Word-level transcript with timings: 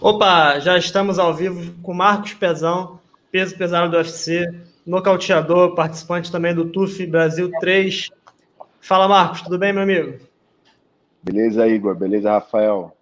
Opa, 0.00 0.60
já 0.60 0.78
estamos 0.78 1.18
ao 1.18 1.34
vivo 1.34 1.74
com 1.82 1.92
Marcos 1.92 2.32
Pezão, 2.32 3.00
peso 3.32 3.58
pesado 3.58 3.90
do 3.90 3.96
UFC, 3.96 4.46
nocauteador, 4.86 5.74
participante 5.74 6.30
também 6.30 6.54
do 6.54 6.70
TUF 6.70 7.04
Brasil 7.04 7.50
3. 7.58 8.08
Fala, 8.80 9.08
Marcos, 9.08 9.42
tudo 9.42 9.58
bem, 9.58 9.72
meu 9.72 9.82
amigo? 9.82 10.20
Beleza, 11.20 11.66
Igor? 11.66 11.96
Beleza, 11.96 12.30
Rafael? 12.30 12.96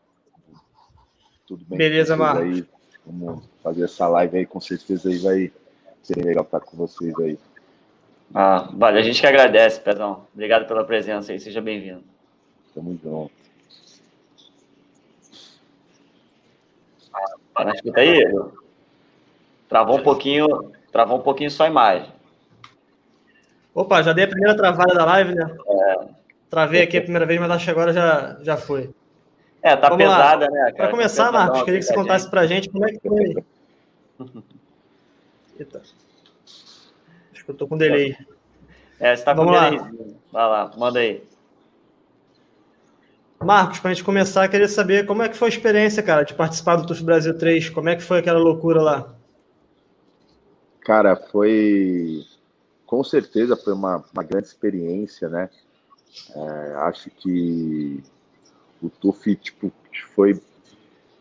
Tudo 1.46 1.66
bem? 1.66 1.76
Beleza, 1.76 2.16
Marcos. 2.16 2.42
Aí? 2.42 2.66
Vamos 3.04 3.44
fazer 3.62 3.84
essa 3.84 4.08
live 4.08 4.38
aí, 4.38 4.46
com 4.46 4.60
certeza 4.60 5.10
aí 5.10 5.18
vai 5.18 5.52
ser 6.02 6.24
legal 6.24 6.44
estar 6.44 6.60
com 6.60 6.78
vocês 6.78 7.14
aí. 7.20 7.38
Ah, 8.34 8.70
vale, 8.72 8.98
a 8.98 9.02
gente 9.02 9.20
que 9.20 9.26
agradece, 9.26 9.80
Pezão. 9.80 10.26
Obrigado 10.32 10.66
pela 10.66 10.82
presença 10.82 11.30
aí, 11.30 11.38
seja 11.38 11.60
bem-vindo. 11.60 12.04
Tamo 12.74 12.98
junto. 13.04 13.45
Para 17.56 17.72
escuta 17.72 18.00
aí? 18.00 18.22
Travou 19.66 19.98
um 19.98 20.02
pouquinho, 20.02 20.72
travou 20.92 21.18
um 21.18 21.22
pouquinho 21.22 21.50
só 21.50 21.64
a 21.64 21.68
imagem. 21.68 22.12
Opa, 23.74 24.02
já 24.02 24.12
dei 24.12 24.24
a 24.24 24.28
primeira 24.28 24.54
travada 24.54 24.94
da 24.94 25.04
live, 25.06 25.34
né? 25.34 25.56
É. 25.66 26.08
Travei 26.50 26.82
aqui 26.82 26.98
a 26.98 27.02
primeira 27.02 27.24
vez, 27.24 27.40
mas 27.40 27.50
acho 27.50 27.64
que 27.64 27.70
agora 27.70 27.92
já, 27.92 28.36
já 28.42 28.56
foi. 28.56 28.90
É, 29.62 29.74
tá 29.74 29.88
Vamos 29.88 30.04
pesada, 30.04 30.46
lá. 30.46 30.50
né? 30.50 30.72
Para 30.76 30.90
começar, 30.90 31.32
Marcos, 31.32 31.62
queria 31.62 31.80
que 31.80 31.86
você 31.86 31.94
contasse 31.94 32.30
pra 32.30 32.46
gente 32.46 32.68
como 32.68 32.86
é 32.86 32.92
que 32.92 33.00
foi. 33.08 33.34
Eita. 35.58 35.82
Acho 37.32 37.44
que 37.44 37.50
eu 37.50 37.54
tô 37.54 37.66
com 37.66 37.78
delay. 37.78 38.16
É, 39.00 39.16
você 39.16 39.24
tá 39.24 39.32
Vamos 39.32 39.56
com 39.56 39.70
delay. 39.70 40.16
Vai 40.30 40.46
lá, 40.46 40.70
manda 40.76 41.00
aí. 41.00 41.24
Marcos, 43.44 43.78
para 43.78 43.90
a 43.90 43.94
gente 43.94 44.04
começar, 44.04 44.48
queria 44.48 44.68
saber 44.68 45.06
como 45.06 45.22
é 45.22 45.28
que 45.28 45.36
foi 45.36 45.48
a 45.48 45.50
experiência, 45.50 46.02
cara, 46.02 46.24
de 46.24 46.34
participar 46.34 46.76
do 46.76 46.86
TUF 46.86 47.02
Brasil 47.02 47.36
3. 47.36 47.68
Como 47.70 47.88
é 47.88 47.96
que 47.96 48.02
foi 48.02 48.18
aquela 48.18 48.38
loucura 48.38 48.80
lá? 48.80 49.14
Cara, 50.80 51.16
foi. 51.16 52.24
Com 52.86 53.02
certeza 53.02 53.56
foi 53.56 53.72
uma, 53.72 54.04
uma 54.12 54.22
grande 54.22 54.46
experiência, 54.46 55.28
né? 55.28 55.50
É, 56.34 56.74
acho 56.76 57.10
que 57.10 58.02
o 58.82 58.88
TUF, 58.88 59.34
tipo, 59.36 59.72
foi, 60.14 60.40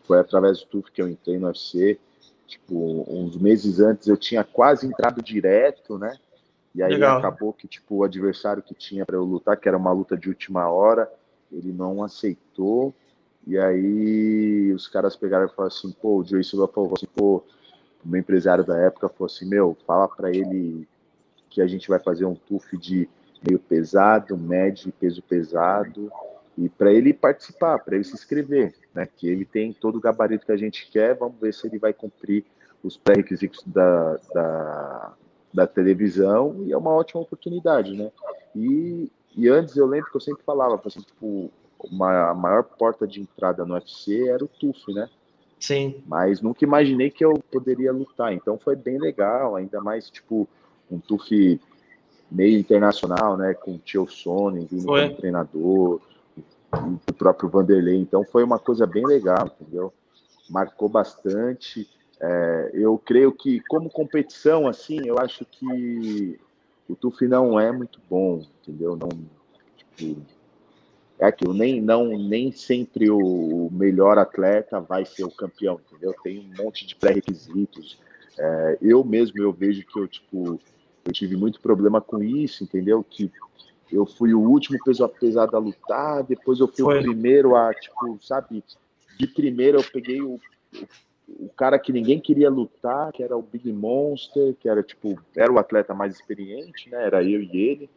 foi 0.04 0.18
através 0.18 0.60
do 0.60 0.66
TUF 0.66 0.90
que 0.90 1.02
eu 1.02 1.08
entrei 1.08 1.38
no 1.38 1.48
UFC. 1.48 1.98
Tipo, 2.46 3.04
uns 3.08 3.36
meses 3.36 3.80
antes 3.80 4.06
eu 4.06 4.16
tinha 4.16 4.44
quase 4.44 4.86
entrado 4.86 5.20
direto, 5.20 5.98
né? 5.98 6.16
E 6.74 6.82
aí 6.82 6.92
Legal. 6.92 7.18
acabou 7.18 7.52
que, 7.52 7.66
tipo, 7.66 7.96
o 7.96 8.04
adversário 8.04 8.62
que 8.62 8.74
tinha 8.74 9.04
para 9.04 9.16
eu 9.16 9.24
lutar, 9.24 9.56
que 9.56 9.66
era 9.68 9.76
uma 9.76 9.90
luta 9.90 10.16
de 10.16 10.28
última 10.28 10.68
hora, 10.68 11.10
ele 11.56 11.72
não 11.72 12.02
aceitou. 12.02 12.94
E 13.46 13.56
aí 13.58 14.72
os 14.72 14.88
caras 14.88 15.16
pegaram 15.16 15.46
e 15.46 15.48
falaram 15.48 15.74
assim, 15.74 15.92
pô, 15.92 16.18
o 16.18 16.24
Joey 16.24 16.44
Silva 16.44 16.68
falou 16.68 16.92
assim, 16.94 17.06
pô, 17.06 17.42
o 18.04 18.08
meu 18.08 18.20
empresário 18.20 18.64
da 18.64 18.76
época 18.76 19.08
falou 19.08 19.26
assim, 19.26 19.48
meu, 19.48 19.76
fala 19.86 20.08
para 20.08 20.30
ele 20.30 20.86
que 21.48 21.60
a 21.60 21.66
gente 21.66 21.88
vai 21.88 21.98
fazer 21.98 22.24
um 22.24 22.34
TUF 22.34 22.76
de 22.76 23.08
meio 23.46 23.58
pesado, 23.58 24.36
médio 24.36 24.88
e 24.88 24.92
peso 24.92 25.22
pesado, 25.22 26.10
e 26.58 26.68
para 26.68 26.92
ele 26.92 27.12
participar, 27.12 27.78
para 27.78 27.94
ele 27.94 28.04
se 28.04 28.14
inscrever, 28.14 28.74
né? 28.94 29.06
Que 29.16 29.28
ele 29.28 29.44
tem 29.44 29.72
todo 29.72 29.96
o 29.96 30.00
gabarito 30.00 30.46
que 30.46 30.52
a 30.52 30.56
gente 30.56 30.90
quer, 30.90 31.14
vamos 31.14 31.38
ver 31.40 31.52
se 31.54 31.66
ele 31.66 31.78
vai 31.78 31.92
cumprir 31.92 32.44
os 32.82 32.96
pré-requisitos 32.96 33.62
da, 33.66 34.18
da, 34.34 35.14
da 35.52 35.66
televisão, 35.66 36.64
e 36.66 36.72
é 36.72 36.76
uma 36.76 36.90
ótima 36.90 37.20
oportunidade, 37.20 37.94
né? 37.96 38.10
E 38.54 39.10
e 39.36 39.48
antes 39.48 39.76
eu 39.76 39.86
lembro 39.86 40.10
que 40.10 40.16
eu 40.16 40.20
sempre 40.20 40.42
falava, 40.44 40.80
assim, 40.84 41.00
tipo, 41.00 41.50
uma, 41.84 42.30
a 42.30 42.34
maior 42.34 42.64
porta 42.64 43.06
de 43.06 43.20
entrada 43.20 43.64
no 43.66 43.74
UFC 43.74 44.28
era 44.28 44.42
o 44.42 44.48
TUF, 44.48 44.92
né? 44.94 45.08
Sim. 45.60 46.02
Mas 46.06 46.40
nunca 46.40 46.64
imaginei 46.64 47.10
que 47.10 47.24
eu 47.24 47.34
poderia 47.52 47.92
lutar. 47.92 48.32
Então 48.32 48.58
foi 48.58 48.74
bem 48.74 48.98
legal, 48.98 49.56
ainda 49.56 49.80
mais, 49.80 50.08
tipo, 50.08 50.48
um 50.90 50.98
TUF 50.98 51.60
meio 52.30 52.58
internacional, 52.58 53.36
né? 53.36 53.52
Com 53.54 53.74
o 53.74 53.78
Tio 53.78 54.06
Sony, 54.08 54.66
vindo 54.70 54.86
como 54.86 55.16
treinador, 55.16 56.00
o 56.72 57.12
próprio 57.12 57.48
Vanderlei. 57.48 57.96
Então 57.96 58.24
foi 58.24 58.42
uma 58.42 58.58
coisa 58.58 58.86
bem 58.86 59.06
legal, 59.06 59.50
entendeu? 59.60 59.92
Marcou 60.48 60.88
bastante. 60.88 61.88
É, 62.20 62.70
eu 62.72 62.96
creio 62.98 63.32
que, 63.32 63.60
como 63.68 63.90
competição, 63.90 64.66
assim, 64.66 65.06
eu 65.06 65.18
acho 65.18 65.44
que 65.44 66.38
o 66.88 66.94
TUF 66.94 67.26
não 67.26 67.58
é 67.58 67.72
muito 67.72 68.00
bom, 68.08 68.44
entendeu? 68.62 68.96
Não, 68.96 69.08
tipo, 69.76 70.22
é 71.18 71.26
aquilo, 71.26 71.54
nem, 71.54 71.80
não, 71.80 72.16
nem 72.18 72.52
sempre 72.52 73.10
o 73.10 73.68
melhor 73.72 74.18
atleta 74.18 74.80
vai 74.80 75.04
ser 75.04 75.24
o 75.24 75.30
campeão, 75.30 75.80
entendeu? 75.86 76.14
Tem 76.22 76.38
um 76.38 76.62
monte 76.62 76.86
de 76.86 76.94
pré-requisitos. 76.94 77.98
É, 78.38 78.78
eu 78.82 79.02
mesmo, 79.02 79.40
eu 79.40 79.52
vejo 79.52 79.84
que 79.86 79.98
eu, 79.98 80.06
tipo, 80.06 80.60
eu 81.04 81.12
tive 81.12 81.36
muito 81.36 81.60
problema 81.60 82.00
com 82.00 82.22
isso, 82.22 82.64
entendeu? 82.64 83.02
Que 83.02 83.30
eu 83.90 84.04
fui 84.04 84.34
o 84.34 84.40
último 84.40 84.78
peso 84.84 85.08
pesado 85.08 85.56
a 85.56 85.60
lutar, 85.60 86.22
depois 86.22 86.60
eu 86.60 86.68
fui 86.68 86.84
Foi. 86.84 86.98
o 86.98 87.02
primeiro 87.02 87.56
a, 87.56 87.72
tipo, 87.72 88.18
sabe, 88.20 88.62
de 89.18 89.26
primeiro 89.26 89.78
eu 89.78 89.84
peguei 89.84 90.20
o, 90.20 90.34
o 90.34 90.88
o 91.28 91.48
cara 91.48 91.78
que 91.78 91.92
ninguém 91.92 92.20
queria 92.20 92.48
lutar, 92.48 93.12
que 93.12 93.22
era 93.22 93.36
o 93.36 93.42
Big 93.42 93.72
Monster, 93.72 94.54
que 94.60 94.68
era 94.68 94.82
tipo, 94.82 95.18
era 95.34 95.52
o 95.52 95.58
atleta 95.58 95.92
mais 95.92 96.14
experiente, 96.14 96.88
né? 96.88 97.04
Era 97.04 97.22
eu 97.22 97.42
e 97.42 97.56
ele. 97.56 97.90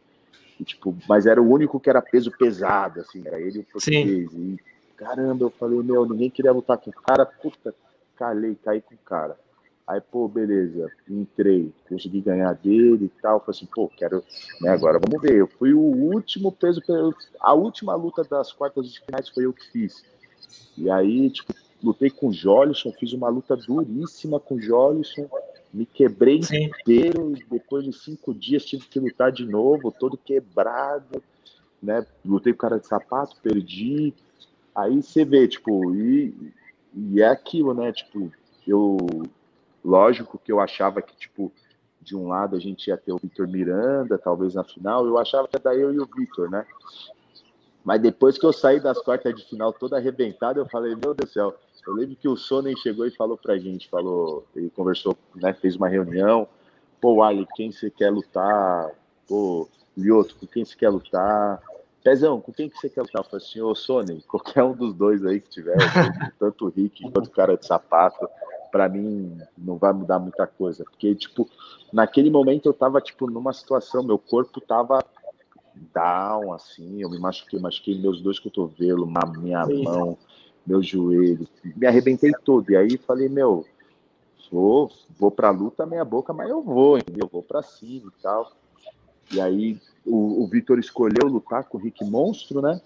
E, 0.58 0.64
tipo, 0.64 0.96
mas 1.08 1.26
era 1.26 1.40
o 1.40 1.48
único 1.48 1.80
que 1.80 1.88
era 1.88 2.02
peso 2.02 2.30
pesado, 2.30 3.00
assim, 3.00 3.22
era 3.24 3.40
ele 3.40 3.58
e 3.58 3.60
o 3.60 3.64
português. 3.64 4.30
E 4.32 4.58
caramba, 4.96 5.44
eu 5.44 5.50
falei, 5.50 5.80
meu, 5.82 6.04
ninguém 6.04 6.28
queria 6.28 6.52
lutar 6.52 6.76
com 6.76 6.90
o 6.90 6.92
cara, 6.92 7.24
puta, 7.24 7.74
calei, 8.16 8.56
caí 8.62 8.82
com 8.82 8.94
o 8.94 8.98
cara. 8.98 9.38
Aí, 9.86 10.00
pô, 10.00 10.28
beleza, 10.28 10.88
entrei, 11.08 11.72
consegui 11.88 12.20
ganhar 12.20 12.52
dele 12.54 13.06
e 13.06 13.20
tal. 13.20 13.40
Falei 13.40 13.56
assim, 13.56 13.66
pô, 13.66 13.88
quero, 13.88 14.22
né, 14.60 14.70
agora 14.70 15.00
vamos 15.00 15.20
ver. 15.20 15.36
Eu 15.36 15.48
fui 15.48 15.72
o 15.72 15.80
último 15.80 16.52
peso, 16.52 16.80
a 17.40 17.54
última 17.54 17.94
luta 17.94 18.22
das 18.22 18.52
quartas 18.52 18.92
de 18.92 19.00
finais 19.00 19.28
foi 19.28 19.46
eu 19.46 19.52
que 19.52 19.66
fiz. 19.72 20.04
E 20.76 20.88
aí, 20.90 21.30
tipo, 21.30 21.52
lutei 21.82 22.10
com 22.10 22.28
o 22.28 22.32
Jolison, 22.32 22.92
fiz 22.92 23.12
uma 23.12 23.28
luta 23.28 23.56
duríssima 23.56 24.38
com 24.38 24.56
o 24.56 24.60
Jolison, 24.60 25.28
me 25.72 25.86
quebrei 25.86 26.42
Sim. 26.42 26.64
inteiro, 26.64 27.34
e 27.36 27.44
depois 27.44 27.84
de 27.84 27.92
cinco 27.92 28.34
dias 28.34 28.64
tive 28.64 28.86
que 28.86 28.98
lutar 28.98 29.30
de 29.30 29.46
novo, 29.46 29.92
todo 29.92 30.16
quebrado, 30.16 31.22
né? 31.82 32.04
Lutei 32.24 32.52
com 32.52 32.58
cara 32.58 32.78
de 32.78 32.86
sapato, 32.86 33.36
perdi. 33.42 34.12
Aí 34.74 35.02
você 35.02 35.24
vê, 35.24 35.46
tipo, 35.46 35.94
e, 35.94 36.52
e 36.94 37.22
é 37.22 37.28
aquilo, 37.28 37.72
né? 37.74 37.92
Tipo, 37.92 38.30
eu. 38.66 38.96
Lógico 39.82 40.38
que 40.38 40.52
eu 40.52 40.60
achava 40.60 41.00
que, 41.00 41.16
tipo, 41.16 41.50
de 42.02 42.14
um 42.14 42.28
lado 42.28 42.54
a 42.54 42.58
gente 42.58 42.88
ia 42.88 42.98
ter 42.98 43.12
o 43.12 43.18
Vitor 43.18 43.48
Miranda, 43.48 44.18
talvez 44.18 44.54
na 44.54 44.62
final, 44.62 45.06
eu 45.06 45.16
achava 45.16 45.48
que 45.48 45.58
dar 45.58 45.74
eu 45.74 45.92
e 45.94 45.98
o 45.98 46.06
Vitor, 46.06 46.50
né? 46.50 46.66
Mas 47.84 48.00
depois 48.00 48.36
que 48.36 48.44
eu 48.44 48.52
saí 48.52 48.78
das 48.78 49.00
quartas 49.00 49.34
de 49.34 49.44
final 49.48 49.72
toda 49.72 49.96
arrebentada, 49.96 50.60
eu 50.60 50.66
falei, 50.66 50.94
meu 50.94 51.14
Deus 51.14 51.30
do 51.30 51.32
céu, 51.32 51.54
eu 51.86 51.94
lembro 51.94 52.16
que 52.16 52.28
o 52.28 52.36
Sonnen 52.36 52.76
chegou 52.76 53.06
e 53.06 53.10
falou 53.10 53.36
pra 53.36 53.58
gente, 53.58 53.88
falou, 53.88 54.44
ele 54.54 54.70
conversou, 54.70 55.16
né, 55.34 55.52
fez 55.52 55.76
uma 55.76 55.88
reunião, 55.88 56.46
pô, 57.00 57.22
Ali, 57.22 57.46
quem 57.54 57.72
você 57.72 57.90
quer 57.90 58.10
lutar? 58.10 58.90
Pô, 59.28 59.68
Lioto, 59.96 60.36
com 60.36 60.46
quem 60.46 60.64
você 60.64 60.76
quer 60.76 60.90
lutar? 60.90 61.60
Pezão, 62.02 62.40
com 62.40 62.52
quem 62.52 62.68
que 62.68 62.78
você 62.78 62.88
quer 62.88 63.02
lutar? 63.02 63.22
Eu 63.22 63.28
falei 63.28 63.46
assim, 63.46 63.60
ô 63.60 63.74
Sonnen, 63.74 64.20
qualquer 64.26 64.62
um 64.64 64.74
dos 64.74 64.94
dois 64.94 65.24
aí 65.24 65.40
que 65.40 65.50
tiver, 65.50 65.76
tanto 66.38 66.66
o 66.66 66.68
Rick 66.70 67.02
quanto 67.10 67.26
o 67.26 67.30
cara 67.30 67.56
de 67.56 67.66
sapato, 67.66 68.28
para 68.70 68.88
mim 68.88 69.38
não 69.56 69.76
vai 69.76 69.92
mudar 69.92 70.18
muita 70.18 70.46
coisa, 70.46 70.84
porque, 70.84 71.14
tipo, 71.14 71.48
naquele 71.92 72.30
momento 72.30 72.66
eu 72.66 72.72
tava, 72.72 73.00
tipo, 73.00 73.30
numa 73.30 73.52
situação, 73.52 74.02
meu 74.02 74.18
corpo 74.18 74.60
tava 74.60 75.04
down, 75.92 76.52
assim, 76.52 77.02
eu 77.02 77.10
me 77.10 77.18
machuquei, 77.18 77.58
machuquei 77.58 77.98
meus 77.98 78.20
dois 78.20 78.38
cotovelos, 78.38 79.08
minha 79.38 79.66
mão, 79.66 80.16
meu 80.70 80.82
joelho, 80.82 81.48
me 81.64 81.86
arrebentei 81.86 82.30
todo. 82.44 82.70
E 82.70 82.76
aí 82.76 82.96
falei, 82.96 83.28
meu, 83.28 83.66
vou, 84.50 84.90
vou 85.18 85.30
pra 85.30 85.50
luta 85.50 85.84
meia 85.84 86.04
boca, 86.04 86.32
mas 86.32 86.48
eu 86.48 86.62
vou, 86.62 86.96
entendeu? 86.96 87.28
Vou 87.30 87.42
pra 87.42 87.60
cima 87.62 88.12
e 88.16 88.22
tal. 88.22 88.52
E 89.32 89.40
aí 89.40 89.80
o, 90.06 90.42
o 90.42 90.46
Vitor 90.46 90.78
escolheu 90.78 91.26
lutar 91.26 91.64
com 91.64 91.76
o 91.76 91.80
Rick 91.80 92.04
Monstro, 92.04 92.62
né? 92.62 92.80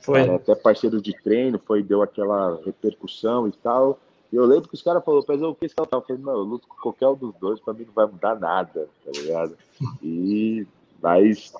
Foi. 0.00 0.20
Era 0.20 0.36
até 0.36 0.54
parceiro 0.54 1.00
de 1.00 1.12
treino, 1.22 1.58
foi, 1.58 1.82
deu 1.82 2.02
aquela 2.02 2.60
repercussão 2.64 3.48
e 3.48 3.52
tal. 3.52 3.98
E 4.30 4.36
eu 4.36 4.44
lembro 4.44 4.68
que 4.68 4.74
os 4.74 4.82
caras 4.82 5.04
falaram, 5.04 5.24
mas 5.26 5.42
o 5.42 5.54
que 5.54 5.68
tava? 5.68 5.88
Eu 5.92 6.02
falei, 6.02 6.22
não, 6.22 6.32
eu 6.32 6.42
luto 6.42 6.66
com 6.68 6.76
qualquer 6.76 7.08
um 7.08 7.14
dos 7.14 7.34
dois, 7.36 7.60
pra 7.60 7.72
mim 7.72 7.84
não 7.84 7.92
vai 7.92 8.06
mudar 8.06 8.38
nada, 8.38 8.88
tá 9.04 9.10
ligado? 9.10 9.56
E 10.02 10.66
mas 11.02 11.52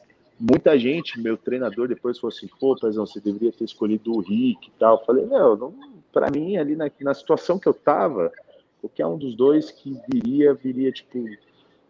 muita 0.43 0.77
gente, 0.77 1.21
meu 1.21 1.37
treinador 1.37 1.87
depois 1.87 2.19
falou 2.19 2.35
assim, 2.35 2.49
pô, 2.59 2.75
Pezão, 2.75 3.06
você 3.06 3.21
deveria 3.21 3.53
ter 3.53 3.65
escolhido 3.65 4.12
o 4.12 4.21
Rick 4.21 4.69
e 4.69 4.73
tal. 4.79 4.99
Eu 4.99 5.05
falei, 5.05 5.25
meu, 5.25 5.56
não, 5.56 5.73
para 6.12 6.31
mim, 6.31 6.56
ali 6.56 6.75
na, 6.75 6.91
na 7.00 7.15
situação 7.15 7.59
que 7.59 7.69
eu 7.69 7.75
tava, 7.75 8.33
qualquer 8.81 9.06
um 9.06 9.17
dos 9.17 9.37
dois 9.37 9.71
que 9.71 9.97
viria, 10.11 10.53
viria, 10.53 10.91
tipo, 10.91 11.25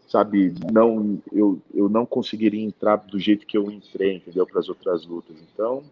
sabe, 0.07 0.55
não, 0.71 1.19
eu, 1.33 1.59
eu 1.73 1.89
não 1.89 2.05
conseguiria 2.05 2.63
entrar 2.63 2.97
do 2.97 3.19
jeito 3.19 3.47
que 3.47 3.57
eu 3.57 3.71
entrei, 3.71 4.17
entendeu, 4.17 4.47
para 4.47 4.61
as 4.61 4.69
outras 4.69 5.07
lutas. 5.07 5.37
Então, 5.55 5.83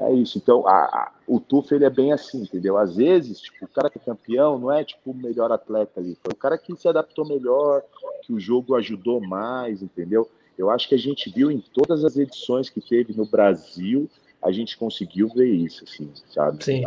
É 0.00 0.12
isso. 0.12 0.38
Então, 0.38 0.66
a, 0.66 0.84
a, 0.84 1.12
o 1.26 1.40
TUF 1.40 1.74
ele 1.74 1.84
é 1.84 1.90
bem 1.90 2.12
assim, 2.12 2.42
entendeu? 2.42 2.78
Às 2.78 2.96
vezes, 2.96 3.40
tipo, 3.40 3.64
o 3.64 3.68
cara 3.68 3.90
que 3.90 3.98
é 3.98 4.02
campeão 4.02 4.58
não 4.58 4.72
é 4.72 4.84
tipo 4.84 5.10
o 5.10 5.14
melhor 5.14 5.52
atleta 5.52 6.00
ali, 6.00 6.16
foi 6.22 6.32
o 6.32 6.36
cara 6.36 6.56
que 6.56 6.74
se 6.76 6.88
adaptou 6.88 7.26
melhor, 7.26 7.82
que 8.22 8.32
o 8.32 8.40
jogo 8.40 8.76
ajudou 8.76 9.20
mais, 9.20 9.82
entendeu? 9.82 10.28
Eu 10.58 10.70
acho 10.70 10.88
que 10.88 10.94
a 10.94 10.98
gente 10.98 11.30
viu 11.30 11.50
em 11.50 11.62
todas 11.72 12.04
as 12.04 12.16
edições 12.16 12.68
que 12.68 12.80
teve 12.80 13.16
no 13.16 13.24
Brasil, 13.24 14.10
a 14.42 14.50
gente 14.50 14.76
conseguiu 14.76 15.28
ver 15.28 15.48
isso, 15.48 15.84
assim, 15.84 16.10
sabe? 16.30 16.64
Sim. 16.64 16.82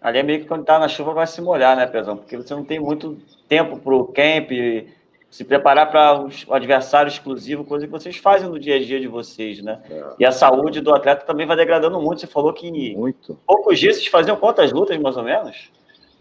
Ali 0.00 0.18
é 0.18 0.22
meio 0.22 0.40
que 0.40 0.46
quando 0.46 0.64
tá 0.64 0.78
na 0.78 0.88
chuva 0.88 1.12
vai 1.12 1.26
se 1.26 1.40
molhar, 1.40 1.76
né, 1.76 1.86
Pezão? 1.86 2.16
Porque 2.16 2.36
você 2.36 2.54
não 2.54 2.64
tem 2.64 2.78
muito 2.78 3.18
tempo 3.48 3.78
pro 3.78 4.06
camp, 4.06 4.50
se 5.30 5.44
preparar 5.44 5.90
para 5.90 6.26
o 6.48 6.54
adversário 6.54 7.08
exclusivo, 7.08 7.64
coisa 7.64 7.86
que 7.86 7.92
vocês 7.92 8.16
fazem 8.16 8.48
no 8.48 8.58
dia 8.58 8.76
a 8.76 8.78
dia 8.78 8.98
de 8.98 9.06
vocês, 9.06 9.62
né? 9.62 9.80
É. 9.88 10.04
E 10.18 10.24
a 10.24 10.32
saúde 10.32 10.80
do 10.80 10.92
atleta 10.92 11.24
também 11.24 11.46
vai 11.46 11.56
degradando 11.56 12.00
muito. 12.00 12.20
Você 12.20 12.26
falou 12.26 12.52
que 12.52 12.66
em 12.66 12.96
muito. 12.96 13.38
poucos 13.46 13.78
dias 13.78 13.96
vocês 13.96 14.08
faziam 14.08 14.36
quantas 14.36 14.72
lutas, 14.72 14.98
mais 14.98 15.16
ou 15.16 15.22
menos? 15.22 15.70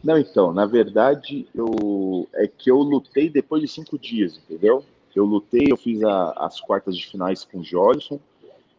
Não, 0.04 0.18
então, 0.18 0.54
na 0.54 0.66
verdade, 0.66 1.48
eu 1.54 2.28
é 2.34 2.48
que 2.48 2.70
eu 2.70 2.78
lutei 2.78 3.30
depois 3.30 3.62
de 3.62 3.68
cinco 3.68 3.98
dias, 3.98 4.38
entendeu? 4.38 4.84
Eu 5.16 5.26
lutei, 5.26 5.68
eu 5.70 5.78
fiz 5.78 6.04
a, 6.04 6.32
as 6.38 6.60
quartas 6.60 6.96
de 6.96 7.06
finais 7.06 7.44
com 7.44 7.60
o 7.60 7.64
Jorson, 7.64 8.20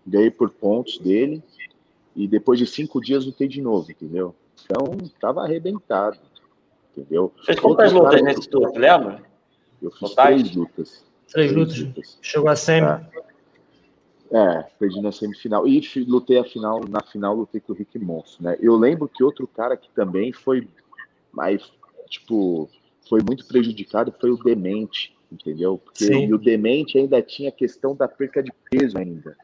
ganhei 0.06 0.30
por 0.30 0.50
pontos 0.50 0.98
dele, 0.98 1.42
e 2.14 2.26
depois 2.26 2.58
de 2.58 2.66
cinco 2.66 3.00
dias 3.00 3.26
lutei 3.26 3.48
de 3.48 3.60
novo, 3.60 3.90
entendeu? 3.90 4.34
Então, 4.64 4.96
tava 5.20 5.42
arrebentado, 5.42 6.18
entendeu? 6.96 7.32
Vocês 7.36 7.58
quantas 7.58 7.92
lutas 7.92 8.22
nesse 8.22 8.48
turno, 8.48 8.72
lembra? 8.78 9.22
Eu 9.80 9.90
fiz 9.90 10.10
Totais? 10.10 10.40
três 10.42 10.56
lutas. 10.56 11.04
Três, 11.28 11.52
lutas. 11.52 11.78
lutas. 11.78 12.18
Chegou 12.20 12.48
a 12.48 12.56
semi. 12.56 12.86
É. 12.86 13.08
é, 14.32 14.62
perdi 14.78 15.00
na 15.00 15.12
semifinal. 15.12 15.66
E 15.66 15.80
lutei 16.06 16.38
a 16.38 16.44
final, 16.44 16.80
na 16.88 17.02
final 17.02 17.34
lutei 17.34 17.60
com 17.60 17.72
o 17.72 17.76
Rick 17.76 17.98
Monstro, 17.98 18.44
né? 18.44 18.56
Eu 18.60 18.76
lembro 18.76 19.08
que 19.08 19.24
outro 19.24 19.46
cara 19.46 19.76
que 19.76 19.90
também 19.90 20.32
foi 20.32 20.68
mais, 21.32 21.72
tipo, 22.08 22.68
foi 23.08 23.20
muito 23.22 23.46
prejudicado 23.46 24.12
foi 24.20 24.30
o 24.30 24.36
Demente, 24.36 25.16
entendeu? 25.30 25.78
Porque 25.78 26.32
o 26.32 26.38
Demente 26.38 26.98
ainda 26.98 27.20
tinha 27.22 27.48
a 27.48 27.52
questão 27.52 27.94
da 27.94 28.08
perca 28.08 28.42
de 28.42 28.52
peso 28.70 28.98
ainda, 28.98 29.36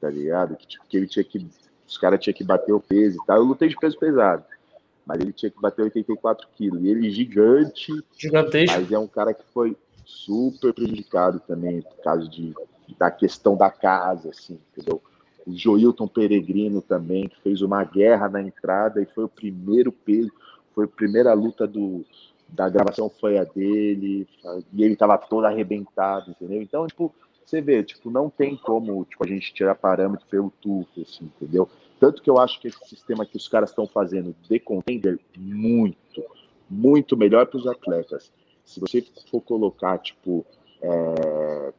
tá 0.00 0.08
ligado? 0.08 0.56
Que, 0.56 0.66
tipo, 0.66 0.84
que 0.88 0.96
ele 0.96 1.06
tinha 1.06 1.24
que, 1.24 1.46
os 1.86 1.98
caras 1.98 2.20
tinham 2.20 2.34
que 2.34 2.44
bater 2.44 2.72
o 2.72 2.80
peso 2.80 3.18
e 3.22 3.26
tal. 3.26 3.38
Eu 3.38 3.44
lutei 3.44 3.68
de 3.68 3.76
peso 3.76 3.98
pesado 3.98 4.44
mas 5.08 5.22
ele 5.22 5.32
tinha 5.32 5.50
que 5.50 5.58
bater 5.58 5.82
84 5.82 6.46
quilos. 6.54 6.84
E 6.84 6.88
ele 6.88 7.10
gigante, 7.10 7.90
Gigantesco. 8.18 8.78
mas 8.78 8.92
é 8.92 8.98
um 8.98 9.06
cara 9.06 9.32
que 9.32 9.42
foi 9.54 9.74
super 10.04 10.74
prejudicado 10.74 11.40
também 11.40 11.80
por 11.80 11.96
causa 12.04 12.28
de, 12.28 12.52
da 12.98 13.10
questão 13.10 13.56
da 13.56 13.70
casa, 13.70 14.28
assim, 14.28 14.58
entendeu? 14.70 15.02
O 15.46 15.56
Joilton 15.56 16.06
Peregrino 16.06 16.82
também, 16.82 17.26
que 17.26 17.40
fez 17.40 17.62
uma 17.62 17.82
guerra 17.84 18.28
na 18.28 18.42
entrada 18.42 19.00
e 19.00 19.06
foi 19.06 19.24
o 19.24 19.28
primeiro 19.28 19.90
peso, 19.90 20.30
foi 20.74 20.84
a 20.84 20.88
primeira 20.88 21.32
luta 21.32 21.66
do, 21.66 22.04
da 22.48 22.68
gravação 22.68 23.10
foi 23.10 23.38
a 23.38 23.44
dele, 23.44 24.26
e 24.72 24.82
ele 24.82 24.96
tava 24.96 25.18
todo 25.18 25.44
arrebentado, 25.44 26.30
entendeu? 26.30 26.62
Então, 26.62 26.86
tipo, 26.86 27.14
você 27.44 27.60
vê, 27.60 27.82
tipo, 27.82 28.10
não 28.10 28.28
tem 28.28 28.56
como 28.56 29.04
tipo, 29.04 29.24
a 29.24 29.28
gente 29.28 29.52
tirar 29.52 29.74
parâmetro 29.74 30.26
pelo 30.26 30.52
tufo, 30.60 31.00
assim, 31.00 31.24
entendeu? 31.24 31.68
Tanto 31.98 32.22
que 32.22 32.30
eu 32.30 32.38
acho 32.38 32.60
que 32.60 32.68
esse 32.68 32.78
sistema 32.86 33.26
que 33.26 33.36
os 33.36 33.48
caras 33.48 33.70
estão 33.70 33.86
fazendo 33.86 34.34
de 34.48 34.58
contender 34.60 35.18
muito, 35.36 36.24
muito 36.68 37.16
melhor 37.16 37.46
para 37.46 37.58
os 37.58 37.66
atletas. 37.66 38.30
Se 38.64 38.78
você 38.78 39.04
for 39.30 39.40
colocar, 39.40 39.98
tipo, 39.98 40.44
é, 40.80 41.72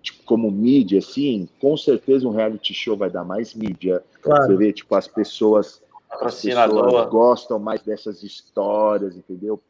tipo, 0.00 0.22
como 0.24 0.50
mídia, 0.50 1.00
assim, 1.00 1.48
com 1.60 1.76
certeza 1.76 2.26
um 2.26 2.32
reality 2.32 2.72
show 2.72 2.96
vai 2.96 3.10
dar 3.10 3.24
mais 3.24 3.54
mídia. 3.54 4.02
Claro. 4.22 4.46
Você 4.46 4.56
vê, 4.56 4.72
tipo, 4.72 4.94
as 4.94 5.08
pessoas, 5.08 5.82
as 6.10 6.40
pessoas 6.40 7.08
gostam 7.10 7.58
mais 7.58 7.82
dessas 7.82 8.22
histórias, 8.22 9.16
entendeu? 9.16 9.60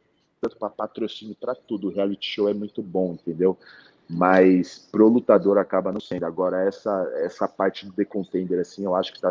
Tanto 0.41 0.57
para 0.57 0.69
patrocínio, 0.69 1.35
para 1.39 1.53
tudo. 1.53 1.87
O 1.87 1.91
reality 1.91 2.25
show 2.25 2.49
é 2.49 2.53
muito 2.53 2.81
bom, 2.81 3.13
entendeu? 3.13 3.57
mas 4.09 4.79
pro 4.91 5.07
lutador 5.07 5.59
acaba 5.59 5.91
não 5.91 6.01
sendo. 6.01 6.25
Agora, 6.25 6.65
essa, 6.67 7.11
essa 7.17 7.47
parte 7.47 7.85
do 7.85 7.93
The 7.93 8.05
Contender, 8.05 8.59
assim, 8.59 8.83
eu 8.83 8.95
acho 8.95 9.13
que 9.13 9.21
tá. 9.21 9.29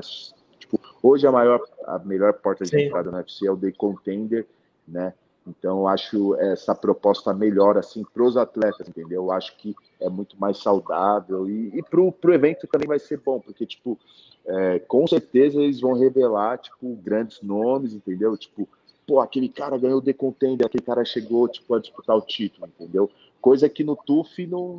Tipo, 0.58 0.78
hoje 1.02 1.26
a 1.26 1.32
maior, 1.32 1.60
a 1.84 1.98
melhor 1.98 2.32
porta 2.34 2.64
de 2.64 2.70
Sim. 2.70 2.82
entrada 2.82 3.10
no 3.10 3.16
UFC 3.16 3.46
é 3.46 3.50
o 3.50 3.56
The 3.56 3.72
Contender, 3.72 4.46
né? 4.86 5.12
Então, 5.48 5.78
eu 5.78 5.88
acho 5.88 6.34
essa 6.36 6.74
proposta 6.74 7.32
melhor, 7.32 7.78
assim, 7.78 8.04
pros 8.12 8.36
atletas, 8.36 8.88
entendeu? 8.88 9.24
Eu 9.24 9.32
acho 9.32 9.56
que 9.56 9.74
é 10.00 10.08
muito 10.08 10.38
mais 10.38 10.58
saudável 10.58 11.48
e, 11.48 11.70
e 11.74 11.82
pro, 11.82 12.12
pro 12.12 12.34
evento 12.34 12.66
também 12.66 12.86
vai 12.86 12.98
ser 12.98 13.20
bom, 13.24 13.40
porque, 13.40 13.64
tipo, 13.66 13.98
é, 14.46 14.78
com 14.80 15.06
certeza 15.06 15.60
eles 15.60 15.80
vão 15.80 15.94
revelar, 15.94 16.58
tipo, 16.58 16.94
grandes 16.96 17.40
nomes, 17.42 17.92
entendeu? 17.94 18.36
Tipo, 18.36 18.68
pô, 19.06 19.20
aquele 19.20 19.48
cara 19.48 19.78
ganhou 19.78 19.98
o 19.98 20.02
The 20.02 20.12
Contender, 20.12 20.66
aquele 20.66 20.84
cara 20.84 21.04
chegou, 21.04 21.48
tipo, 21.48 21.74
a 21.74 21.80
disputar 21.80 22.16
o 22.16 22.22
título, 22.22 22.66
entendeu? 22.66 23.10
Coisa 23.40 23.68
que 23.68 23.82
no 23.82 23.96
TUF 23.96 24.46
não, 24.46 24.78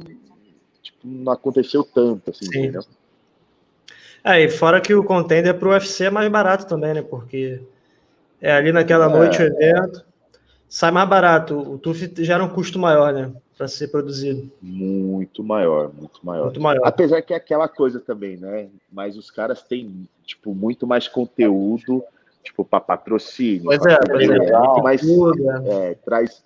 tipo, 0.82 1.00
não 1.04 1.32
aconteceu 1.32 1.84
tanto, 1.84 2.30
assim, 2.30 2.46
Sim. 2.46 2.60
entendeu? 2.60 2.84
É, 4.24 4.44
e 4.44 4.50
fora 4.50 4.82
que 4.82 4.94
o 4.94 5.04
contender 5.04 5.58
pro 5.58 5.70
UFC 5.70 6.06
é 6.06 6.10
mais 6.10 6.30
barato 6.30 6.68
também, 6.68 6.94
né? 6.94 7.02
Porque 7.02 7.62
é 8.42 8.52
ali 8.52 8.72
naquela 8.72 9.06
é. 9.06 9.10
noite 9.10 9.42
o 9.42 9.46
evento, 9.46 10.06
sai 10.70 10.92
mais 10.92 11.10
barato. 11.10 11.58
O 11.58 11.78
TUF 11.80 12.14
gera 12.20 12.44
um 12.44 12.50
custo 12.50 12.78
maior, 12.78 13.12
né? 13.12 13.34
Para 13.58 13.68
ser 13.68 13.90
produzido. 13.90 14.50
Muito 14.62 15.44
maior, 15.44 15.92
muito 15.92 16.26
maior. 16.26 16.46
Muito 16.46 16.62
maior. 16.62 16.82
Apesar 16.86 17.22
que 17.22 17.34
é 17.34 17.38
aquela 17.38 17.68
coisa 17.68 18.00
também, 18.00 18.38
né? 18.38 18.70
Mas 18.90 19.18
os 19.18 19.30
caras 19.32 19.64
têm, 19.64 20.08
tipo, 20.24 20.54
muito 20.54 20.88
mais 20.88 21.08
conteúdo, 21.08 22.04
tipo, 22.44 22.64
para 22.64 22.80
patrocínio. 22.80 23.66
Pois 23.66 23.86
é, 23.86 23.98
pois 24.08 24.30
é. 24.30 24.60
Muito 24.60 24.84
mais, 24.84 25.02
é, 25.66 25.96
traz, 26.06 26.46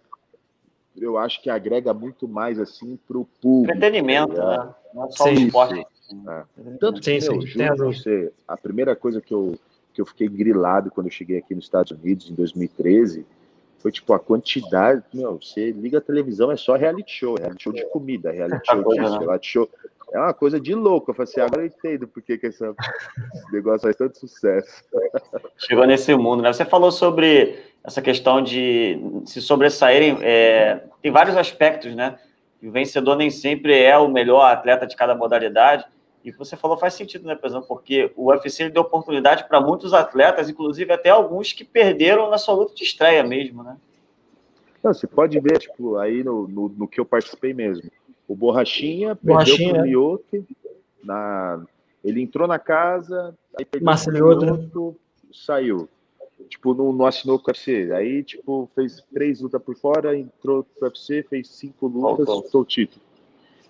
eu 0.98 1.18
acho 1.18 1.42
que 1.42 1.50
agrega 1.50 1.94
muito 1.94 2.28
mais 2.28 2.60
assim 2.60 2.98
para 3.08 3.18
o 3.18 3.26
público. 3.42 3.78
Entretenimento, 3.78 4.36
tá 4.36 4.66
né? 4.66 4.76
Não 4.96 5.06
é 5.06 5.12
só 5.12 5.26
sim, 5.26 5.36
o 5.36 5.48
esporte. 5.48 5.86
É. 6.28 6.44
Tanto 6.80 7.00
que, 7.00 7.22
sim, 7.22 7.32
meu, 7.32 7.42
sim, 7.42 7.48
juro 7.48 7.76
você, 7.78 8.32
a 8.48 8.58
primeira 8.58 8.96
coisa 8.96 9.22
que 9.22 9.34
eu, 9.34 9.58
que 9.94 10.02
eu 10.02 10.06
fiquei 10.06 10.28
grilado 10.28 10.92
quando 10.92 11.08
eu 11.08 11.12
cheguei 11.12 11.38
aqui 11.38 11.54
nos 11.54 11.66
Estados 11.66 11.92
Unidos 11.92 12.30
em 12.30 12.34
2013 12.34 13.26
foi 13.84 13.92
tipo 13.92 14.14
a 14.14 14.20
quantidade. 14.20 15.04
Meu, 15.14 15.38
você 15.42 15.72
liga 15.72 15.98
a 15.98 16.02
televisão, 16.02 16.50
é 16.50 16.56
só 16.56 16.76
reality 16.76 17.12
show, 17.12 17.36
reality 17.36 17.64
show 17.64 17.74
de 17.74 17.86
comida, 17.90 18.32
reality 18.32 18.66
show 18.66 18.82
disso, 18.82 19.02
né? 19.02 19.20
reality 19.20 19.48
show. 19.48 19.70
É 20.14 20.20
uma 20.20 20.34
coisa 20.34 20.58
de 20.58 20.74
louco. 20.74 21.12
Eu 21.12 21.16
falei 21.16 21.30
assim, 21.30 21.42
agora 21.42 21.64
eu 21.64 21.66
entendo 21.66 22.08
por 22.08 22.22
que, 22.22 22.38
que 22.38 22.48
esse 22.48 22.64
negócio 23.52 23.82
faz 23.82 23.96
tanto 23.98 24.18
sucesso. 24.18 24.84
Chegou 25.58 25.86
nesse 25.86 26.16
mundo, 26.16 26.42
né? 26.42 26.54
Você 26.54 26.64
falou 26.64 26.92
sobre 26.92 27.60
essa 27.84 28.02
questão 28.02 28.42
de 28.42 28.98
se 29.26 29.42
sobressaírem, 29.42 30.18
é, 30.22 30.84
tem 31.02 31.12
vários 31.12 31.36
aspectos, 31.36 31.94
né? 31.94 32.18
O 32.62 32.72
vencedor 32.72 33.18
nem 33.18 33.30
sempre 33.30 33.78
é 33.78 33.98
o 33.98 34.08
melhor 34.08 34.46
atleta 34.46 34.88
de 34.88 34.96
cada 34.96 35.14
modalidade. 35.14 35.84
E 36.24 36.30
o 36.30 36.34
que 36.34 36.40
você 36.40 36.56
falou 36.56 36.78
faz 36.78 36.94
sentido, 36.94 37.28
né, 37.28 37.36
Pesão? 37.36 37.62
Porque 37.62 38.12
o 38.16 38.30
UFC 38.30 38.70
deu 38.70 38.82
oportunidade 38.82 39.48
para 39.48 39.60
muitos 39.60 39.94
atletas, 39.94 40.50
inclusive 40.50 40.92
até 40.94 41.10
alguns 41.10 41.52
que 41.52 41.66
perderam 41.66 42.30
na 42.30 42.38
sua 42.38 42.56
luta 42.56 42.74
de 42.74 42.84
estreia 42.84 43.24
mesmo, 43.24 43.64
né? 43.64 43.78
Não, 44.82 44.94
você 44.94 45.08
pode 45.08 45.40
ver, 45.40 45.60
tipo, 45.60 45.98
aí 45.98 46.24
no, 46.24 46.48
no, 46.48 46.70
no 46.70 46.88
que 46.88 47.00
eu 47.00 47.06
participei 47.06 47.54
mesmo. 47.54 47.90
O 48.28 48.36
Borrachinha, 48.36 49.18
Borrachinha 49.22 49.74
perdeu 49.74 49.74
pro 49.74 49.84
Mioto, 49.84 50.48
na... 51.04 51.66
ele 52.04 52.22
entrou 52.22 52.48
na 52.48 52.60
casa, 52.60 53.36
aí 53.58 53.66
perdeu 53.66 53.86
Marcelo 53.86 54.18
Mioto, 54.18 54.96
saiu 55.32 55.90
tipo, 56.48 56.74
não, 56.74 56.92
não 56.94 57.06
assinou 57.06 57.40
com 57.40 57.50
o 57.50 57.52
UFC. 57.52 57.92
Aí, 57.94 58.24
tipo, 58.24 58.70
fez 58.76 59.04
três 59.14 59.42
lutas 59.42 59.62
por 59.62 59.76
fora, 59.76 60.18
entrou 60.18 60.64
pro 60.64 60.88
UFC, 60.88 61.24
fez 61.24 61.50
cinco 61.50 61.88
lutas, 61.88 62.26
soltou 62.26 62.62
o 62.62 62.66
título. 62.66 63.02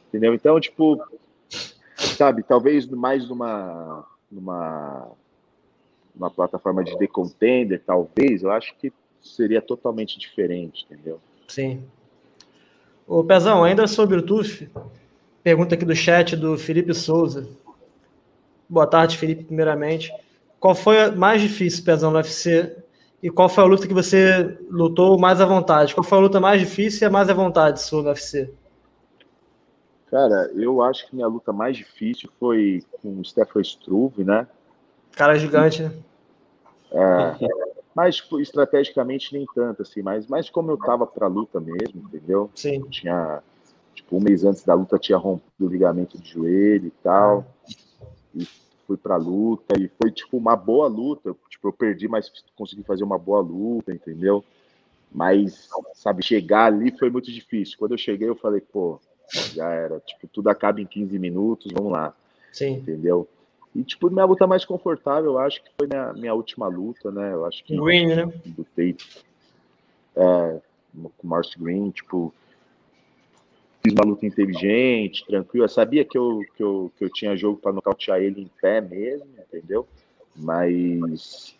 Entendeu? 0.09 0.33
Então, 0.33 0.59
tipo, 0.59 1.01
sabe, 2.13 2.43
talvez 2.43 2.87
mais 2.87 3.27
numa, 3.27 4.05
numa, 4.31 5.11
numa 6.15 6.29
plataforma 6.29 6.83
de 6.83 7.07
Contender, 7.07 7.81
talvez, 7.85 8.43
eu 8.43 8.51
acho 8.51 8.75
que 8.77 8.91
seria 9.21 9.61
totalmente 9.61 10.19
diferente, 10.19 10.85
entendeu? 10.85 11.19
Sim. 11.47 11.83
Ô, 13.07 13.23
Pezão, 13.23 13.63
ainda 13.63 13.87
sobre 13.87 14.17
o 14.17 14.21
TUF, 14.21 14.69
pergunta 15.43 15.75
aqui 15.75 15.85
do 15.85 15.95
chat 15.95 16.35
do 16.35 16.57
Felipe 16.57 16.93
Souza. 16.93 17.47
Boa 18.69 18.87
tarde, 18.87 19.17
Felipe, 19.17 19.43
primeiramente. 19.43 20.11
Qual 20.59 20.73
foi 20.73 21.11
mais 21.11 21.41
difícil, 21.41 21.83
Pezão, 21.83 22.11
no 22.11 22.17
UFC? 22.17 22.75
E 23.21 23.29
qual 23.29 23.47
foi 23.47 23.63
a 23.63 23.67
luta 23.67 23.87
que 23.87 23.93
você 23.93 24.57
lutou 24.69 25.17
mais 25.19 25.39
à 25.39 25.45
vontade? 25.45 25.93
Qual 25.93 26.03
foi 26.03 26.17
a 26.17 26.21
luta 26.21 26.39
mais 26.39 26.59
difícil 26.59 27.03
e 27.03 27.05
a 27.05 27.09
mais 27.09 27.29
à 27.29 27.33
vontade 27.33 27.81
sua 27.81 28.01
no 28.01 28.09
UFC? 28.09 28.49
Cara, 30.13 30.51
eu 30.53 30.79
acho 30.83 31.07
que 31.07 31.15
minha 31.15 31.25
luta 31.25 31.51
mais 31.51 31.75
difícil 31.75 32.29
foi 32.39 32.83
com 33.01 33.19
o 33.19 33.25
Stefan 33.25 33.61
Struve, 33.61 34.23
né? 34.23 34.45
Cara 35.13 35.39
gigante, 35.39 35.81
né? 35.81 35.91
É, 36.91 37.35
mas 37.95 38.17
tipo, 38.17 38.39
estrategicamente 38.39 39.33
nem 39.33 39.43
tanto, 39.55 39.81
assim, 39.81 40.03
mas, 40.03 40.27
mas 40.27 40.51
como 40.51 40.69
eu 40.69 40.77
tava 40.77 41.07
pra 41.07 41.25
luta 41.25 41.59
mesmo, 41.59 41.99
entendeu? 41.99 42.51
Sim. 42.53 42.83
Tinha, 42.91 43.41
tipo, 43.95 44.15
um 44.15 44.21
mês 44.21 44.45
antes 44.45 44.63
da 44.63 44.75
luta 44.75 44.99
tinha 44.99 45.17
rompido 45.17 45.65
o 45.65 45.67
ligamento 45.67 46.15
de 46.21 46.29
joelho 46.29 46.85
e 46.85 46.93
tal. 47.01 47.43
E 48.35 48.45
fui 48.85 48.97
pra 48.97 49.15
luta 49.15 49.73
e 49.79 49.89
foi, 49.99 50.11
tipo, 50.11 50.37
uma 50.37 50.55
boa 50.55 50.87
luta. 50.87 51.35
Tipo, 51.49 51.69
eu 51.69 51.73
perdi, 51.73 52.07
mas 52.07 52.31
consegui 52.55 52.83
fazer 52.83 53.03
uma 53.03 53.17
boa 53.17 53.41
luta, 53.41 53.91
entendeu? 53.91 54.45
Mas, 55.11 55.69
sabe, 55.95 56.23
chegar 56.23 56.65
ali 56.65 56.95
foi 56.99 57.09
muito 57.09 57.31
difícil. 57.31 57.79
Quando 57.79 57.93
eu 57.93 57.97
cheguei, 57.97 58.29
eu 58.29 58.35
falei, 58.35 58.61
pô, 58.61 58.99
já 59.31 59.69
era. 59.69 59.99
Tipo, 59.99 60.27
tudo 60.27 60.49
acaba 60.49 60.81
em 60.81 60.85
15 60.85 61.17
minutos, 61.19 61.71
vamos 61.73 61.91
lá. 61.91 62.13
Sim. 62.51 62.73
Entendeu? 62.73 63.27
E, 63.75 63.83
tipo, 63.83 64.09
minha 64.09 64.25
luta 64.25 64.45
mais 64.45 64.63
confortável, 64.63 65.31
eu 65.31 65.39
acho 65.39 65.63
que 65.63 65.69
foi 65.77 65.87
minha, 65.87 66.13
minha 66.13 66.33
última 66.33 66.67
luta, 66.67 67.11
né? 67.11 67.33
Eu 67.33 67.45
acho 67.45 67.63
que. 67.63 67.75
Green, 67.75 68.07
né? 68.07 68.31
Lutei 68.57 68.95
é, 70.15 70.59
com 71.17 71.27
o 71.27 71.41
Green, 71.59 71.89
tipo. 71.89 72.33
Fiz 73.83 73.93
uma 73.93 74.05
luta 74.05 74.25
inteligente, 74.25 75.25
tranquila. 75.25 75.67
Sabia 75.67 76.05
que 76.05 76.17
eu, 76.17 76.39
que 76.55 76.63
eu, 76.63 76.91
que 76.97 77.03
eu 77.03 77.09
tinha 77.09 77.35
jogo 77.35 77.59
para 77.59 77.73
nocautear 77.73 78.21
ele 78.21 78.41
em 78.41 78.49
pé 78.61 78.79
mesmo, 78.79 79.27
entendeu? 79.37 79.85
Mas 80.33 81.53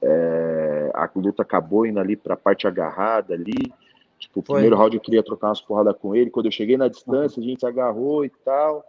é, 0.00 0.90
a 0.94 1.10
luta 1.14 1.42
acabou 1.42 1.84
indo 1.84 2.00
ali 2.00 2.16
para 2.16 2.32
a 2.32 2.36
parte 2.36 2.66
agarrada 2.66 3.34
ali. 3.34 3.72
Tipo, 4.20 4.40
o 4.40 4.42
Foi. 4.42 4.56
primeiro 4.56 4.76
round 4.76 4.94
eu 4.94 5.00
queria 5.00 5.22
trocar 5.22 5.48
umas 5.48 5.62
porradas 5.62 5.96
com 5.96 6.14
ele. 6.14 6.30
Quando 6.30 6.46
eu 6.46 6.52
cheguei 6.52 6.76
na 6.76 6.88
distância, 6.88 7.40
a 7.40 7.42
gente 7.42 7.60
se 7.60 7.66
agarrou 7.66 8.22
e 8.24 8.28
tal. 8.28 8.84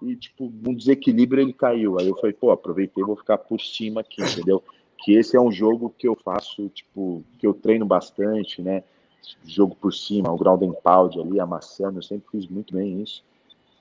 E, 0.00 0.14
tipo, 0.14 0.50
um 0.66 0.72
desequilíbrio 0.72 1.42
ele 1.42 1.52
caiu. 1.52 1.98
Aí 1.98 2.06
eu 2.06 2.14
falei, 2.16 2.32
pô, 2.32 2.52
aproveitei 2.52 3.02
vou 3.02 3.16
ficar 3.16 3.36
por 3.36 3.60
cima 3.60 4.00
aqui, 4.00 4.22
entendeu? 4.22 4.62
Que 5.04 5.14
esse 5.14 5.36
é 5.36 5.40
um 5.40 5.50
jogo 5.50 5.92
que 5.98 6.06
eu 6.06 6.14
faço, 6.14 6.68
tipo, 6.68 7.24
que 7.38 7.46
eu 7.46 7.52
treino 7.52 7.84
bastante, 7.84 8.62
né? 8.62 8.84
Jogo 9.44 9.74
por 9.74 9.92
cima, 9.92 10.32
o 10.32 10.38
ground 10.38 10.62
and 10.62 10.74
pound 10.84 11.20
ali, 11.20 11.40
amassando. 11.40 11.98
Eu 11.98 12.02
sempre 12.02 12.30
fiz 12.30 12.46
muito 12.46 12.72
bem 12.72 13.02
isso, 13.02 13.24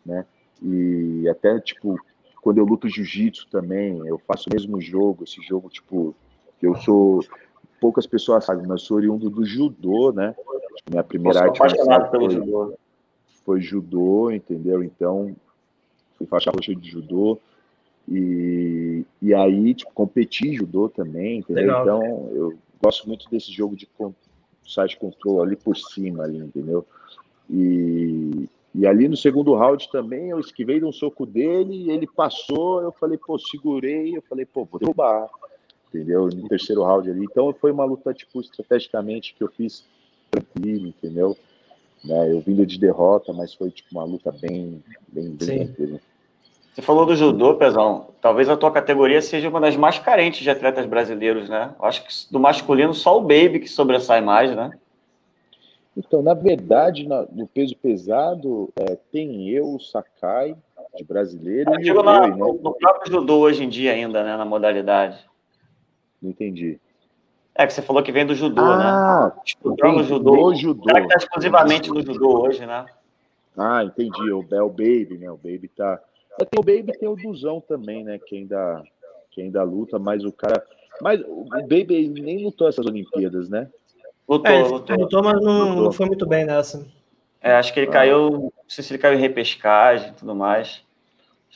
né? 0.03 0.25
E 0.61 1.29
até, 1.29 1.59
tipo, 1.59 1.99
quando 2.41 2.57
eu 2.57 2.65
luto 2.65 2.89
jiu-jitsu 2.89 3.47
também, 3.51 3.97
eu 4.07 4.17
faço 4.17 4.49
o 4.49 4.53
mesmo 4.53 4.81
jogo, 4.81 5.23
esse 5.23 5.41
jogo, 5.41 5.69
tipo, 5.69 6.15
eu 6.61 6.75
sou. 6.77 7.23
Poucas 7.79 8.07
pessoas 8.07 8.45
sabem, 8.45 8.65
mas 8.65 8.81
sou 8.81 8.97
oriundo 8.97 9.29
do 9.29 9.45
judô, 9.45 10.11
né? 10.11 10.35
Minha 10.89 11.03
primeira 11.03 11.41
arte 11.41 11.59
marcial 11.59 12.09
foi, 12.09 12.29
judô. 12.29 12.73
foi 13.45 13.61
judô, 13.61 14.31
entendeu? 14.31 14.83
Então, 14.83 15.35
fui 16.17 16.27
faixa 16.27 16.51
roxa 16.51 16.75
de 16.75 16.89
judô. 16.89 17.39
E, 18.07 19.03
e 19.21 19.33
aí, 19.33 19.73
tipo, 19.73 19.91
competi 19.93 20.53
judô 20.55 20.87
também, 20.87 21.39
entendeu? 21.39 21.63
Legal. 21.63 21.81
Então, 21.81 22.29
eu 22.33 22.57
gosto 22.81 23.07
muito 23.07 23.29
desse 23.29 23.51
jogo 23.51 23.75
de 23.75 23.87
side 24.65 24.97
control 24.97 25.41
ali 25.41 25.55
por 25.55 25.75
cima, 25.75 26.23
ali, 26.23 26.37
entendeu? 26.37 26.85
E, 27.49 28.47
e 28.73 28.85
ali 28.85 29.07
no 29.07 29.17
segundo 29.17 29.55
round 29.55 29.89
também, 29.91 30.29
eu 30.29 30.39
esquivei 30.39 30.79
de 30.79 30.85
um 30.85 30.91
soco 30.91 31.25
dele, 31.25 31.91
ele 31.91 32.07
passou, 32.07 32.81
eu 32.81 32.91
falei, 32.91 33.17
pô, 33.17 33.39
segurei, 33.39 34.15
eu 34.15 34.21
falei, 34.21 34.45
pô, 34.45 34.65
vou 34.65 34.79
derrubar 34.79 35.29
entendeu? 35.89 36.27
No 36.27 36.47
terceiro 36.47 36.83
round 36.83 37.09
ali. 37.09 37.23
Então 37.23 37.53
foi 37.59 37.71
uma 37.71 37.85
luta, 37.85 38.13
tipo, 38.13 38.41
estrategicamente 38.41 39.33
que 39.33 39.43
eu 39.43 39.47
fiz 39.49 39.85
tranquilo, 40.31 40.87
entendeu? 40.87 41.37
Né? 42.03 42.31
Eu 42.31 42.41
vindo 42.41 42.65
de 42.65 42.79
derrota, 42.79 43.33
mas 43.33 43.53
foi 43.53 43.71
tipo 43.71 43.89
uma 43.91 44.03
luta 44.03 44.31
bem, 44.31 44.83
bem, 45.07 45.31
bem 45.31 45.67
tranquila. 45.67 45.99
Você 46.73 46.81
falou 46.81 47.05
do 47.05 47.15
judô, 47.15 47.55
Pezão. 47.55 48.07
Talvez 48.21 48.49
a 48.49 48.57
tua 48.57 48.69
categoria 48.69 49.21
seja 49.21 49.47
uma 49.47 49.61
das 49.61 49.77
mais 49.77 49.97
carentes 49.97 50.41
de 50.41 50.49
atletas 50.49 50.85
brasileiros, 50.85 51.47
né? 51.47 51.73
Acho 51.79 52.03
que 52.03 52.09
do 52.29 52.39
masculino 52.39 52.93
só 52.93 53.17
o 53.17 53.21
Baby 53.21 53.61
que 53.61 53.69
sobressai 53.69 54.19
mais, 54.19 54.53
né? 54.53 54.71
Então, 55.95 56.21
na 56.21 56.33
verdade, 56.33 57.07
no 57.07 57.47
peso 57.47 57.73
pesado, 57.77 58.69
é, 58.75 58.97
tem 59.09 59.49
eu, 59.49 59.75
o 59.75 59.79
Sakai, 59.79 60.57
de 60.97 61.03
brasileiro. 61.03 61.71
Eu 61.71 61.79
e 61.79 61.83
digo 61.83 61.99
o 61.99 62.03
na, 62.03 62.27
né? 62.27 62.35
no 62.35 62.73
próprio 62.73 63.11
judô 63.11 63.39
hoje 63.39 63.63
em 63.63 63.69
dia 63.69 63.93
ainda, 63.93 64.23
né? 64.23 64.35
Na 64.35 64.45
modalidade. 64.45 65.17
Não 66.21 66.31
entendi. 66.31 66.79
É 67.57 67.65
que 67.65 67.73
você 67.73 67.81
falou 67.81 68.03
que 68.03 68.11
vem 68.11 68.25
do 68.25 68.35
judô, 68.35 68.61
né? 68.61 68.83
ah, 68.83 69.31
né? 69.33 69.41
Estudando 69.45 70.03
judô. 70.03 70.35
No 70.35 70.55
judô. 70.55 70.83
Será 70.83 71.01
que 71.01 71.07
tá 71.07 71.15
exclusivamente 71.15 71.89
no 71.89 72.01
judô 72.01 72.41
hoje, 72.41 72.65
né? 72.65 72.85
Ah, 73.57 73.83
entendi. 73.83 74.31
O, 74.31 74.45
é 74.51 74.61
o 74.61 74.69
Baby, 74.69 75.17
né? 75.17 75.31
O 75.31 75.37
Baby 75.37 75.69
tá. 75.69 75.99
É, 76.39 76.43
o 76.59 76.61
Baby 76.61 76.97
tem 76.99 77.07
o 77.07 77.15
Duzão 77.15 77.61
também, 77.61 78.03
né? 78.03 78.19
Que 78.19 78.37
ainda, 78.37 78.83
que 79.31 79.41
ainda 79.41 79.63
luta, 79.63 79.97
mas 79.97 80.25
o 80.25 80.31
cara. 80.33 80.65
Mas 81.01 81.21
o 81.21 81.45
Baby 81.61 82.09
nem 82.09 82.43
lutou 82.43 82.67
essas 82.67 82.85
Olimpíadas, 82.85 83.47
né? 83.49 83.69
Lutou, 84.27 84.51
é, 84.51 84.63
lutou. 84.63 84.97
lutou, 84.97 85.23
mas 85.23 85.41
não, 85.41 85.69
lutou. 85.69 85.83
não 85.83 85.91
foi 85.93 86.05
muito 86.07 86.25
bem 86.25 86.45
nessa. 86.45 86.85
É, 87.41 87.53
acho 87.53 87.73
que 87.73 87.79
ele 87.79 87.89
ah. 87.89 87.93
caiu. 87.93 88.29
Não 88.31 88.51
sei 88.67 88.83
se 88.83 88.91
ele 88.91 89.01
caiu 89.01 89.17
em 89.17 89.21
repescagem 89.21 90.09
e 90.09 90.13
tudo 90.13 90.35
mais. 90.35 90.83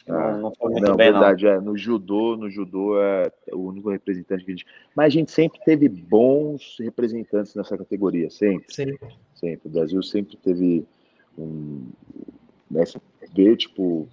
Ah, 0.07 0.37
não, 0.37 0.53
foi 0.53 0.71
muito 0.71 0.87
não, 0.87 0.95
bem, 0.95 1.11
verdade, 1.11 1.45
não. 1.45 1.51
é. 1.51 1.59
No 1.59 1.77
judô, 1.77 2.37
no 2.37 2.49
judô 2.49 3.01
é 3.01 3.31
o 3.51 3.59
único 3.59 3.89
representante 3.89 4.45
que 4.45 4.51
a 4.51 4.55
gente. 4.55 4.65
Mas 4.95 5.07
a 5.07 5.09
gente 5.09 5.31
sempre 5.31 5.59
teve 5.65 5.89
bons 5.89 6.77
representantes 6.79 7.55
nessa 7.55 7.77
categoria, 7.77 8.29
sempre. 8.29 8.73
Sim. 8.73 8.97
Sempre. 9.35 9.67
O 9.67 9.71
Brasil 9.71 10.01
sempre 10.03 10.37
teve 10.37 10.85
um. 11.37 11.87
Nessa 12.69 13.01
ver, 13.33 13.57
tipo, 13.57 14.07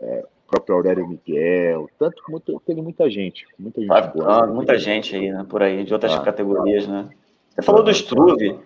é, 0.00 0.24
próprio 0.50 0.74
Aurélio 0.74 1.06
Miguel, 1.06 1.88
tanto 1.98 2.22
muito, 2.28 2.60
teve 2.66 2.82
muita 2.82 3.08
gente, 3.08 3.46
muita 3.58 3.80
gente. 3.80 3.92
Ah, 3.92 4.00
boa, 4.02 4.46
muita 4.48 4.76
gente 4.76 5.14
aí, 5.14 5.30
né? 5.30 5.46
Por 5.48 5.62
aí, 5.62 5.84
de 5.84 5.92
outras 5.92 6.12
ah, 6.12 6.20
categorias, 6.20 6.88
né? 6.88 7.08
Você 7.54 7.62
falou 7.62 7.82
do 7.82 7.90
Struve. 7.90 8.58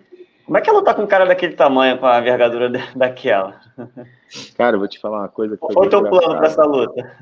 Como 0.45 0.57
é 0.57 0.61
que 0.61 0.69
ela 0.69 0.83
tá 0.83 0.93
com 0.93 1.01
um 1.01 1.07
cara 1.07 1.25
daquele 1.25 1.55
tamanho, 1.55 1.97
com 1.97 2.05
a 2.05 2.19
envergadura 2.19 2.69
daquela? 2.95 3.59
Cara, 4.55 4.75
eu 4.75 4.79
vou 4.79 4.87
te 4.87 4.99
falar 4.99 5.19
uma 5.21 5.27
coisa. 5.27 5.57
Qual 5.57 5.73
foi 5.73 5.87
o 5.87 5.89
teu 5.89 6.07
plano 6.07 6.37
para 6.37 6.47
essa 6.47 6.63
luta? 6.63 7.17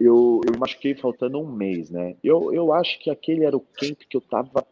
Eu, 0.00 0.40
eu 0.44 0.58
machuquei 0.58 0.94
faltando 0.94 1.38
um 1.38 1.46
mês, 1.46 1.90
né? 1.90 2.16
Eu, 2.24 2.52
eu 2.52 2.72
acho 2.72 2.98
que 2.98 3.10
aquele 3.10 3.44
era 3.44 3.56
o 3.56 3.60
camp 3.60 4.00
que 4.08 4.16
eu 4.16 4.20
tava. 4.20 4.66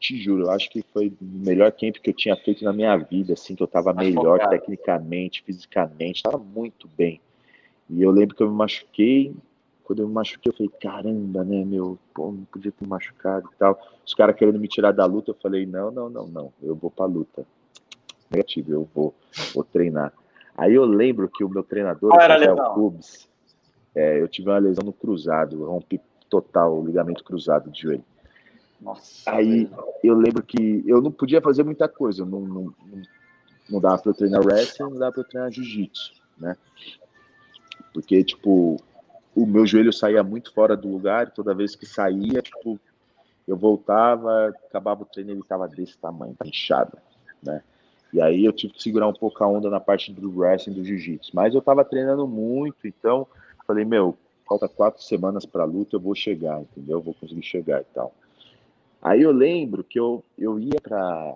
Te 0.00 0.16
juro, 0.20 0.44
eu 0.44 0.50
acho 0.50 0.70
que 0.70 0.82
foi 0.92 1.08
o 1.08 1.16
melhor 1.20 1.70
camp 1.70 1.96
que 1.96 2.10
eu 2.10 2.14
tinha 2.14 2.34
feito 2.34 2.64
na 2.64 2.72
minha 2.72 2.96
vida, 2.96 3.34
assim, 3.34 3.54
que 3.54 3.62
eu 3.62 3.66
tava 3.68 3.92
Mais 3.92 4.08
melhor 4.08 4.40
focado. 4.40 4.50
tecnicamente, 4.50 5.42
fisicamente, 5.42 6.22
tava 6.22 6.38
muito 6.38 6.88
bem. 6.96 7.20
E 7.88 8.02
eu 8.02 8.10
lembro 8.10 8.34
que 8.34 8.42
eu 8.42 8.50
me 8.50 8.56
machuquei, 8.56 9.32
quando 9.86 10.00
eu 10.00 10.08
me 10.08 10.14
machuquei, 10.14 10.50
eu 10.50 10.56
falei, 10.56 10.72
caramba, 10.80 11.44
né, 11.44 11.64
meu, 11.64 11.96
pô, 12.12 12.32
não 12.32 12.44
podia 12.46 12.72
ter 12.72 12.86
machucado 12.88 13.48
e 13.52 13.56
tal. 13.56 13.80
Os 14.04 14.14
caras 14.14 14.34
querendo 14.34 14.58
me 14.58 14.66
tirar 14.66 14.90
da 14.90 15.06
luta, 15.06 15.30
eu 15.30 15.36
falei, 15.40 15.64
não, 15.64 15.92
não, 15.92 16.10
não, 16.10 16.26
não, 16.26 16.52
eu 16.60 16.74
vou 16.74 16.90
pra 16.90 17.06
luta. 17.06 17.46
Negativo, 18.28 18.72
eu 18.72 18.88
vou, 18.92 19.14
vou 19.54 19.62
treinar. 19.62 20.12
Aí 20.56 20.74
eu 20.74 20.84
lembro 20.84 21.28
que 21.28 21.44
o 21.44 21.48
meu 21.48 21.62
treinador, 21.62 22.10
Qual 22.10 22.20
era? 22.20 22.74
Cubes, 22.74 23.28
é, 23.94 24.20
eu 24.20 24.26
tive 24.26 24.50
uma 24.50 24.58
lesão 24.58 24.84
no 24.84 24.92
cruzado, 24.92 25.64
rompi 25.64 26.00
total 26.28 26.76
o 26.76 26.84
ligamento 26.84 27.22
cruzado 27.22 27.70
de 27.70 27.82
joelho. 27.82 28.04
Nossa, 28.80 29.30
Aí 29.30 29.70
eu 30.02 30.16
lembro 30.16 30.42
que 30.42 30.82
eu 30.84 31.00
não 31.00 31.12
podia 31.12 31.40
fazer 31.40 31.62
muita 31.62 31.88
coisa, 31.88 32.24
não, 32.24 32.40
não, 32.40 32.62
não, 32.64 33.02
não 33.70 33.80
dava 33.80 33.98
para 33.98 34.10
eu 34.10 34.16
treinar 34.16 34.44
wrestling, 34.44 34.90
não 34.90 34.98
dava 34.98 35.12
para 35.12 35.22
eu 35.22 35.28
treinar 35.28 35.52
jiu-jitsu, 35.52 36.12
né? 36.36 36.56
Porque, 37.94 38.24
tipo, 38.24 38.78
o 39.36 39.44
meu 39.44 39.66
joelho 39.66 39.92
saía 39.92 40.22
muito 40.22 40.52
fora 40.52 40.74
do 40.74 40.88
lugar, 40.88 41.30
toda 41.30 41.54
vez 41.54 41.76
que 41.76 41.84
saía, 41.84 42.40
tipo, 42.40 42.80
eu 43.46 43.54
voltava, 43.54 44.48
acabava 44.48 45.02
o 45.02 45.06
treino, 45.06 45.30
ele 45.30 45.40
estava 45.40 45.68
desse 45.68 45.96
tamanho, 45.98 46.34
tá 46.34 46.46
inchado, 46.46 46.96
né? 47.42 47.62
E 48.12 48.20
aí 48.20 48.46
eu 48.46 48.52
tive 48.52 48.72
que 48.72 48.82
segurar 48.82 49.06
um 49.06 49.12
pouco 49.12 49.44
a 49.44 49.46
onda 49.46 49.68
na 49.68 49.78
parte 49.78 50.10
do 50.10 50.38
wrestling 50.38 50.72
do 50.72 50.84
jiu-jitsu. 50.84 51.32
Mas 51.34 51.52
eu 51.52 51.58
estava 51.58 51.84
treinando 51.84 52.26
muito, 52.26 52.86
então 52.86 53.26
falei, 53.66 53.84
meu, 53.84 54.16
falta 54.48 54.66
quatro 54.68 55.02
semanas 55.02 55.44
para 55.44 55.64
a 55.64 55.66
luta, 55.66 55.96
eu 55.96 56.00
vou 56.00 56.14
chegar, 56.14 56.62
entendeu? 56.62 56.98
Eu 56.98 57.02
vou 57.02 57.12
conseguir 57.12 57.42
chegar 57.42 57.82
e 57.82 57.86
tal. 57.92 58.14
Aí 59.02 59.20
eu 59.20 59.32
lembro 59.32 59.84
que 59.84 60.00
eu, 60.00 60.24
eu 60.38 60.58
ia 60.58 60.80
para 60.82 61.34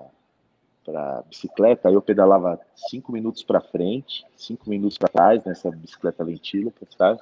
para 0.83 1.23
bicicleta, 1.28 1.88
aí 1.88 1.95
eu 1.95 2.00
pedalava 2.00 2.59
cinco 2.75 3.12
minutos 3.12 3.42
para 3.42 3.61
frente, 3.61 4.25
cinco 4.35 4.69
minutos 4.71 4.97
para 4.97 5.11
trás 5.11 5.45
nessa 5.45 5.71
bicicleta 5.71 6.25
para 6.25 6.87
trás 6.97 7.21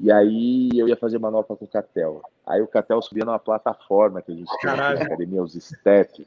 e 0.00 0.10
aí 0.10 0.70
eu 0.74 0.88
ia 0.88 0.96
fazer 0.96 1.18
manopla 1.18 1.56
com 1.56 1.66
o 1.66 1.68
Catel. 1.68 2.22
Aí 2.46 2.62
o 2.62 2.66
Catel 2.66 3.02
subia 3.02 3.24
numa 3.24 3.38
plataforma 3.38 4.22
que 4.22 4.32
a 4.32 4.34
gente 4.34 4.50
tinha 4.58 4.74
na 4.74 4.90
academia, 4.92 5.42
os 5.42 5.52
step, 5.52 6.26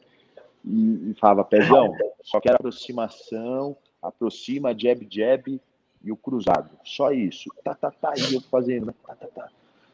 e, 0.64 1.12
e 1.12 1.16
falava, 1.20 1.44
pezão, 1.44 1.92
só 2.22 2.40
que 2.40 2.48
era 2.48 2.58
aproximação, 2.58 3.76
aproxima, 4.02 4.78
jab, 4.78 5.08
jab 5.10 5.60
e 6.04 6.12
o 6.12 6.16
cruzado. 6.16 6.70
Só 6.84 7.12
isso. 7.12 7.50
Tá, 7.64 7.74
tá, 7.74 7.90
tá, 7.90 8.14
e 8.16 8.36
eu 8.36 8.42
fazendo, 8.42 8.88
né? 8.88 8.94
Tá, 9.08 9.16
tá, 9.16 9.28
tá. 9.28 9.50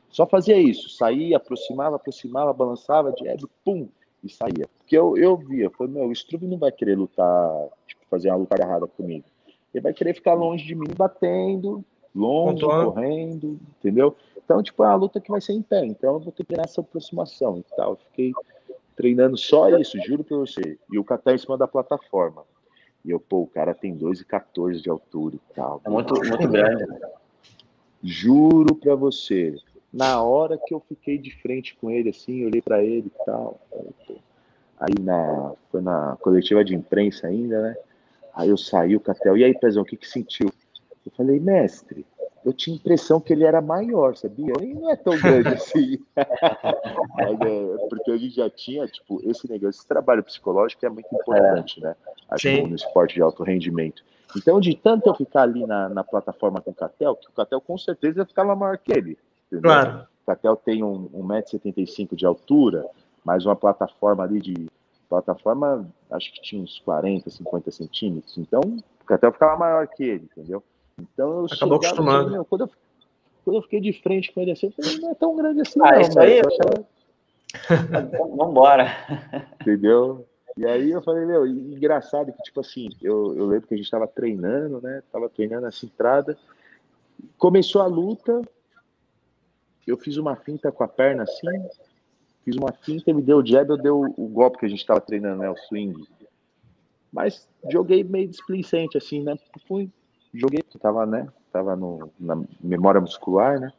Só 0.10 0.26
fazia 0.26 0.58
isso. 0.58 0.90
Saía, 0.90 1.38
aproximava, 1.38 1.96
aproximava, 1.96 2.52
balançava, 2.52 3.14
jab, 3.18 3.46
pum, 3.64 3.88
e 4.22 4.30
saía. 4.30 4.68
Porque 4.78 4.98
eu, 4.98 5.16
eu 5.16 5.38
via, 5.38 5.70
foi, 5.70 5.88
meu, 5.88 6.08
o 6.08 6.12
Struve 6.12 6.48
não 6.48 6.58
vai 6.58 6.72
querer 6.72 6.98
lutar, 6.98 7.50
tipo, 7.88 8.02
fazer 8.10 8.30
uma 8.30 8.38
luta 8.38 8.56
agarrada 8.56 8.88
comigo. 8.88 9.26
Ele 9.74 9.82
vai 9.82 9.94
querer 9.94 10.14
ficar 10.14 10.34
longe 10.34 10.66
de 10.66 10.76
mim, 10.76 10.88
batendo, 10.98 11.86
longe, 12.16 12.62
correndo, 12.62 13.60
entendeu? 13.78 14.16
Então, 14.44 14.64
tipo, 14.64 14.84
é 14.84 14.88
uma 14.88 14.96
luta 14.96 15.20
que 15.20 15.30
vai 15.30 15.42
ser 15.42 15.54
em 15.54 15.62
pé, 15.62 15.86
então 15.86 16.16
eu 16.16 16.20
vou 16.20 16.32
ter 16.32 16.44
que 16.44 16.56
ter 16.56 16.62
essa 16.62 16.82
aproximação 16.82 17.58
e 17.58 17.76
tal. 17.76 17.96
fiquei 17.96 18.32
treinando 18.96 19.38
só 19.38 19.70
isso, 19.70 19.98
juro 20.02 20.24
pra 20.24 20.38
você. 20.38 20.78
E 20.92 20.98
o 20.98 21.04
Catar 21.04 21.34
em 21.34 21.38
cima 21.38 21.58
da 21.58 21.68
plataforma. 21.68 22.44
E 23.06 23.12
eu, 23.12 23.20
pô, 23.20 23.44
o 23.44 23.48
cara 23.48 23.74
tem 23.74 23.98
2,14 23.98 24.82
de 24.82 24.90
altura 24.90 25.36
e 25.36 25.54
tal. 25.54 25.82
É 25.86 25.90
muito, 25.90 26.14
muito 26.14 26.48
grande. 26.48 26.86
Juro 28.04 28.76
pra 28.76 28.96
você, 28.96 29.56
na 29.92 30.22
hora 30.22 30.58
que 30.58 30.74
eu 30.74 30.80
fiquei 30.80 31.18
de 31.18 31.36
frente 31.42 31.76
com 31.76 31.90
ele, 31.90 32.10
assim, 32.10 32.46
olhei 32.46 32.62
para 32.62 32.84
ele 32.84 33.08
e 33.08 33.26
tal. 33.26 33.60
Aí 34.80 34.94
na, 35.02 35.54
foi 35.72 35.82
na 35.82 36.16
coletiva 36.22 36.64
de 36.64 36.76
imprensa 36.76 37.28
ainda, 37.28 37.62
né? 37.62 37.76
Aí 38.34 38.50
eu 38.50 38.58
saí 38.58 38.96
o 38.96 39.00
Catel. 39.00 39.36
E 39.36 39.44
aí, 39.44 39.58
Pezão, 39.58 39.84
o 39.84 39.86
que 39.86 39.98
que 39.98 40.08
sentiu? 40.08 40.52
Falei, 41.20 41.38
mestre, 41.38 42.06
eu 42.46 42.54
tinha 42.54 42.78
impressão 42.78 43.20
que 43.20 43.34
ele 43.34 43.44
era 43.44 43.60
maior, 43.60 44.16
sabia? 44.16 44.54
Ele 44.58 44.74
não 44.74 44.90
é 44.90 44.96
tão 44.96 45.20
grande 45.20 45.50
assim. 45.54 46.00
Mas, 46.16 47.42
é, 47.42 47.88
porque 47.90 48.12
a 48.12 48.18
gente 48.18 48.36
já 48.38 48.50
tinha, 48.50 48.88
tipo, 48.88 49.20
esse 49.30 49.46
negócio, 49.52 49.82
esse 49.82 49.86
trabalho 49.86 50.24
psicológico 50.24 50.86
é 50.86 50.90
muito 50.90 51.14
importante, 51.14 51.82
né? 51.82 51.94
Acho 52.30 52.50
no 52.66 52.74
esporte 52.74 53.16
de 53.16 53.22
alto 53.22 53.44
rendimento. 53.44 54.02
Então, 54.38 54.62
de 54.62 54.74
tanto 54.78 55.10
eu 55.10 55.14
ficar 55.14 55.42
ali 55.42 55.66
na, 55.66 55.90
na 55.90 56.06
plataforma 56.06 56.62
com 56.62 56.72
o 56.72 56.74
Catel, 56.74 57.18
que 57.18 57.28
o 57.28 57.34
Catel 57.34 57.60
com 57.60 57.78
certeza 57.78 58.26
ficava 58.26 58.56
maior 58.56 58.78
que 58.78 58.94
ele. 58.94 59.18
Entendeu? 59.48 59.70
Claro. 59.70 60.08
O 60.24 60.26
Catel 60.26 60.56
tem 60.56 60.82
um, 60.82 61.10
1,75m 61.10 62.16
de 62.16 62.26
altura, 62.26 62.86
mais 63.26 63.46
uma 63.46 63.58
plataforma 63.58 64.24
ali 64.24 64.40
de. 64.40 64.70
Plataforma, 65.10 65.86
acho 66.12 66.32
que 66.32 66.40
tinha 66.40 66.62
uns 66.62 66.80
40, 66.86 67.30
50 67.30 67.72
centímetros. 67.72 68.38
Então, 68.38 68.62
o 68.62 69.06
Catel 69.06 69.34
ficava 69.34 69.58
maior 69.58 69.86
que 69.86 70.04
ele, 70.04 70.30
entendeu? 70.32 70.64
Então 71.02 71.42
eu 71.42 71.46
Acabou 71.46 71.78
acostumando. 71.78 72.32
Meu, 72.32 72.46
quando, 72.46 72.62
eu, 72.62 72.70
quando 73.44 73.58
eu 73.58 73.62
fiquei 73.64 73.82
de 73.82 73.94
frente 73.94 74.32
com 74.32 74.42
ele 74.42 74.52
assim, 74.52 74.68
eu 74.68 74.72
falei, 74.72 75.00
não 75.00 75.12
é 75.12 75.16
tão 75.16 75.36
grande 75.36 75.62
assim, 75.62 75.80
ah, 75.84 75.92
não. 75.92 76.02
Isso 76.02 76.20
aí. 76.20 76.42
Vambora. 78.38 78.88
Entendeu? 79.62 80.26
E 80.58 80.66
aí 80.66 80.92
eu 80.92 81.02
falei, 81.02 81.26
meu, 81.26 81.48
engraçado 81.48 82.34
que, 82.34 82.44
tipo 82.44 82.60
assim, 82.60 82.90
eu, 83.02 83.34
eu 83.38 83.46
lembro 83.46 83.68
que 83.68 83.74
a 83.74 83.78
gente 83.78 83.90
tava 83.90 84.08
treinando, 84.08 84.82
né? 84.82 85.02
Tava 85.12 85.30
treinando 85.30 85.68
essa 85.68 85.86
entrada. 85.86 86.38
Começou 87.38 87.82
a 87.82 87.86
luta, 87.86 88.42
eu 89.88 89.98
fiz 89.98 90.18
uma 90.18 90.36
finta 90.36 90.72
com 90.72 90.84
a 90.84 90.88
perna 90.88 91.24
assim, 91.24 91.48
fiz 92.44 92.56
uma 92.56 92.72
finta, 92.72 93.14
me 93.14 93.22
deu 93.22 93.38
o 93.38 93.46
jab, 93.46 93.70
eu 93.70 93.78
deu 93.78 94.02
o 94.18 94.28
golpe 94.28 94.58
que 94.58 94.66
a 94.66 94.70
gente 94.70 94.86
tava 94.86 95.02
treinando, 95.02 95.42
né? 95.42 95.50
O 95.50 95.56
swing. 95.56 96.06
Mas 97.12 97.48
joguei 97.72 98.04
meio 98.04 98.28
displicente, 98.28 98.98
assim, 98.98 99.24
né? 99.24 99.36
Fui, 99.68 99.90
joguei, 100.34 100.64
tava, 100.80 101.06
né? 101.06 101.28
Tava 101.52 101.76
no, 101.76 102.12
na 102.20 102.42
memória 102.62 103.02
muscular, 103.02 103.60
né? 103.60 103.72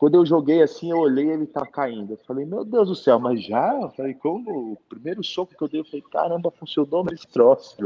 Quando 0.00 0.14
eu 0.14 0.24
joguei 0.24 0.62
assim, 0.62 0.90
eu 0.90 0.98
olhei 0.98 1.28
ele 1.28 1.46
tá 1.46 1.66
caindo. 1.66 2.14
Eu 2.14 2.16
falei, 2.26 2.46
meu 2.46 2.64
Deus 2.64 2.88
do 2.88 2.94
céu, 2.94 3.18
mas 3.18 3.44
já? 3.44 3.74
Eu 3.74 3.90
falei, 3.90 4.14
como? 4.14 4.72
O 4.72 4.78
primeiro 4.88 5.22
soco 5.22 5.54
que 5.54 5.62
eu 5.62 5.68
dei, 5.68 5.80
eu 5.80 5.84
falei, 5.84 6.02
caramba, 6.10 6.50
funcionou, 6.50 7.04
mas 7.04 7.26
troço. 7.26 7.76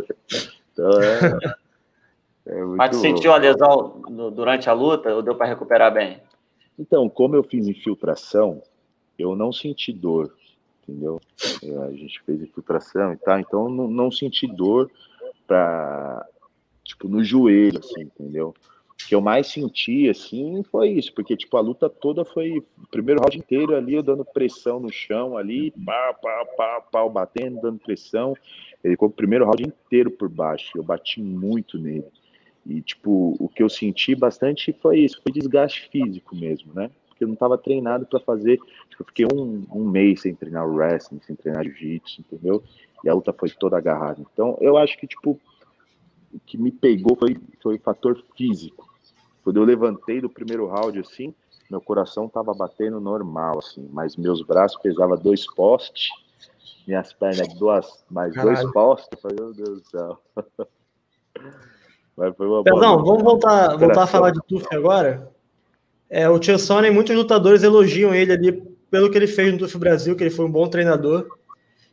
Então 0.73 0.91
é. 1.03 1.39
é 2.47 2.65
mas 2.77 2.97
sentiu 2.99 3.33
a 3.33 3.37
lesão 3.37 4.01
durante 4.33 4.71
a 4.71 4.73
luta 4.73 5.13
ou 5.13 5.23
deu 5.23 5.35
para 5.35 5.49
recuperar 5.49 5.93
bem? 5.93 6.23
Então, 6.79 7.09
como 7.09 7.35
eu 7.35 7.43
fiz 7.43 7.67
infiltração, 7.67 8.63
eu 9.19 9.35
não 9.35 9.53
senti 9.53 9.93
dor, 9.93 10.33
entendeu? 10.83 11.21
É, 11.65 11.77
a 11.79 11.91
gente 11.91 12.23
fez 12.23 12.41
infiltração 12.41 13.13
e 13.13 13.17
tal, 13.17 13.41
então 13.41 13.69
não, 13.69 13.89
não 13.89 14.11
senti 14.13 14.47
dor 14.47 14.89
para 15.49 16.25
tipo 16.85 17.09
no 17.09 17.25
joelho, 17.25 17.79
assim, 17.79 18.03
entendeu? 18.03 18.55
O 18.91 19.09
que 19.09 19.15
eu 19.15 19.21
mais 19.21 19.49
senti, 19.49 20.09
assim, 20.09 20.63
foi 20.71 20.91
isso, 20.91 21.13
porque, 21.13 21.37
tipo, 21.37 21.57
a 21.57 21.61
luta 21.61 21.91
toda 21.91 22.25
foi 22.25 22.59
o 22.59 22.87
primeiro 22.91 23.21
round 23.21 23.37
inteiro 23.37 23.75
ali, 23.75 23.95
eu 23.95 24.03
dando 24.03 24.25
pressão 24.25 24.79
no 24.79 24.93
chão 24.93 25.37
ali, 25.37 25.73
pá, 25.85 26.15
pá, 26.15 26.45
pá, 26.57 26.81
pau, 26.93 27.11
batendo, 27.11 27.61
dando 27.61 27.79
pressão. 27.81 28.37
Ele 28.83 28.95
ficou 28.95 29.09
o 29.09 29.13
primeiro 29.13 29.45
round 29.45 29.65
inteiro 29.65 30.11
por 30.11 30.29
baixo, 30.29 30.71
eu 30.77 30.83
bati 30.85 31.21
muito 31.21 31.77
nele. 31.77 32.07
E, 32.65 32.81
tipo, 32.81 33.37
o 33.39 33.49
que 33.49 33.63
eu 33.63 33.69
senti 33.69 34.15
bastante 34.15 34.73
foi 34.73 35.01
isso, 35.01 35.21
foi 35.23 35.33
desgaste 35.33 35.89
físico 35.91 36.35
mesmo, 36.35 36.73
né? 36.73 36.91
Porque 37.09 37.25
eu 37.25 37.29
não 37.29 37.35
estava 37.35 37.59
treinado 37.59 38.07
para 38.07 38.21
fazer. 38.21 38.59
Tipo, 38.89 39.03
eu 39.03 39.07
fiquei 39.07 39.27
um, 39.27 39.67
um 39.73 39.85
mês 39.89 40.23
sem 40.23 40.35
treinar 40.35 40.67
wrestling, 40.67 41.21
sem 41.21 41.37
treinar 41.37 41.65
jiu-jitsu, 41.65 42.23
entendeu? 42.23 42.63
E 43.05 43.09
a 43.09 43.15
luta 43.15 43.33
foi 43.33 43.51
toda 43.51 43.77
agarrada. 43.77 44.25
Então, 44.33 44.57
eu 44.61 44.79
acho 44.79 44.99
que, 44.99 45.07
tipo, 45.07 45.39
o 46.35 46.41
que 46.41 46.59
me 46.59 46.73
pegou 46.73 47.17
foi, 47.17 47.37
foi 47.63 47.79
fator 47.79 48.21
físico. 48.37 48.93
Quando 49.43 49.59
eu 49.59 49.65
levantei 49.65 50.21
do 50.21 50.29
primeiro 50.29 50.67
round, 50.67 50.99
assim, 50.99 51.33
meu 51.71 51.81
coração 51.81 52.29
tava 52.29 52.53
batendo 52.53 53.01
normal, 53.01 53.59
assim, 53.59 53.89
mas 53.93 54.17
meus 54.17 54.43
braços 54.43 54.81
pesavam 54.83 55.17
dois 55.17 55.47
postes, 55.55 56.09
minhas 56.87 57.13
pernas 57.13 57.55
duas, 57.55 58.05
mais 58.11 58.35
Caralho. 58.35 58.57
dois 58.57 58.73
postes. 58.73 59.09
Eu 59.13 59.19
falei, 59.19 59.37
meu 59.41 59.55
Deus 59.55 59.83
do 59.83 59.89
céu. 59.89 60.19
mas 62.17 62.37
foi 62.37 62.47
uma 62.47 62.65
Perdão, 62.65 62.97
boa, 62.97 63.05
vamos 63.05 63.23
voltar, 63.23 63.77
voltar 63.77 64.03
a 64.03 64.07
falar 64.07 64.31
de 64.31 64.41
Tuf 64.47 64.67
agora. 64.73 65.31
É, 66.11 66.29
o 66.29 66.39
Tio 66.39 66.59
Sony, 66.59 66.91
muitos 66.91 67.15
lutadores 67.15 67.63
elogiam 67.63 68.15
ele 68.15 68.33
ali 68.33 68.53
pelo 68.91 69.11
que 69.11 69.17
ele 69.17 69.27
fez 69.27 69.53
no 69.53 69.59
Tuf 69.59 69.79
Brasil, 69.79 70.17
que 70.17 70.23
ele 70.23 70.31
foi 70.31 70.45
um 70.45 70.51
bom 70.51 70.69
treinador. 70.69 71.27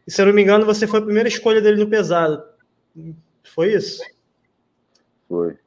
E 0.05 0.11
se 0.11 0.21
eu 0.21 0.25
não 0.25 0.33
me 0.33 0.41
engano, 0.41 0.65
você 0.65 0.87
foi 0.87 0.99
a 0.99 1.03
primeira 1.03 1.29
escolha 1.29 1.61
dele 1.61 1.83
no 1.83 1.89
pesado. 1.89 2.43
Foi 3.43 3.73
isso? 3.73 4.01
Foi. 5.31 5.57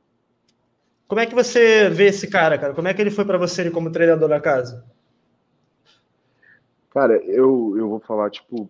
Como 1.08 1.22
é 1.22 1.24
que 1.24 1.34
você 1.34 1.88
vê 1.88 2.08
esse 2.08 2.28
cara, 2.28 2.58
cara? 2.58 2.74
Como 2.74 2.86
é 2.86 2.92
que 2.92 3.00
ele 3.00 3.10
foi 3.10 3.24
para 3.24 3.38
você 3.38 3.70
como 3.70 3.90
treinador 3.90 4.28
da 4.28 4.38
casa? 4.38 4.84
Cara, 6.90 7.14
eu, 7.24 7.74
eu 7.78 7.88
vou 7.88 7.98
falar, 7.98 8.28
tipo, 8.28 8.68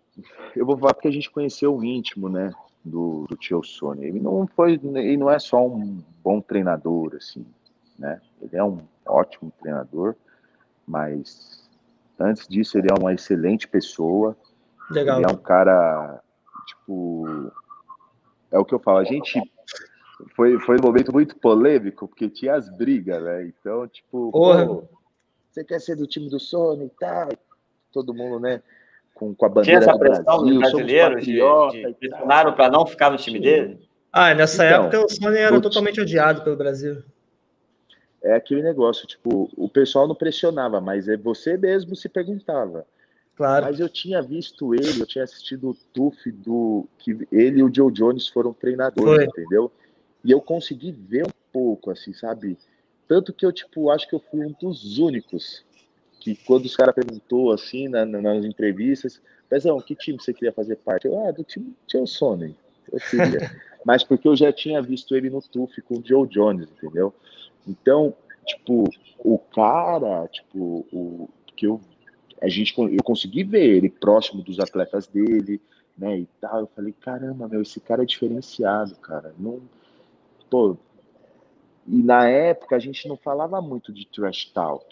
eu 0.54 0.64
vou 0.64 0.78
falar 0.78 0.94
porque 0.94 1.08
a 1.08 1.12
gente 1.12 1.32
conheceu 1.32 1.74
o 1.74 1.84
íntimo, 1.84 2.28
né, 2.28 2.52
do, 2.84 3.26
do 3.28 3.36
tio 3.36 3.60
Sony. 3.64 4.06
Ele 4.06 4.20
não 4.20 4.46
foi, 4.46 4.74
ele 4.74 5.16
não 5.16 5.28
é 5.28 5.40
só 5.40 5.66
um 5.66 6.00
bom 6.22 6.40
treinador, 6.40 7.16
assim, 7.16 7.44
né? 7.98 8.20
Ele 8.40 8.56
é 8.56 8.62
um 8.62 8.78
ótimo 9.04 9.52
treinador, 9.60 10.14
mas 10.86 11.68
antes 12.20 12.46
disso 12.46 12.78
ele 12.78 12.86
é 12.88 12.94
uma 12.96 13.12
excelente 13.12 13.66
pessoa. 13.66 14.36
Legal. 14.88 15.18
Ele 15.18 15.26
é 15.28 15.34
um 15.34 15.38
cara, 15.38 16.22
tipo, 16.68 17.50
é 18.52 18.58
o 18.60 18.64
que 18.64 18.74
eu 18.74 18.78
falo, 18.78 18.98
a 18.98 19.04
gente 19.04 19.42
foi, 20.34 20.58
foi 20.60 20.78
um 20.78 20.82
momento 20.82 21.12
muito 21.12 21.36
polêmico, 21.36 22.08
porque 22.08 22.28
tinha 22.28 22.54
as 22.54 22.68
brigas, 22.76 23.22
né? 23.22 23.46
Então, 23.46 23.86
tipo, 23.88 24.30
pô, 24.32 24.84
você 25.50 25.64
quer 25.64 25.80
ser 25.80 25.96
do 25.96 26.06
time 26.06 26.28
do 26.28 26.40
Sony 26.40 26.86
e 26.86 26.90
tal? 26.98 27.28
Todo 27.92 28.14
mundo, 28.14 28.40
né? 28.40 28.62
Com, 29.14 29.34
com 29.34 29.46
a 29.46 29.48
bandeira 29.48 29.80
tinha 29.80 29.90
essa 29.90 29.98
pressão 29.98 30.38
do 30.38 30.58
Brasil, 30.58 30.58
brasileiros 30.58 31.24
de, 31.24 31.32
de 31.32 31.94
pressionaram 31.94 32.52
para 32.52 32.68
não 32.68 32.84
ficar 32.84 33.10
no 33.10 33.16
time 33.16 33.38
Sim. 33.38 33.44
dele? 33.44 33.88
Ah, 34.12 34.34
nessa 34.34 34.66
então, 34.66 34.84
época 34.86 35.04
o 35.04 35.08
Sony 35.08 35.38
era 35.38 35.60
totalmente 35.60 36.00
odiado 36.00 36.42
pelo 36.42 36.56
Brasil. 36.56 37.02
É 38.22 38.34
aquele 38.34 38.62
negócio, 38.62 39.06
tipo, 39.06 39.50
o 39.56 39.68
pessoal 39.68 40.08
não 40.08 40.14
pressionava, 40.14 40.80
mas 40.80 41.08
é 41.08 41.16
você 41.16 41.56
mesmo 41.56 41.94
se 41.94 42.08
perguntava. 42.08 42.86
Claro. 43.36 43.66
Mas 43.66 43.80
eu 43.80 43.88
tinha 43.88 44.22
visto 44.22 44.74
ele, 44.74 45.00
eu 45.00 45.06
tinha 45.06 45.24
assistido 45.24 45.70
o 45.70 45.74
TUF 45.92 46.30
do 46.30 46.86
que 46.98 47.26
ele 47.30 47.60
e 47.60 47.62
o 47.62 47.72
Joe 47.72 47.92
Jones 47.92 48.28
foram 48.28 48.52
treinadores, 48.52 49.26
Foi. 49.26 49.42
entendeu? 49.42 49.70
E 50.24 50.30
eu 50.30 50.40
consegui 50.40 50.90
ver 50.90 51.26
um 51.26 51.32
pouco, 51.52 51.90
assim, 51.90 52.12
sabe? 52.12 52.56
Tanto 53.06 53.32
que 53.32 53.44
eu, 53.44 53.52
tipo, 53.52 53.90
acho 53.90 54.08
que 54.08 54.14
eu 54.14 54.20
fui 54.20 54.44
um 54.44 54.54
dos 54.58 54.98
únicos 54.98 55.64
que 56.18 56.34
quando 56.34 56.64
os 56.64 56.74
caras 56.74 56.94
perguntou, 56.94 57.52
assim, 57.52 57.86
na, 57.88 58.06
nas 58.06 58.44
entrevistas, 58.44 59.20
Pezão, 59.48 59.78
que 59.80 59.94
time 59.94 60.18
você 60.18 60.32
queria 60.32 60.52
fazer 60.52 60.76
parte? 60.76 61.06
Eu, 61.06 61.26
ah, 61.26 61.30
do 61.30 61.44
time 61.44 61.74
Sony. 62.06 62.56
Eu 62.90 62.98
queria. 62.98 63.50
Mas 63.84 64.02
porque 64.02 64.26
eu 64.26 64.34
já 64.34 64.50
tinha 64.50 64.80
visto 64.80 65.14
ele 65.14 65.28
no 65.28 65.42
TUF 65.42 65.82
com 65.82 65.98
o 65.98 66.02
Joe 66.02 66.26
Jones, 66.26 66.66
entendeu? 66.70 67.14
Então, 67.68 68.14
tipo, 68.46 68.84
o 69.18 69.38
cara, 69.38 70.26
tipo, 70.28 70.86
o 70.90 71.28
que 71.54 71.66
eu 71.66 71.78
a 72.40 72.48
gente 72.48 72.74
eu 72.76 73.02
consegui 73.02 73.42
ver 73.42 73.76
ele 73.76 73.88
próximo 73.88 74.42
dos 74.42 74.60
atletas 74.60 75.06
dele, 75.06 75.60
né, 75.96 76.18
e 76.18 76.28
tal. 76.40 76.60
Eu 76.60 76.66
falei, 76.74 76.94
caramba, 77.00 77.48
meu, 77.48 77.62
esse 77.62 77.80
cara 77.80 78.02
é 78.02 78.06
diferenciado, 78.06 78.94
cara. 78.96 79.34
Não 79.38 79.62
Pô, 80.50 80.76
e 81.86 82.02
na 82.02 82.28
época 82.28 82.76
a 82.76 82.78
gente 82.78 83.06
não 83.08 83.16
falava 83.16 83.60
muito 83.60 83.92
de 83.92 84.06
trash 84.06 84.46
talk, 84.46 84.84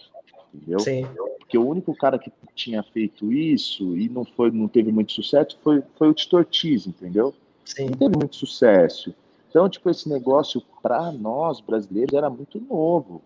entendeu? 0.54 0.80
Sim. 0.80 1.06
Porque 1.38 1.56
o 1.56 1.66
único 1.66 1.94
cara 1.94 2.18
que 2.18 2.32
tinha 2.54 2.82
feito 2.82 3.32
isso 3.32 3.96
e 3.96 4.08
não 4.08 4.24
foi, 4.24 4.50
não 4.50 4.68
teve 4.68 4.92
muito 4.92 5.12
sucesso 5.12 5.58
foi, 5.62 5.82
foi 5.96 6.08
o 6.08 6.14
Tito 6.14 6.36
Ortiz, 6.36 6.86
entendeu? 6.86 7.34
Sim. 7.64 7.86
Não 7.86 7.98
teve 7.98 8.16
muito 8.16 8.36
sucesso. 8.36 9.14
Então, 9.48 9.68
tipo, 9.68 9.90
esse 9.90 10.08
negócio 10.08 10.62
para 10.82 11.12
nós 11.12 11.60
brasileiros 11.60 12.14
era 12.14 12.30
muito 12.30 12.60
novo. 12.60 13.22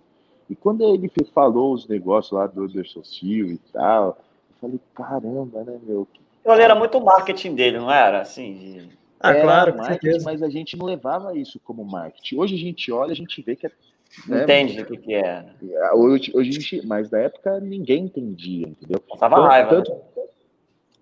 E 0.49 0.55
quando 0.55 0.83
ele 0.83 1.11
falou 1.33 1.73
os 1.73 1.87
negócios 1.87 2.33
lá 2.33 2.47
do 2.47 2.65
Anderson 2.65 3.03
Silva 3.03 3.53
e 3.53 3.59
tal, 3.73 4.19
eu 4.51 4.57
falei, 4.61 4.81
caramba, 4.95 5.65
né, 5.65 5.79
meu? 5.83 6.07
Ele 6.45 6.63
era 6.63 6.75
muito 6.75 7.01
marketing 7.01 7.55
dele, 7.55 7.79
não 7.79 7.91
era? 7.91 8.21
Assim, 8.21 8.55
de 8.55 8.89
ah, 9.27 9.35
era 9.35 9.43
claro, 9.43 9.77
marketing, 9.77 10.25
mas 10.25 10.43
a 10.43 10.49
gente 10.49 10.77
não 10.77 10.87
levava 10.87 11.37
isso 11.37 11.61
como 11.61 11.85
marketing. 11.85 12.37
Hoje 12.37 12.55
a 12.55 12.59
gente 12.59 12.93
olha, 12.93 13.13
a 13.13 13.17
gente 13.17 13.41
vê 13.43 13.57
que 13.57 13.67
é. 13.67 13.71
Né, 14.29 14.45
Entende 14.45 14.81
o 14.83 14.87
que, 14.87 14.97
que 14.97 15.15
é. 15.15 15.45
Hoje, 15.93 16.33
hoje 16.35 16.51
a 16.51 16.53
gente, 16.53 16.87
mas 16.87 17.11
na 17.11 17.19
época 17.19 17.61
ninguém 17.61 18.05
entendia, 18.05 18.69
entendeu? 18.69 19.01
Passava 19.01 19.35
então, 19.37 19.47
raiva. 19.47 19.71
Tanto, 19.71 19.93
né? 19.93 20.01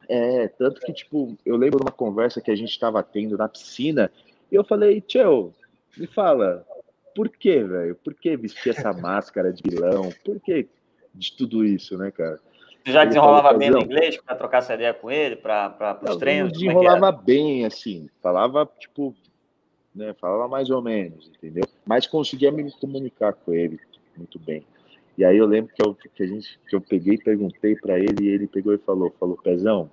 É, 0.09 0.49
tanto 0.49 0.81
que, 0.81 0.93
tipo, 0.93 1.37
eu 1.45 1.57
lembro 1.57 1.79
de 1.79 1.85
uma 1.85 1.93
conversa 1.93 2.41
que 2.41 2.51
a 2.51 2.57
gente 2.57 2.71
estava 2.71 3.03
tendo 3.03 3.37
na 3.37 3.49
piscina, 3.49 4.11
e 4.51 4.55
eu 4.55 4.65
falei, 4.65 5.01
tio, 5.01 5.53
me 5.97 6.07
fala, 6.07 6.67
por 7.15 7.29
que, 7.29 7.63
velho? 7.63 7.95
Por 7.97 8.15
que 8.15 8.37
vestir 8.37 8.71
essa 8.71 8.93
máscara 8.93 9.53
de 9.53 9.63
vilão? 9.63 10.11
Por 10.25 10.41
que 10.41 10.69
de 11.15 11.33
tudo 11.37 11.65
isso, 11.65 11.97
né, 11.97 12.11
cara? 12.11 12.41
Você 12.85 12.92
já 12.92 13.05
desenrolava 13.05 13.55
bem 13.55 13.70
no 13.70 13.79
inglês 13.79 14.18
para 14.18 14.37
trocar 14.37 14.59
essa 14.59 14.75
ideia 14.75 14.92
com 14.92 15.11
ele, 15.11 15.37
para 15.37 15.99
os 16.07 16.16
treinos? 16.16 16.53
Eu 16.53 16.53
desenrolava 16.53 17.09
é 17.09 17.25
bem, 17.25 17.64
assim, 17.64 18.11
falava, 18.23 18.68
tipo, 18.79 19.14
né, 19.94 20.14
falava 20.20 20.47
mais 20.49 20.68
ou 20.68 20.83
menos, 20.83 21.31
entendeu? 21.35 21.64
Mas 21.87 22.07
conseguia 22.07 22.53
me 22.53 22.70
comunicar 22.73 23.33
com 23.33 23.55
ele 23.55 23.81
muito 24.14 24.38
bem. 24.38 24.66
E 25.16 25.25
aí 25.25 25.38
eu 25.38 25.47
lembro 25.47 25.73
que 25.75 25.83
eu, 25.83 25.94
que 25.94 26.23
a 26.23 26.27
gente, 26.27 26.61
que 26.68 26.77
eu 26.77 26.81
peguei 26.81 27.14
e 27.14 27.23
perguntei 27.23 27.75
para 27.75 27.99
ele, 27.99 28.25
e 28.25 28.29
ele 28.29 28.47
pegou 28.47 28.75
e 28.75 28.79
falou, 28.79 29.14
falou, 29.18 29.37
Pezão, 29.37 29.90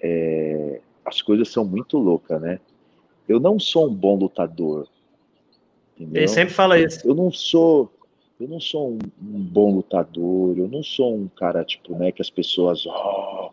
é, 0.00 0.80
as 1.04 1.22
coisas 1.22 1.48
são 1.48 1.64
muito 1.64 1.98
loucas, 1.98 2.40
né? 2.40 2.60
Eu 3.28 3.40
não 3.40 3.58
sou 3.58 3.88
um 3.88 3.94
bom 3.94 4.16
lutador. 4.16 4.86
Entendeu? 5.96 6.22
Ele 6.22 6.28
sempre 6.28 6.54
fala 6.54 6.78
isso. 6.78 7.08
Eu 7.08 7.14
não 7.14 7.32
sou, 7.32 7.90
eu 8.44 8.48
não 8.48 8.60
sou 8.60 8.92
um, 8.92 8.98
um, 9.22 9.42
bom 9.42 9.74
lutador, 9.74 10.58
eu 10.58 10.68
não 10.68 10.82
sou 10.82 11.16
um 11.16 11.28
cara, 11.28 11.64
tipo, 11.64 11.96
né, 11.96 12.12
que 12.12 12.20
as 12.20 12.28
pessoas, 12.28 12.84
oh, 12.86 13.50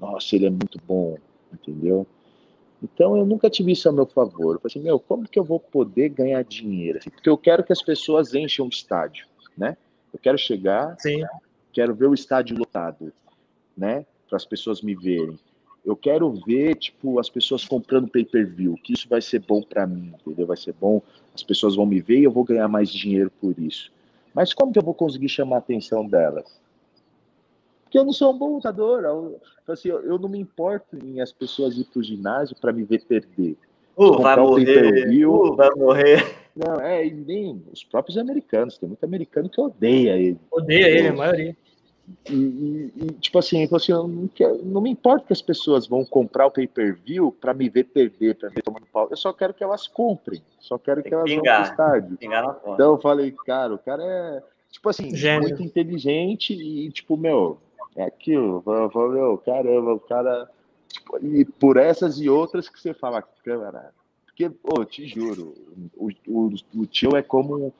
nossa, 0.00 0.34
ele 0.34 0.46
é 0.46 0.50
muito 0.50 0.80
bom, 0.86 1.16
entendeu? 1.52 2.04
Então 2.82 3.16
eu 3.16 3.24
nunca 3.24 3.48
tive 3.48 3.70
isso 3.70 3.88
a 3.88 3.92
meu 3.92 4.04
favor. 4.04 4.56
Eu 4.56 4.60
falei 4.60 4.72
assim, 4.72 4.80
meu, 4.80 4.98
como 4.98 5.28
que 5.28 5.38
eu 5.38 5.44
vou 5.44 5.60
poder 5.60 6.08
ganhar 6.08 6.42
dinheiro? 6.42 6.98
Porque 6.98 7.28
eu 7.28 7.38
quero 7.38 7.62
que 7.62 7.72
as 7.72 7.80
pessoas 7.80 8.34
encham 8.34 8.66
o 8.66 8.68
estádio, 8.68 9.26
né? 9.56 9.76
Eu 10.12 10.18
quero 10.18 10.36
chegar, 10.36 10.96
Sim. 10.98 11.22
quero 11.72 11.94
ver 11.94 12.08
o 12.08 12.14
estádio 12.14 12.58
lotado, 12.58 13.12
né? 13.76 14.04
Para 14.28 14.36
as 14.36 14.44
pessoas 14.44 14.82
me 14.82 14.96
verem. 14.96 15.38
Eu 15.84 15.96
quero 15.96 16.32
ver, 16.32 16.74
tipo, 16.76 17.20
as 17.20 17.30
pessoas 17.30 17.64
comprando 17.64 18.08
pay-per-view, 18.08 18.74
que 18.82 18.92
isso 18.92 19.08
vai 19.08 19.20
ser 19.20 19.40
bom 19.40 19.62
para 19.62 19.86
mim, 19.86 20.12
entendeu? 20.20 20.46
Vai 20.46 20.56
ser 20.56 20.72
bom, 20.72 21.00
as 21.32 21.44
pessoas 21.44 21.76
vão 21.76 21.86
me 21.86 22.00
ver 22.00 22.18
e 22.18 22.24
eu 22.24 22.30
vou 22.32 22.42
ganhar 22.42 22.66
mais 22.66 22.90
dinheiro 22.90 23.30
por 23.40 23.56
isso. 23.56 23.92
Mas 24.34 24.54
como 24.54 24.72
que 24.72 24.78
eu 24.78 24.82
vou 24.82 24.94
conseguir 24.94 25.28
chamar 25.28 25.56
a 25.56 25.58
atenção 25.58 26.06
delas? 26.06 26.60
Porque 27.84 27.98
eu 27.98 28.04
não 28.04 28.12
sou 28.12 28.32
um 28.32 28.38
bom 28.38 28.54
lutador. 28.54 29.04
Eu, 29.04 29.40
assim, 29.68 29.88
eu, 29.88 30.18
não 30.18 30.28
me 30.28 30.38
importo 30.38 30.96
em 31.04 31.20
as 31.20 31.30
pessoas 31.30 31.76
ir 31.76 31.84
pro 31.84 32.02
ginásio 32.02 32.56
para 32.58 32.72
me 32.72 32.84
ver 32.84 33.04
perder. 33.04 33.56
Uh, 33.94 34.18
vai 34.22 34.36
morrer. 34.36 35.26
Uh, 35.26 35.54
vai 35.54 35.70
morrer. 35.76 36.36
Não, 36.56 36.80
é, 36.80 37.06
e 37.06 37.10
nem 37.10 37.62
os 37.70 37.84
próprios 37.84 38.16
americanos. 38.16 38.78
Tem 38.78 38.88
muito 38.88 39.04
americano 39.04 39.48
que 39.48 39.60
odeia 39.60 40.16
ele. 40.16 40.38
Odeia 40.50 40.88
ele, 40.88 41.08
a 41.08 41.12
maioria. 41.12 41.56
E, 42.28 42.34
e, 42.34 42.92
e, 42.96 43.12
tipo 43.12 43.38
assim, 43.38 43.64
assim 43.64 43.92
eu 43.92 44.08
não, 44.08 44.28
quero, 44.28 44.64
não, 44.64 44.80
me 44.80 44.90
importa 44.90 45.26
que 45.26 45.32
as 45.32 45.42
pessoas 45.42 45.86
vão 45.86 46.04
comprar 46.04 46.46
o 46.46 46.50
pay-per-view 46.50 47.32
para 47.32 47.54
me 47.54 47.68
ver 47.68 47.84
perder, 47.84 48.34
para 48.34 48.48
me 48.48 48.56
ver 48.56 48.62
tomando 48.62 48.86
pau. 48.86 49.08
Eu 49.10 49.16
só 49.16 49.32
quero 49.32 49.54
que 49.54 49.62
elas 49.62 49.86
comprem. 49.86 50.42
Só 50.58 50.78
quero 50.78 51.02
que 51.02 51.14
elas 51.14 51.30
pingar, 51.30 51.58
vão 51.58 51.62
pro 51.62 51.72
estádio. 51.72 52.18
Então 52.20 52.92
eu 52.92 53.00
falei, 53.00 53.32
cara, 53.46 53.74
o 53.74 53.78
cara 53.78 54.02
é, 54.02 54.42
tipo 54.70 54.88
assim, 54.88 55.14
Gênio. 55.14 55.48
muito 55.48 55.62
inteligente 55.62 56.52
e, 56.52 56.90
tipo, 56.90 57.16
meu, 57.16 57.58
é 57.94 58.04
aquilo. 58.04 58.62
Eu 58.66 58.90
falei, 58.90 59.20
meu, 59.20 59.38
caramba, 59.38 59.94
o 59.94 60.00
cara. 60.00 60.50
Tipo, 60.88 61.24
e 61.24 61.44
por 61.44 61.76
essas 61.76 62.20
e 62.20 62.28
outras 62.28 62.68
que 62.68 62.80
você 62.80 62.92
fala, 62.92 63.22
cara. 63.44 63.92
Porque, 64.26 64.50
oh, 64.64 64.84
te 64.84 65.06
juro, 65.06 65.54
o, 65.96 66.10
o, 66.26 66.54
o 66.74 66.86
tio 66.86 67.16
é 67.16 67.22
como. 67.22 67.72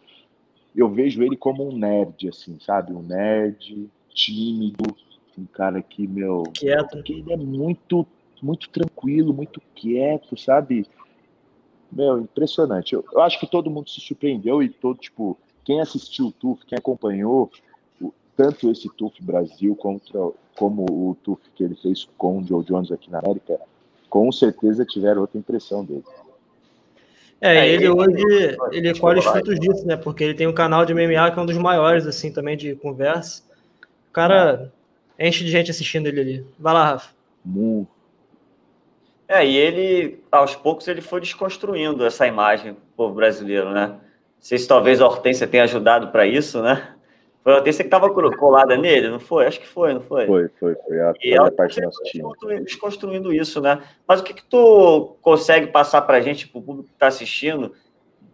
Eu 0.74 0.88
vejo 0.88 1.22
ele 1.22 1.36
como 1.36 1.68
um 1.68 1.76
nerd, 1.76 2.28
assim, 2.28 2.58
sabe? 2.58 2.94
Um 2.94 3.02
nerd 3.02 3.90
tímido, 4.14 4.94
um 5.38 5.44
cara 5.46 5.80
que, 5.82 6.06
meu. 6.06 6.44
Quieto. 6.54 6.90
Porque 6.90 7.12
ele 7.12 7.32
é 7.32 7.36
muito, 7.36 8.06
muito 8.42 8.68
tranquilo, 8.68 9.32
muito 9.32 9.60
quieto, 9.74 10.36
sabe? 10.36 10.86
Meu, 11.90 12.20
impressionante. 12.20 12.94
Eu, 12.94 13.04
eu 13.12 13.20
acho 13.20 13.38
que 13.38 13.46
todo 13.46 13.70
mundo 13.70 13.90
se 13.90 14.00
surpreendeu 14.00 14.62
e 14.62 14.68
todo, 14.68 14.98
tipo, 14.98 15.38
quem 15.64 15.80
assistiu 15.80 16.26
o 16.26 16.32
TUF, 16.32 16.64
quem 16.66 16.78
acompanhou, 16.78 17.50
tanto 18.36 18.70
esse 18.70 18.88
TUF 18.96 19.22
Brasil 19.22 19.76
contra, 19.76 20.18
como 20.56 20.84
o 20.84 21.16
TUF 21.22 21.40
que 21.54 21.64
ele 21.64 21.74
fez 21.74 22.08
com 22.16 22.38
o 22.38 22.44
Joe 22.46 22.64
Jones 22.64 22.90
aqui 22.90 23.10
na 23.10 23.18
América, 23.18 23.60
com 24.08 24.30
certeza 24.32 24.84
tiveram 24.84 25.22
outra 25.22 25.38
impressão 25.38 25.84
dele. 25.84 26.04
É, 27.40 27.56
é 27.56 27.68
ele, 27.68 27.84
ele 27.84 27.88
hoje 27.88 28.56
ele 28.72 28.98
colhe 28.98 29.18
os 29.18 29.24
frutos 29.24 29.58
disso, 29.58 29.86
né? 29.86 29.96
Porque 29.96 30.22
ele 30.24 30.34
tem 30.34 30.46
um 30.46 30.52
canal 30.52 30.84
de 30.84 30.94
MMA 30.94 31.30
que 31.30 31.38
é 31.38 31.42
um 31.42 31.46
dos 31.46 31.58
maiores, 31.58 32.06
assim, 32.06 32.32
também 32.32 32.56
de 32.56 32.74
conversa. 32.76 33.42
O 34.12 34.14
cara 34.14 34.70
enche 35.18 35.42
de 35.42 35.50
gente 35.50 35.70
assistindo 35.70 36.06
ele 36.06 36.20
ali. 36.20 36.46
Vai 36.58 36.74
lá, 36.74 36.84
Rafa. 36.84 37.14
É, 39.26 39.42
e 39.42 39.56
ele, 39.56 40.22
aos 40.30 40.54
poucos, 40.54 40.86
ele 40.86 41.00
foi 41.00 41.18
desconstruindo 41.18 42.04
essa 42.04 42.26
imagem 42.26 42.74
do 42.74 42.80
povo 42.94 43.14
brasileiro, 43.14 43.70
né? 43.70 43.86
Não 43.86 44.00
sei 44.38 44.58
se 44.58 44.68
talvez 44.68 45.00
a 45.00 45.06
Hortência 45.06 45.46
tenha 45.46 45.64
ajudado 45.64 46.08
para 46.08 46.26
isso, 46.26 46.60
né? 46.60 46.94
Foi 47.42 47.54
a 47.54 47.56
Hortência 47.56 47.82
que 47.82 47.88
estava 47.88 48.10
colada 48.10 48.76
nele, 48.76 49.08
não 49.08 49.18
foi? 49.18 49.46
Acho 49.46 49.60
que 49.60 49.66
foi, 49.66 49.94
não 49.94 50.02
foi? 50.02 50.26
Foi, 50.26 50.50
foi, 50.60 50.74
foi 50.74 51.00
a, 51.00 51.14
e 51.22 51.34
a 51.34 51.50
parte 51.50 51.80
do 51.80 51.86
nosso 51.86 52.02
time. 52.04 52.28
Desconstruindo 52.64 53.32
isso, 53.32 53.62
né? 53.62 53.80
Mas 54.06 54.20
o 54.20 54.24
que, 54.24 54.34
que 54.34 54.44
tu 54.44 55.16
consegue 55.22 55.68
passar 55.68 56.02
para 56.02 56.18
a 56.18 56.20
gente, 56.20 56.46
para 56.46 56.58
o 56.58 56.62
público 56.62 56.88
que 56.90 56.94
está 56.94 57.06
assistindo, 57.06 57.72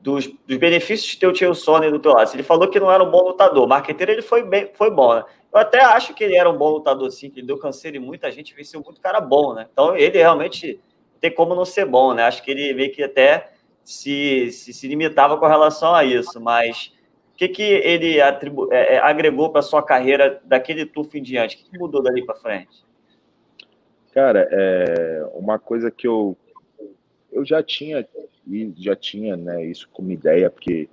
dos, 0.08 0.26
dos, 0.46 0.56
benefícios 0.56 1.10
de 1.10 1.18
ter 1.18 1.26
o 1.26 1.32
Tio 1.32 1.54
Sony 1.54 1.90
do 1.90 1.98
teu 1.98 2.12
lado? 2.12 2.30
Ele 2.32 2.42
falou 2.42 2.66
que 2.68 2.80
não 2.80 2.90
era 2.90 3.04
um 3.04 3.10
bom 3.10 3.28
lutador, 3.28 3.68
marqueteiro 3.68 4.12
ele 4.12 4.22
foi 4.22 4.42
bem, 4.42 4.70
foi 4.72 4.90
bom, 4.90 5.14
né? 5.14 5.24
Eu 5.52 5.60
até 5.60 5.82
acho 5.82 6.14
que 6.14 6.24
ele 6.24 6.36
era 6.36 6.48
um 6.48 6.56
bom 6.56 6.70
lutador, 6.70 7.10
sim, 7.10 7.28
que 7.28 7.40
ele 7.40 7.46
deu 7.46 7.58
canseiro 7.58 7.98
e 7.98 8.00
muita 8.00 8.30
gente 8.30 8.54
venceu 8.54 8.82
muito 8.82 9.00
cara 9.00 9.20
bom, 9.20 9.52
né? 9.52 9.68
Então 9.70 9.94
ele 9.94 10.16
realmente 10.16 10.80
tem 11.20 11.30
como 11.30 11.54
não 11.54 11.64
ser 11.64 11.84
bom, 11.84 12.14
né? 12.14 12.22
Acho 12.22 12.42
que 12.42 12.50
ele 12.50 12.72
meio 12.72 12.90
que 12.90 13.02
até 13.02 13.52
se, 13.84 14.50
se, 14.50 14.72
se 14.72 14.88
limitava 14.88 15.36
com 15.36 15.46
relação 15.46 15.94
a 15.94 16.04
isso, 16.04 16.40
mas 16.40 16.92
o 17.34 17.36
que, 17.36 17.48
que 17.48 17.62
ele 17.62 18.20
atribu 18.20 18.72
é, 18.72 18.94
é 18.94 18.98
agregou 18.98 19.50
para 19.50 19.62
sua 19.62 19.82
carreira 19.82 20.40
daquele 20.44 20.86
tufo 20.86 21.18
em 21.18 21.22
diante? 21.22 21.56
O 21.56 21.58
que, 21.58 21.70
que 21.70 21.78
mudou 21.78 22.02
dali 22.02 22.24
para 22.24 22.34
frente? 22.34 22.82
Cara, 24.12 24.48
é 24.50 25.28
uma 25.34 25.58
coisa 25.58 25.90
que 25.90 26.06
eu 26.06 26.36
eu 27.30 27.44
já 27.44 27.62
tinha 27.62 28.08
e 28.48 28.72
já 28.76 28.96
tinha, 28.96 29.36
né, 29.36 29.64
isso 29.64 29.88
como 29.92 30.10
ideia, 30.10 30.50
porque 30.50 30.88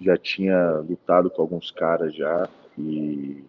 já 0.00 0.16
tinha 0.16 0.78
lutado 0.78 1.30
com 1.30 1.42
alguns 1.42 1.70
caras 1.70 2.14
já 2.14 2.48
e 2.78 3.44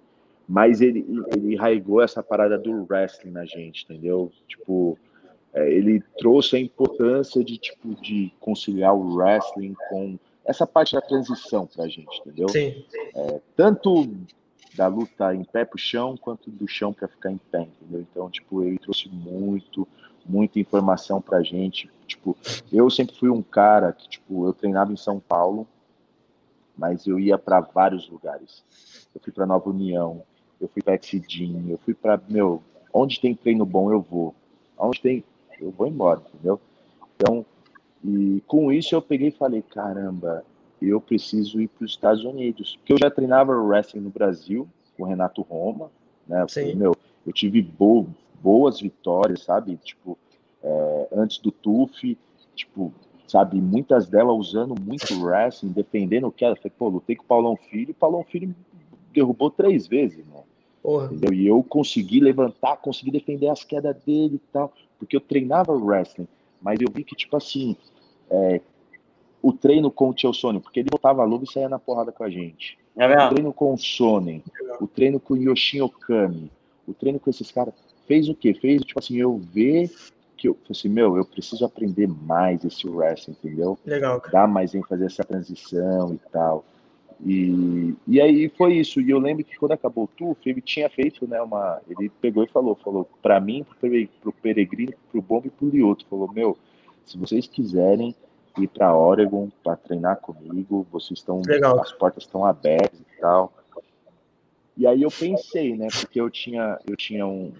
mas 0.47 0.79
ele, 0.79 1.05
ele 1.35 1.53
enraigou 1.53 2.03
essa 2.03 2.21
parada 2.21 2.57
do 2.57 2.85
wrestling 2.87 3.31
na 3.31 3.45
gente, 3.45 3.83
entendeu? 3.83 4.31
Tipo, 4.47 4.97
é, 5.53 5.71
ele 5.71 6.03
trouxe 6.17 6.55
a 6.55 6.59
importância 6.59 7.43
de 7.43 7.57
tipo 7.57 7.95
de 8.01 8.31
conciliar 8.39 8.93
o 8.93 9.15
wrestling 9.15 9.73
com 9.89 10.19
essa 10.45 10.67
parte 10.67 10.93
da 10.93 11.01
transição 11.01 11.65
pra 11.65 11.87
gente, 11.87 12.19
entendeu? 12.19 12.47
Sim. 12.49 12.85
É, 13.15 13.41
tanto 13.55 14.07
da 14.75 14.87
luta 14.87 15.33
em 15.33 15.43
pé 15.43 15.65
pro 15.65 15.79
chão, 15.79 16.15
quanto 16.15 16.51
do 16.51 16.67
chão 16.67 16.93
para 16.93 17.07
ficar 17.07 17.31
em 17.31 17.39
pé, 17.51 17.61
entendeu? 17.61 18.05
Então, 18.11 18.29
tipo, 18.29 18.63
ele 18.63 18.77
trouxe 18.77 19.09
muito, 19.09 19.87
muita 20.25 20.59
informação 20.59 21.21
pra 21.21 21.41
gente. 21.41 21.89
Tipo, 22.07 22.35
eu 22.71 22.89
sempre 22.89 23.15
fui 23.15 23.29
um 23.29 23.41
cara 23.41 23.93
que, 23.93 24.09
tipo, 24.09 24.45
eu 24.45 24.53
treinava 24.53 24.91
em 24.91 24.97
São 24.97 25.19
Paulo, 25.19 25.67
mas 26.77 27.05
eu 27.07 27.19
ia 27.19 27.37
para 27.37 27.59
vários 27.61 28.09
lugares. 28.09 28.63
Eu 29.13 29.21
fui 29.21 29.31
para 29.31 29.45
Nova 29.45 29.69
União, 29.69 30.23
eu 30.59 30.67
fui 30.67 30.81
para 30.81 30.95
Exidim, 30.95 31.69
eu 31.69 31.77
fui 31.77 31.93
para, 31.93 32.19
meu, 32.27 32.61
onde 32.93 33.19
tem 33.19 33.35
treino 33.35 33.65
bom 33.65 33.91
eu 33.91 34.01
vou. 34.01 34.35
Onde 34.77 35.01
tem, 35.01 35.23
eu 35.59 35.71
vou 35.71 35.87
embora, 35.87 36.21
entendeu? 36.33 36.59
Então, 37.15 37.45
e 38.03 38.41
com 38.45 38.71
isso 38.71 38.93
eu 38.93 39.01
peguei 39.01 39.29
e 39.29 39.31
falei, 39.31 39.61
caramba, 39.61 40.43
eu 40.81 40.99
preciso 40.99 41.61
ir 41.61 41.67
para 41.67 41.85
os 41.85 41.91
Estados 41.91 42.23
Unidos. 42.23 42.75
Porque 42.77 42.93
eu 42.93 42.97
já 42.97 43.09
treinava 43.09 43.53
wrestling 43.53 44.01
no 44.01 44.09
Brasil, 44.09 44.67
com 44.95 45.03
o 45.03 45.05
Renato 45.05 45.41
Roma, 45.41 45.89
né? 46.27 46.41
Eu, 46.41 46.49
falei, 46.49 46.75
meu, 46.75 46.95
eu 47.25 47.33
tive 47.33 47.61
bo 47.61 48.07
boas 48.45 48.79
vitórias, 48.79 49.41
sabe? 49.41 49.75
Tipo, 49.77 50.15
é, 50.61 51.07
antes 51.13 51.39
do 51.39 51.51
TUF, 51.51 52.15
tipo, 52.53 52.93
sabe? 53.27 53.59
Muitas 53.59 54.07
delas 54.07 54.37
usando 54.37 54.75
muito 54.79 55.19
wrestling, 55.19 55.71
defendendo 55.71 56.27
o 56.27 56.31
que 56.31 56.45
ela. 56.45 56.55
Falei, 56.55 56.71
pô, 56.77 56.89
lutei 56.89 57.15
com 57.15 57.23
o 57.23 57.27
Paulão 57.27 57.55
Filho, 57.55 57.89
o 57.89 57.95
Paulão 57.95 58.23
Filho 58.23 58.55
derrubou 59.11 59.49
três 59.49 59.87
vezes, 59.87 60.23
né? 60.27 60.43
E 61.33 61.47
eu 61.47 61.63
consegui 61.63 62.19
levantar, 62.19 62.77
consegui 62.77 63.09
defender 63.09 63.47
as 63.47 63.63
quedas 63.63 63.95
dele 64.05 64.35
e 64.35 64.51
tal, 64.53 64.71
porque 64.99 65.15
eu 65.15 65.21
treinava 65.21 65.73
wrestling, 65.73 66.27
mas 66.61 66.79
eu 66.79 66.87
vi 66.93 67.03
que, 67.03 67.15
tipo 67.15 67.35
assim, 67.35 67.75
é, 68.29 68.61
o 69.41 69.51
treino 69.51 69.89
com 69.89 70.09
o 70.09 70.13
Tio 70.13 70.31
Sônia, 70.31 70.61
porque 70.61 70.81
ele 70.81 70.89
botava 70.91 71.23
a 71.23 71.25
luva 71.25 71.45
e 71.45 71.51
saía 71.51 71.67
na 71.67 71.79
porrada 71.79 72.11
com 72.11 72.23
a 72.23 72.29
gente. 72.29 72.77
É 72.95 73.25
o 73.25 73.29
treino 73.29 73.51
com 73.51 73.73
o 73.73 73.77
Sonnen, 73.77 74.43
o 74.79 74.87
treino 74.87 75.19
com 75.19 75.33
o 75.33 75.37
Yoshin 75.37 75.81
Okami, 75.81 76.51
o 76.87 76.93
treino 76.93 77.19
com 77.19 77.31
esses 77.31 77.51
caras, 77.51 77.73
fez 78.07 78.29
o 78.29 78.35
quê? 78.35 78.53
Fez, 78.53 78.81
tipo 78.83 78.99
assim, 78.99 79.17
eu 79.17 79.37
ver 79.37 79.89
que 80.37 80.47
eu 80.47 80.57
assim, 80.69 80.89
meu, 80.89 81.15
eu 81.17 81.25
preciso 81.25 81.65
aprender 81.65 82.07
mais 82.07 82.63
esse 82.65 82.87
wrestling, 82.87 83.35
entendeu? 83.43 83.77
Legal, 83.85 84.19
cara. 84.19 84.31
Dar 84.31 84.47
mais 84.47 84.75
ênfase 84.75 85.03
a 85.03 85.05
essa 85.05 85.23
transição 85.23 86.13
e 86.13 86.19
tal. 86.31 86.65
E, 87.25 87.95
e 88.05 88.19
aí 88.19 88.49
foi 88.49 88.75
isso. 88.75 88.99
E 88.99 89.09
eu 89.09 89.19
lembro 89.19 89.43
que 89.43 89.57
quando 89.57 89.71
acabou 89.71 90.03
o 90.03 90.07
TUF, 90.07 90.49
ele 90.49 90.61
tinha 90.61 90.89
feito, 90.89 91.25
né, 91.27 91.41
uma. 91.41 91.81
Ele 91.89 92.09
pegou 92.21 92.43
e 92.43 92.47
falou, 92.47 92.75
falou, 92.75 93.07
para 93.21 93.39
mim, 93.39 93.65
pro, 94.21 94.33
Peregrino, 94.33 94.93
pro 95.11 95.21
Bomba 95.21 95.47
e 95.47 95.49
pro 95.49 95.69
Lioto, 95.69 96.05
falou, 96.09 96.31
meu, 96.31 96.57
se 97.05 97.17
vocês 97.17 97.47
quiserem 97.47 98.13
ir 98.57 98.67
para 98.67 98.95
Oregon 98.95 99.49
para 99.63 99.75
treinar 99.75 100.17
comigo. 100.17 100.85
Vocês 100.91 101.19
estão, 101.19 101.41
Legal. 101.45 101.79
as 101.81 101.91
portas 101.91 102.23
estão 102.23 102.45
abertas 102.45 102.99
e 102.99 103.19
tal. 103.19 103.53
E 104.77 104.85
aí 104.85 105.01
eu 105.01 105.09
pensei, 105.09 105.75
né? 105.75 105.87
Porque 105.99 106.19
eu 106.19 106.29
tinha, 106.29 106.77
eu 106.87 106.95
tinha 106.95 107.25
um, 107.25 107.51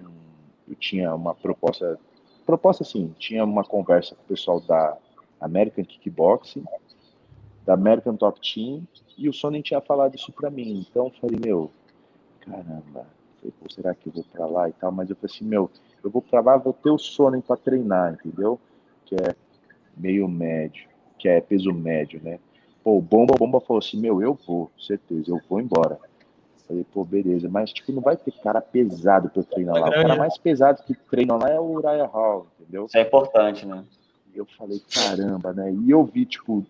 eu 0.67 0.75
tinha 0.75 1.13
uma 1.13 1.34
proposta, 1.34 1.99
proposta 2.45 2.84
assim, 2.84 3.13
tinha 3.17 3.43
uma 3.43 3.63
conversa 3.63 4.15
com 4.15 4.21
o 4.23 4.25
pessoal 4.25 4.60
da 4.62 4.97
American 5.39 5.84
Kickboxing, 5.84 6.63
da 7.65 7.73
American 7.73 8.15
Top 8.15 8.39
Team, 8.39 8.84
e 9.17 9.30
o 9.30 9.34
Sony 9.34 9.62
tinha 9.62 9.82
falado 9.82 10.15
isso 10.15 10.32
para 10.32 10.49
mim. 10.49 10.86
Então 10.89 11.06
eu 11.06 11.12
falei, 11.19 11.39
meu, 11.43 11.71
caramba, 12.41 13.06
será 13.69 13.93
que 13.95 14.08
eu 14.08 14.13
vou 14.13 14.23
para 14.32 14.45
lá 14.45 14.69
e 14.69 14.73
tal? 14.73 14.91
Mas 14.91 15.10
eu 15.10 15.15
falei 15.15 15.34
assim, 15.34 15.45
meu, 15.45 15.69
eu 16.04 16.10
vou 16.10 16.21
para 16.21 16.41
lá, 16.41 16.58
vou 16.58 16.73
ter 16.73 16.89
o 16.89 16.97
Sony 16.97 17.41
para 17.41 17.58
treinar, 17.58 18.13
entendeu? 18.13 18.60
Que 19.06 19.15
é 19.15 19.36
meio 19.97 20.28
médio, 20.28 20.88
que 21.17 21.28
é 21.28 21.41
peso 21.41 21.73
médio, 21.73 22.21
né? 22.23 22.39
Pô, 22.84 22.97
o 22.97 23.01
Bomba, 23.01 23.36
Bomba 23.38 23.60
falou 23.60 23.80
assim, 23.80 23.99
meu, 23.99 24.21
eu 24.21 24.38
vou, 24.47 24.69
certeza, 24.78 25.32
eu 25.32 25.41
vou 25.49 25.60
embora. 25.60 25.99
Falei, 26.67 26.86
pô, 26.91 27.06
beleza, 27.06 27.47
mas 27.47 27.71
tipo, 27.71 27.91
não 27.91 28.01
vai 28.01 28.17
ter 28.17 28.32
cara 28.32 28.60
pesado 28.60 29.30
pra 29.30 29.41
eu 29.41 29.45
treinar 29.45 29.75
lá. 29.75 29.88
O 29.88 29.91
cara 29.91 30.15
mais 30.15 30.38
pesado 30.38 30.82
que 30.84 30.95
treina 30.95 31.36
lá 31.36 31.49
é 31.49 31.60
o 31.60 31.63
Uriah 31.63 32.08
Hall, 32.08 32.47
entendeu? 32.60 32.86
Isso 32.86 32.97
é 32.97 33.01
importante, 33.01 33.65
né? 33.67 33.84
Eu 34.34 34.45
falei, 34.58 34.82
caramba, 34.91 35.54
né? 35.54 35.71
E 35.71 35.91
eu 35.91 36.04
vi, 36.04 36.25
tipo, 36.25 36.65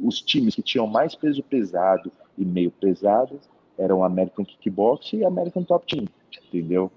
os 0.00 0.20
times 0.20 0.54
que 0.54 0.62
tinham 0.62 0.86
mais 0.86 1.14
peso 1.14 1.42
pesado 1.42 2.12
e 2.36 2.44
meio 2.44 2.70
pesado 2.70 3.40
eram 3.78 4.02
American 4.02 4.44
Kickbox 4.44 5.12
e 5.12 5.24
American 5.24 5.62
Top 5.62 5.86
Team, 5.86 6.06
entendeu? 6.48 6.90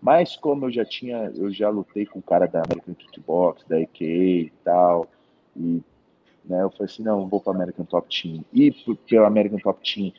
Mas 0.00 0.36
como 0.36 0.66
eu 0.66 0.70
já 0.70 0.84
tinha, 0.84 1.32
eu 1.36 1.50
já 1.50 1.68
lutei 1.68 2.06
com 2.06 2.20
o 2.20 2.22
cara 2.22 2.46
da 2.46 2.62
American 2.62 2.94
Kickbox, 2.94 3.64
da 3.68 3.80
EKA 3.80 4.04
e 4.04 4.52
tal, 4.64 5.06
e 5.56 5.82
né, 6.44 6.62
eu 6.62 6.70
falei 6.70 6.86
assim, 6.86 7.02
não, 7.02 7.26
vou 7.28 7.40
para 7.40 7.52
American 7.52 7.84
Top 7.84 8.08
Team. 8.08 8.44
E 8.52 8.70
porque 8.70 9.18
o 9.18 9.26
American 9.26 9.58
Top 9.58 9.80
Team 9.82 10.12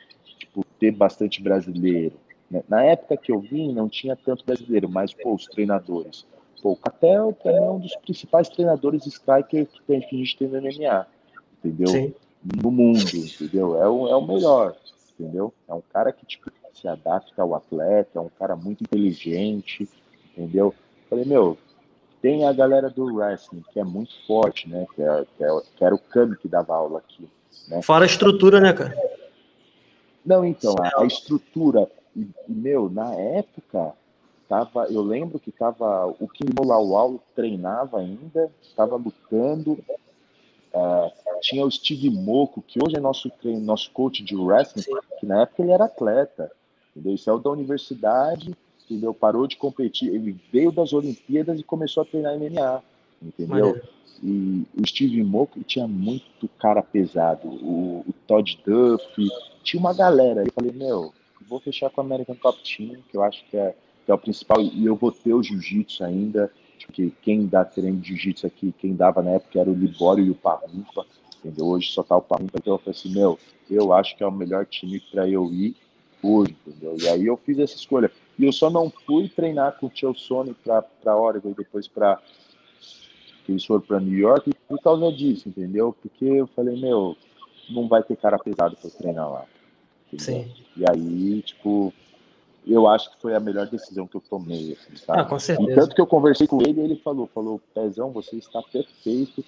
ter 0.79 0.91
bastante 0.91 1.41
brasileiro. 1.41 2.15
Né? 2.49 2.63
Na 2.67 2.83
época 2.83 3.17
que 3.17 3.31
eu 3.31 3.39
vim, 3.39 3.73
não 3.73 3.89
tinha 3.89 4.15
tanto 4.15 4.45
brasileiro, 4.45 4.89
mas, 4.89 5.13
pô, 5.13 5.33
os 5.33 5.45
treinadores. 5.45 6.25
Pô, 6.61 6.71
o 6.71 6.75
Catel 6.75 7.37
é 7.45 7.61
um 7.61 7.79
dos 7.79 7.95
principais 7.97 8.49
treinadores 8.49 9.05
striker 9.05 9.65
que, 9.65 9.81
tem, 9.83 10.01
que 10.01 10.15
a 10.15 10.19
gente 10.19 10.37
tem 10.37 10.47
no 10.47 10.61
MMA, 10.61 11.07
entendeu? 11.59 11.87
Sim. 11.87 12.13
No 12.63 12.71
mundo, 12.71 12.99
entendeu? 13.13 13.81
É 13.81 13.87
o, 13.87 14.07
é 14.07 14.15
o 14.15 14.25
melhor, 14.25 14.75
entendeu? 15.17 15.53
É 15.67 15.73
um 15.73 15.81
cara 15.93 16.11
que, 16.11 16.25
tipo, 16.25 16.51
se 16.73 16.87
adapta 16.87 17.41
ao 17.41 17.53
atleta, 17.53 18.17
é 18.17 18.21
um 18.21 18.29
cara 18.29 18.55
muito 18.55 18.83
inteligente, 18.83 19.87
entendeu? 20.31 20.73
Falei, 21.09 21.25
meu, 21.25 21.57
tem 22.21 22.45
a 22.45 22.53
galera 22.53 22.89
do 22.89 23.15
wrestling, 23.15 23.63
que 23.71 23.79
é 23.79 23.83
muito 23.83 24.13
forte, 24.25 24.69
né? 24.69 24.85
Que, 24.95 25.01
é, 25.01 25.25
que, 25.37 25.43
é, 25.43 25.47
que 25.75 25.83
era 25.83 25.95
o 25.95 25.99
Kami 25.99 26.37
que 26.37 26.47
dava 26.47 26.75
aula 26.75 26.99
aqui. 26.99 27.29
Né? 27.67 27.81
Fora 27.81 28.05
a 28.05 28.07
estrutura, 28.07 28.59
né, 28.59 28.73
cara? 28.73 28.95
Não, 30.25 30.45
então, 30.45 30.75
a, 30.79 31.01
a 31.01 31.05
estrutura, 31.05 31.89
e, 32.15 32.27
meu, 32.47 32.89
na 32.89 33.13
época, 33.13 33.93
tava, 34.47 34.85
eu 34.85 35.01
lembro 35.01 35.39
que 35.39 35.51
tava 35.51 36.07
o 36.19 36.27
Kim 36.27 36.47
Molawal 36.57 37.19
treinava 37.35 37.99
ainda, 37.99 38.51
estava 38.61 38.95
lutando. 38.95 39.79
Uh, 40.73 41.11
tinha 41.41 41.65
o 41.65 41.71
Steve 41.71 42.09
Moco, 42.09 42.61
que 42.61 42.79
hoje 42.83 42.95
é 42.95 42.99
nosso 42.99 43.29
treino, 43.29 43.61
nosso 43.61 43.89
coach 43.91 44.23
de 44.23 44.35
wrestling, 44.35 44.83
Sim. 44.83 44.97
que 45.19 45.25
na 45.25 45.43
época 45.43 45.63
ele 45.63 45.71
era 45.71 45.85
atleta. 45.85 46.51
Entendeu? 46.95 47.15
Isso 47.15 47.29
é 47.29 47.39
da 47.39 47.49
universidade, 47.49 48.55
entendeu? 48.85 49.13
Parou 49.13 49.47
de 49.47 49.55
competir, 49.55 50.13
ele 50.13 50.39
veio 50.51 50.71
das 50.71 50.93
Olimpíadas 50.93 51.59
e 51.59 51.63
começou 51.63 52.03
a 52.03 52.05
treinar 52.05 52.37
MMA, 52.37 52.83
entendeu? 53.21 53.67
Maneiro. 53.67 53.99
E 54.21 54.65
o 54.77 54.85
Steve 54.85 55.23
Moco 55.23 55.63
tinha 55.63 55.87
muito 55.87 56.47
cara 56.59 56.83
pesado. 56.83 57.47
O, 57.47 58.03
o 58.07 58.13
Todd 58.27 58.59
Duff, 58.65 59.29
tinha 59.69 59.79
uma 59.79 59.93
galera. 59.93 60.43
Eu 60.43 60.51
falei, 60.51 60.71
meu, 60.71 61.13
vou 61.47 61.59
fechar 61.59 61.89
com 61.91 62.01
o 62.01 62.03
American 62.03 62.35
Top 62.35 62.59
Team, 62.63 62.97
que 63.09 63.15
eu 63.15 63.23
acho 63.23 63.45
que 63.45 63.57
é, 63.57 63.75
que 64.05 64.11
é 64.11 64.13
o 64.13 64.17
principal, 64.17 64.59
e 64.61 64.85
eu 64.85 64.95
vou 64.95 65.11
ter 65.11 65.33
o 65.33 65.43
jiu-jitsu 65.43 66.03
ainda, 66.03 66.51
porque 66.83 67.11
quem 67.21 67.45
dá 67.45 67.63
treino 67.63 67.97
de 67.97 68.09
jiu-jitsu 68.09 68.47
aqui, 68.47 68.73
quem 68.79 68.95
dava 68.95 69.21
na 69.21 69.31
época 69.31 69.59
era 69.59 69.69
o 69.69 69.73
Libório 69.73 70.25
e 70.25 70.31
o 70.31 70.35
Parrumpa, 70.35 71.05
entendeu? 71.37 71.67
Hoje 71.67 71.91
só 71.91 72.01
tá 72.01 72.17
o 72.17 72.21
Parrumpa, 72.21 72.57
então 72.57 72.73
eu 72.73 72.79
falei 72.79 72.97
assim, 72.97 73.13
meu, 73.13 73.37
eu 73.69 73.93
acho 73.93 74.17
que 74.17 74.23
é 74.23 74.27
o 74.27 74.31
melhor 74.31 74.65
time 74.65 74.99
para 75.11 75.29
eu 75.29 75.45
ir 75.53 75.75
hoje, 76.23 76.55
entendeu? 76.65 76.97
E 76.99 77.07
aí 77.07 77.25
eu 77.27 77.37
fiz 77.37 77.59
essa 77.59 77.75
escolha. 77.75 78.11
E 78.39 78.45
eu 78.45 78.51
só 78.51 78.69
não 78.69 78.91
fui 79.05 79.29
treinar 79.29 79.77
com 79.79 79.85
o 79.85 79.89
Tio 79.89 80.15
Sony 80.15 80.55
para 80.63 81.15
Oregon 81.15 81.51
e 81.51 81.53
depois 81.53 81.87
para 81.87 82.19
eles 83.47 83.65
foram 83.65 83.81
para 83.81 83.99
New 83.99 84.17
York 84.17 84.51
por 84.67 84.79
causa 84.79 85.11
disso, 85.11 85.49
entendeu? 85.49 85.95
Porque 86.01 86.23
eu 86.23 86.47
falei, 86.47 86.79
meu, 86.79 87.17
não 87.69 87.87
vai 87.87 88.03
ter 88.03 88.15
cara 88.15 88.37
pesado 88.37 88.75
para 88.75 88.89
treinar 88.91 89.29
lá. 89.29 89.45
Sim. 90.17 90.51
E 90.75 90.89
aí, 90.89 91.41
tipo, 91.41 91.93
eu 92.65 92.87
acho 92.87 93.11
que 93.11 93.21
foi 93.21 93.35
a 93.35 93.39
melhor 93.39 93.67
decisão 93.67 94.07
que 94.07 94.15
eu 94.15 94.21
tomei. 94.21 94.73
Assim? 94.73 95.03
Ah, 95.07 95.23
com 95.23 95.39
certeza. 95.39 95.71
E 95.71 95.75
tanto 95.75 95.95
que 95.95 96.01
eu 96.01 96.07
conversei 96.07 96.47
com 96.47 96.61
ele, 96.61 96.81
ele 96.81 96.95
falou, 96.97 97.27
falou, 97.27 97.61
Pezão, 97.73 98.11
você 98.11 98.37
está 98.37 98.61
perfeito, 98.61 99.43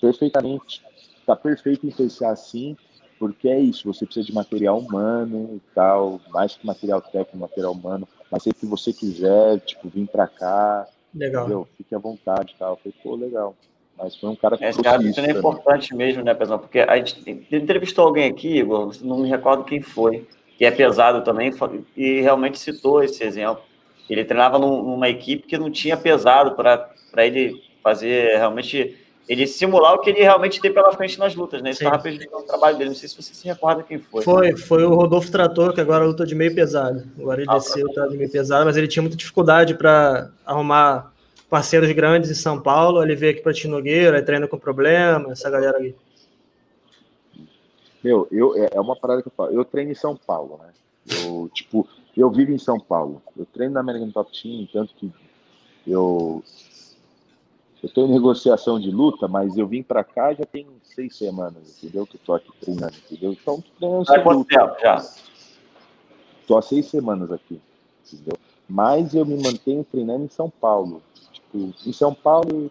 perfeitamente, 0.00 0.82
está 1.18 1.36
perfeito 1.36 1.86
em 1.86 1.90
pensar 1.90 2.30
assim, 2.30 2.76
porque 3.18 3.48
é 3.48 3.60
isso, 3.60 3.92
você 3.92 4.06
precisa 4.06 4.26
de 4.26 4.34
material 4.34 4.78
humano 4.78 5.50
e 5.56 5.74
tal, 5.74 6.20
mais 6.30 6.56
que 6.56 6.66
material 6.66 7.02
técnico, 7.02 7.36
material 7.36 7.72
humano, 7.72 8.08
mas 8.30 8.42
sempre 8.42 8.60
que 8.60 8.66
você 8.66 8.92
quiser, 8.92 9.60
tipo, 9.60 9.88
vir 9.88 10.06
para 10.08 10.26
cá, 10.26 10.88
legal. 11.14 11.44
Entendeu? 11.44 11.68
fique 11.76 11.94
à 11.94 11.98
vontade 11.98 12.52
e 12.54 12.58
tal. 12.58 12.72
Eu 12.72 12.76
falei, 12.76 12.94
pô, 13.02 13.16
legal. 13.16 13.56
Mas 14.02 14.16
foi 14.16 14.30
um 14.30 14.36
cara 14.36 14.56
que. 14.56 14.64
Esse 14.64 14.82
cara, 14.82 15.02
isso 15.02 15.20
é 15.20 15.30
importante 15.30 15.94
mesmo, 15.94 16.24
né, 16.24 16.32
Pesão? 16.32 16.58
Porque 16.58 16.80
a 16.80 16.96
gente 16.96 17.44
entrevistou 17.52 18.06
alguém 18.06 18.30
aqui, 18.30 18.58
Igor, 18.58 18.92
não 19.02 19.18
me 19.18 19.28
recordo 19.28 19.64
quem 19.64 19.82
foi, 19.82 20.26
que 20.56 20.64
é 20.64 20.70
pesado 20.70 21.22
também, 21.22 21.52
e 21.96 22.20
realmente 22.20 22.58
citou 22.58 23.02
esse 23.02 23.22
exemplo. 23.22 23.62
Ele 24.08 24.24
treinava 24.24 24.58
numa 24.58 25.08
equipe 25.08 25.46
que 25.46 25.58
não 25.58 25.70
tinha 25.70 25.96
pesado 25.96 26.52
para 26.52 26.90
ele 27.18 27.62
fazer 27.82 28.38
realmente. 28.38 28.96
Ele 29.28 29.46
simular 29.46 29.94
o 29.94 29.98
que 30.00 30.10
ele 30.10 30.22
realmente 30.22 30.60
tem 30.60 30.72
pela 30.72 30.92
frente 30.92 31.16
nas 31.16 31.36
lutas, 31.36 31.62
né? 31.62 31.70
Isso 31.70 31.84
estava 31.84 32.02
prejudicando 32.02 32.40
o 32.40 32.46
trabalho 32.46 32.76
dele. 32.76 32.90
Não 32.90 32.96
sei 32.96 33.08
se 33.08 33.14
você 33.14 33.32
se 33.32 33.46
recorda 33.46 33.84
quem 33.84 34.00
foi. 34.00 34.24
Foi, 34.24 34.56
foi 34.56 34.82
o 34.82 34.92
Rodolfo 34.92 35.30
Trator, 35.30 35.72
que 35.72 35.80
agora 35.80 36.04
luta 36.04 36.26
de 36.26 36.34
meio 36.34 36.52
pesado. 36.52 37.04
Agora 37.16 37.40
ele 37.40 37.48
ah, 37.48 37.58
desceu, 37.58 37.86
tá 37.92 38.08
de 38.08 38.16
meio 38.16 38.28
pesado, 38.28 38.64
mas 38.64 38.76
ele 38.76 38.88
tinha 38.88 39.02
muita 39.02 39.16
dificuldade 39.16 39.74
para 39.74 40.30
arrumar 40.44 41.12
parceiros 41.50 41.90
grandes 41.92 42.30
em 42.30 42.34
São 42.34 42.60
Paulo, 42.60 43.02
ele 43.02 43.16
veio 43.16 43.32
aqui 43.32 43.42
para 43.42 43.52
Tinogueira, 43.52 44.16
aí 44.16 44.22
treina 44.22 44.46
com 44.46 44.56
problema, 44.56 45.32
essa 45.32 45.50
galera 45.50 45.76
ali. 45.76 45.94
Meu, 48.02 48.26
eu, 48.30 48.56
é, 48.56 48.70
é 48.72 48.80
uma 48.80 48.96
parada 48.96 49.20
que 49.20 49.28
eu 49.28 49.32
falo. 49.36 49.52
Eu 49.52 49.64
treino 49.64 49.90
em 49.90 49.94
São 49.94 50.16
Paulo, 50.16 50.58
né? 50.62 50.72
Eu, 51.24 51.50
tipo, 51.52 51.86
eu 52.16 52.30
vivo 52.30 52.52
em 52.52 52.58
São 52.58 52.78
Paulo. 52.78 53.20
Eu 53.36 53.44
treino 53.44 53.74
na 53.74 53.80
American 53.80 54.10
Top 54.10 54.30
Team, 54.32 54.66
tanto 54.72 54.94
que 54.94 55.12
eu 55.86 56.42
eu 57.82 57.86
estou 57.86 58.06
em 58.06 58.12
negociação 58.12 58.78
de 58.78 58.90
luta, 58.90 59.26
mas 59.26 59.56
eu 59.56 59.66
vim 59.66 59.82
para 59.82 60.04
cá 60.04 60.34
já 60.34 60.44
tem 60.44 60.66
seis 60.82 61.16
semanas, 61.16 61.78
entendeu? 61.78 62.06
Que 62.06 62.16
eu 62.16 62.20
tô 62.24 62.34
aqui 62.34 62.50
treinando, 62.60 62.92
entendeu? 63.10 63.32
Então, 63.32 63.56
tô 63.56 63.70
treinando 63.78 64.06
sem 64.06 64.22
quanto 64.22 64.44
tempo 64.44 64.76
já? 64.80 65.02
Tô 66.46 66.58
há 66.58 66.62
seis 66.62 66.86
semanas 66.86 67.32
aqui, 67.32 67.58
entendeu? 68.06 68.38
Mas 68.68 69.14
eu 69.14 69.24
me 69.24 69.42
mantenho 69.42 69.82
treinando 69.90 70.24
em 70.24 70.28
São 70.28 70.50
Paulo. 70.50 71.02
Tipo, 71.50 71.74
em 71.86 71.92
São 71.92 72.14
Paulo, 72.14 72.70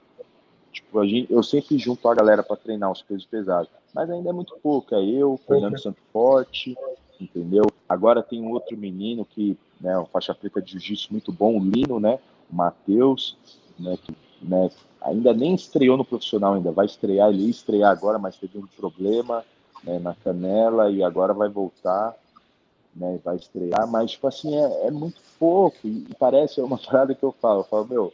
tipo, 0.72 1.00
a 1.00 1.06
gente, 1.06 1.32
eu 1.32 1.44
sempre 1.44 1.78
junto 1.78 2.08
a 2.08 2.16
galera 2.16 2.44
para 2.44 2.56
treinar 2.56 2.92
os 2.92 3.02
pesos 3.02 3.26
pesados, 3.26 3.70
mas 3.94 4.10
ainda 4.10 4.30
é 4.30 4.34
muito 4.34 4.56
pouco. 4.62 4.96
É 4.96 5.04
eu, 5.04 5.40
Fernando 5.48 5.74
uhum. 5.74 5.80
Santo 5.80 6.00
Forte, 6.14 6.78
entendeu? 7.20 7.66
Agora 7.88 8.24
tem 8.24 8.42
um 8.42 8.52
outro 8.52 8.78
menino 8.78 9.26
que, 9.26 9.58
né, 9.80 9.98
uma 9.98 10.06
faixa 10.06 10.34
preta 10.34 10.62
de 10.62 10.72
jiu-jitsu 10.72 11.12
muito 11.12 11.32
bom, 11.32 11.58
o 11.58 11.64
Lino, 11.64 12.00
né? 12.00 12.20
O 12.52 12.56
Matheus, 12.56 13.38
né, 13.78 13.98
que 14.02 14.16
né, 14.42 14.70
ainda 15.02 15.34
nem 15.34 15.54
estreou 15.54 15.98
no 15.98 16.06
profissional 16.06 16.54
ainda, 16.54 16.72
vai 16.72 16.86
estrear, 16.86 17.30
ele 17.30 17.44
ia 17.44 17.50
estrear 17.50 17.92
agora, 17.92 18.18
mas 18.18 18.38
teve 18.38 18.58
um 18.58 18.66
problema 18.66 19.44
né, 19.84 20.00
na 20.00 20.16
canela 20.16 20.90
e 20.90 21.04
agora 21.04 21.34
vai 21.34 21.50
voltar, 21.50 22.16
né, 22.96 23.20
vai 23.24 23.36
estrear, 23.36 23.88
mas 23.88 24.12
tipo 24.12 24.28
assim, 24.28 24.56
é, 24.56 24.88
é 24.88 24.92
muito 24.92 25.22
pouco, 25.38 25.78
e, 25.84 26.06
e 26.10 26.16
parece 26.18 26.62
uma 26.62 26.78
parada 26.80 27.14
que 27.14 27.24
eu 27.24 27.32
falo, 27.32 27.62
eu 27.62 27.66
falo, 27.66 27.88
meu, 27.88 28.14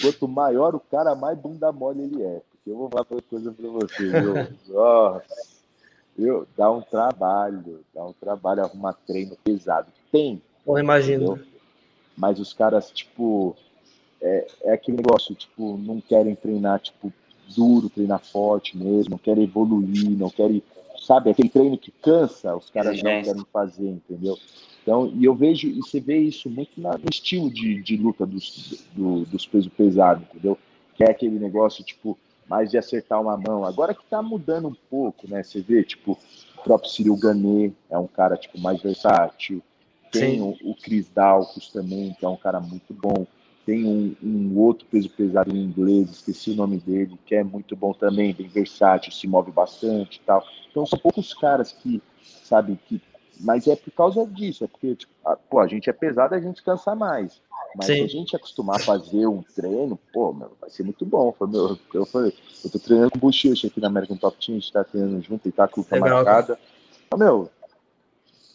quanto 0.00 0.28
maior 0.28 0.74
o 0.74 0.80
cara, 0.80 1.14
mais 1.14 1.38
bunda 1.38 1.72
mole 1.72 2.02
ele 2.02 2.22
é. 2.22 2.40
Porque 2.50 2.70
eu 2.70 2.76
vou 2.76 2.88
falar 2.88 3.06
outra 3.08 3.22
coisa 3.28 3.52
para 3.52 3.68
você, 3.68 4.08
viu? 4.08 4.34
Nossa, 4.74 5.24
eu, 6.18 6.46
dá 6.56 6.70
um 6.70 6.80
trabalho, 6.80 7.84
dá 7.94 8.04
um 8.04 8.12
trabalho 8.12 8.62
arrumar 8.62 8.94
treino 9.06 9.36
pesado. 9.42 9.88
Tem. 10.10 10.40
Eu 10.66 10.78
imagino. 10.78 11.32
Entendeu? 11.32 11.46
Mas 12.16 12.38
os 12.38 12.52
caras, 12.52 12.90
tipo, 12.90 13.56
é, 14.20 14.46
é 14.62 14.72
aquele 14.72 14.98
negócio, 14.98 15.34
tipo, 15.34 15.76
não 15.76 16.00
querem 16.00 16.34
treinar, 16.34 16.80
tipo, 16.80 17.12
duro, 17.54 17.90
treinar 17.90 18.20
forte 18.20 18.76
mesmo, 18.76 19.12
não 19.12 19.18
querem 19.18 19.44
evoluir, 19.44 20.10
não 20.16 20.30
querem, 20.30 20.62
sabe, 21.04 21.30
aquele 21.30 21.48
treino 21.48 21.76
que 21.76 21.90
cansa, 21.90 22.56
os 22.56 22.70
caras 22.70 23.02
não 23.02 23.22
querem 23.22 23.44
fazer, 23.52 23.88
entendeu? 23.88 24.38
Então, 24.84 25.10
e 25.16 25.24
eu 25.24 25.34
vejo, 25.34 25.66
e 25.66 25.76
você 25.76 25.98
vê 25.98 26.18
isso 26.18 26.50
muito 26.50 26.78
no 26.78 26.90
estilo 27.10 27.50
de, 27.50 27.82
de 27.82 27.96
luta 27.96 28.26
dos, 28.26 28.84
do, 28.92 29.24
dos 29.24 29.46
pesos 29.46 29.72
pesados, 29.72 30.22
entendeu? 30.28 30.58
Que 30.94 31.04
é 31.04 31.10
aquele 31.10 31.38
negócio, 31.38 31.82
tipo, 31.82 32.18
mais 32.46 32.70
de 32.70 32.76
acertar 32.76 33.18
uma 33.18 33.34
mão. 33.34 33.64
Agora 33.64 33.94
que 33.94 34.04
tá 34.04 34.22
mudando 34.22 34.68
um 34.68 34.76
pouco, 34.90 35.26
né? 35.26 35.42
Você 35.42 35.62
vê, 35.62 35.82
tipo, 35.82 36.18
o 36.58 36.62
próprio 36.62 36.90
Cyril 36.90 37.16
Ganet 37.16 37.74
é 37.88 37.96
um 37.96 38.06
cara, 38.06 38.36
tipo, 38.36 38.60
mais 38.60 38.82
versátil. 38.82 39.62
Tem 40.12 40.42
o, 40.42 40.54
o 40.62 40.74
Chris 40.74 41.08
Dalcos 41.08 41.70
também, 41.70 42.14
que 42.18 42.24
é 42.24 42.28
um 42.28 42.36
cara 42.36 42.60
muito 42.60 42.92
bom. 42.92 43.26
Tem 43.64 43.86
um, 43.86 44.14
um, 44.22 44.58
outro 44.58 44.86
peso 44.90 45.08
pesado 45.08 45.56
em 45.56 45.62
inglês, 45.62 46.10
esqueci 46.10 46.50
o 46.50 46.54
nome 46.54 46.76
dele, 46.76 47.18
que 47.24 47.34
é 47.34 47.42
muito 47.42 47.74
bom 47.74 47.94
também, 47.94 48.34
bem 48.34 48.46
versátil, 48.46 49.10
se 49.10 49.26
move 49.26 49.50
bastante 49.50 50.18
e 50.18 50.20
tal. 50.20 50.44
Então 50.70 50.84
são 50.84 50.98
poucos 50.98 51.32
caras 51.32 51.72
que, 51.72 52.02
sabe, 52.22 52.78
que. 52.86 53.00
Mas 53.44 53.68
é 53.68 53.76
por 53.76 53.90
causa 53.90 54.26
disso, 54.26 54.64
é 54.64 54.66
porque, 54.66 54.96
tipo, 54.96 55.12
a, 55.22 55.36
pô, 55.36 55.60
a 55.60 55.66
gente 55.66 55.90
é 55.90 55.92
pesado, 55.92 56.34
a 56.34 56.40
gente 56.40 56.62
cansa 56.62 56.94
mais. 56.94 57.42
Mas 57.76 57.86
Sim. 57.86 57.96
se 57.96 58.02
a 58.02 58.06
gente 58.06 58.34
acostumar 58.34 58.76
a 58.76 58.82
fazer 58.82 59.26
um 59.26 59.42
treino, 59.42 59.98
pô, 60.12 60.32
meu, 60.32 60.52
vai 60.58 60.70
ser 60.70 60.82
muito 60.82 61.04
bom. 61.04 61.30
Foi, 61.32 61.46
meu, 61.46 61.78
eu 61.92 62.06
falei, 62.06 62.32
eu 62.64 62.70
tô 62.70 62.78
treinando 62.78 63.10
com 63.10 63.18
o 63.18 63.20
Bochecha 63.20 63.66
aqui 63.66 63.80
na 63.80 63.88
American 63.88 64.16
Top 64.16 64.34
Team, 64.38 64.56
a 64.56 64.60
gente 64.60 64.72
tá 64.72 64.82
treinando 64.82 65.20
junto 65.20 65.46
e 65.46 65.52
tá 65.52 65.68
com 65.68 65.84
a 65.90 65.98
marcada. 65.98 66.58
Mas, 67.10 67.20
meu, 67.20 67.50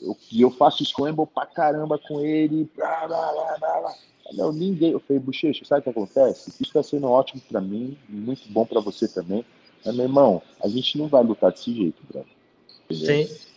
eu, 0.02 0.18
eu 0.36 0.50
faço 0.50 0.84
scramble 0.84 1.28
pra 1.28 1.46
caramba 1.46 2.00
com 2.00 2.22
ele, 2.22 2.68
blá, 2.76 3.08
blá, 3.08 3.32
blá, 3.32 3.58
blá. 3.60 3.96
Não, 4.34 4.52
ninguém. 4.52 4.92
Eu 4.92 5.00
falei, 5.00 5.22
Bochecha, 5.22 5.64
sabe 5.66 5.82
o 5.82 5.84
que 5.84 5.90
acontece? 5.90 6.50
Isso 6.50 6.64
está 6.64 6.82
sendo 6.82 7.08
ótimo 7.08 7.42
para 7.48 7.62
mim, 7.62 7.96
muito 8.08 8.52
bom 8.52 8.66
para 8.66 8.80
você 8.80 9.08
também. 9.08 9.46
Mas, 9.86 9.96
meu 9.96 10.06
irmão, 10.06 10.42
a 10.64 10.68
gente 10.68 10.98
não 10.98 11.08
vai 11.08 11.24
lutar 11.24 11.52
desse 11.52 11.74
jeito, 11.74 12.02
brother. 12.08 12.32
Sim. 12.92 13.49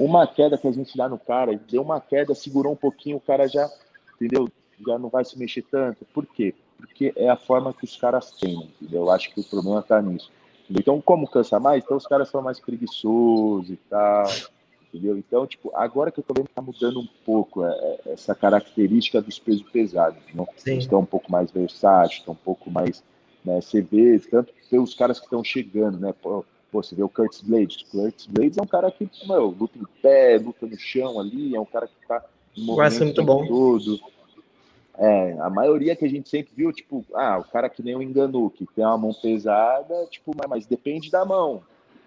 Uma 0.00 0.26
queda 0.26 0.56
que 0.56 0.66
a 0.66 0.72
gente 0.72 0.96
dá 0.96 1.08
no 1.08 1.18
cara, 1.18 1.58
deu 1.70 1.82
uma 1.82 2.00
queda, 2.00 2.34
segurou 2.34 2.72
um 2.72 2.76
pouquinho, 2.76 3.18
o 3.18 3.20
cara 3.20 3.46
já, 3.46 3.70
entendeu? 4.14 4.48
Já 4.86 4.98
não 4.98 5.08
vai 5.08 5.24
se 5.24 5.38
mexer 5.38 5.62
tanto. 5.70 6.04
Por 6.06 6.26
quê? 6.26 6.54
Porque 6.78 7.12
é 7.14 7.28
a 7.28 7.36
forma 7.36 7.74
que 7.74 7.84
os 7.84 7.96
caras 7.96 8.30
têm, 8.32 8.70
entendeu? 8.80 9.02
Eu 9.02 9.10
acho 9.10 9.32
que 9.32 9.40
o 9.40 9.44
problema 9.44 9.82
tá 9.82 10.00
nisso. 10.00 10.30
Então, 10.70 11.00
como 11.00 11.28
cansa 11.28 11.60
mais, 11.60 11.84
então 11.84 11.96
os 11.96 12.06
caras 12.06 12.28
são 12.28 12.40
mais 12.40 12.58
preguiçosos 12.58 13.70
e 13.70 13.76
tal 13.76 14.24
entendeu? 14.92 15.16
Então, 15.16 15.46
tipo, 15.46 15.70
agora 15.74 16.10
que 16.10 16.18
eu 16.18 16.24
tô 16.24 16.34
vendo 16.34 16.48
que 16.48 16.54
tá 16.54 16.62
mudando 16.62 17.00
um 17.00 17.08
pouco 17.24 17.64
é, 17.64 17.70
é, 17.70 18.12
essa 18.12 18.34
característica 18.34 19.22
dos 19.22 19.38
pesos 19.38 19.62
pesados, 19.62 20.18
né? 20.34 20.44
Eles 20.66 20.84
estão 20.84 21.00
um 21.00 21.06
pouco 21.06 21.30
mais 21.30 21.50
versáteis, 21.50 22.18
estão 22.18 22.34
um 22.34 22.44
pouco 22.44 22.70
mais, 22.70 23.02
né, 23.44 23.60
você 23.60 23.80
vê, 23.80 24.18
tanto 24.18 24.52
pelos 24.68 24.94
caras 24.94 25.18
que 25.18 25.26
estão 25.26 25.42
chegando, 25.42 25.98
né, 25.98 26.12
pô, 26.20 26.44
pô, 26.70 26.82
você 26.82 26.94
vê 26.94 27.02
o 27.02 27.08
Curtis 27.08 27.40
Blades, 27.42 27.82
o 27.82 27.90
Curtis 27.90 28.26
Blades 28.26 28.58
é 28.58 28.62
um 28.62 28.66
cara 28.66 28.90
que, 28.90 29.08
meu, 29.26 29.46
luta 29.46 29.78
em 29.78 29.86
pé, 30.02 30.38
luta 30.38 30.66
no 30.66 30.78
chão 30.78 31.18
ali, 31.18 31.54
é 31.54 31.60
um 31.60 31.64
cara 31.64 31.86
que 31.86 32.06
tá 32.06 32.24
em 32.56 32.64
movimento 32.64 33.04
muito 33.04 33.24
bom. 33.24 33.46
todo, 33.46 34.00
é, 34.98 35.36
a 35.40 35.48
maioria 35.48 35.96
que 35.96 36.04
a 36.04 36.08
gente 36.08 36.28
sempre 36.28 36.52
viu, 36.54 36.70
tipo, 36.72 37.04
ah, 37.14 37.38
o 37.38 37.44
cara 37.44 37.70
que 37.70 37.82
nem 37.82 37.96
o 37.96 38.02
Enganu, 38.02 38.50
que 38.50 38.66
tem 38.66 38.84
uma 38.84 38.98
mão 38.98 39.14
pesada, 39.14 40.06
tipo, 40.10 40.32
mas, 40.36 40.46
mas 40.46 40.66
depende 40.66 41.10
da 41.10 41.24
mão, 41.24 41.62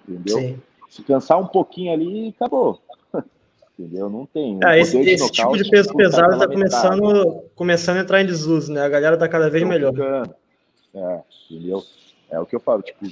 entendeu? 0.08 0.38
Sim. 0.38 0.62
Se 0.90 1.02
cansar 1.02 1.40
um 1.40 1.48
pouquinho 1.48 1.92
ali, 1.92 2.36
acabou. 2.36 2.80
Entendeu? 3.80 4.08
Não 4.08 4.28
tem. 4.28 4.60
É, 4.64 4.80
esse, 4.80 4.96
esse 5.00 5.32
tipo 5.32 5.58
de 5.58 5.68
peso 5.68 5.92
pesado 5.96 6.34
está 6.34 6.48
começando, 6.48 7.44
começando 7.56 7.98
a 7.98 8.02
entrar 8.02 8.22
em 8.22 8.28
desuso, 8.28 8.72
né? 8.72 8.82
A 8.82 8.90
galera 8.90 9.18
tá 9.18 9.28
cada 9.28 9.50
vez 9.50 9.68
melhor. 9.68 9.92
É, 10.94 11.22
entendeu? 11.50 11.84
É 12.30 12.40
o 12.40 12.46
que 12.46 12.56
eu 12.56 12.60
falo, 12.60 12.84
tipo, 12.84 13.08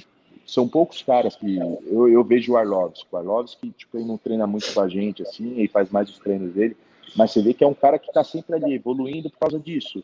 são 0.46 0.68
poucos 0.68 1.02
caras 1.02 1.36
que 1.36 1.56
eu, 1.56 2.08
eu 2.08 2.24
vejo 2.24 2.52
o 2.52 2.56
Arlovski. 2.56 3.06
O 3.10 3.16
Arlovski, 3.16 3.70
tipo, 3.70 3.96
ele 3.96 4.06
não 4.06 4.18
treina 4.18 4.46
muito 4.46 4.72
com 4.72 4.80
a 4.80 4.88
gente, 4.88 5.22
assim, 5.22 5.60
e 5.60 5.68
faz 5.68 5.90
mais 5.90 6.08
os 6.08 6.18
treinos 6.18 6.52
dele, 6.52 6.76
mas 7.16 7.30
você 7.30 7.42
vê 7.42 7.54
que 7.54 7.64
é 7.64 7.66
um 7.66 7.74
cara 7.74 7.98
que 7.98 8.08
está 8.08 8.24
sempre 8.24 8.56
ali, 8.56 8.74
evoluindo 8.74 9.30
por 9.30 9.38
causa 9.38 9.58
disso. 9.58 10.02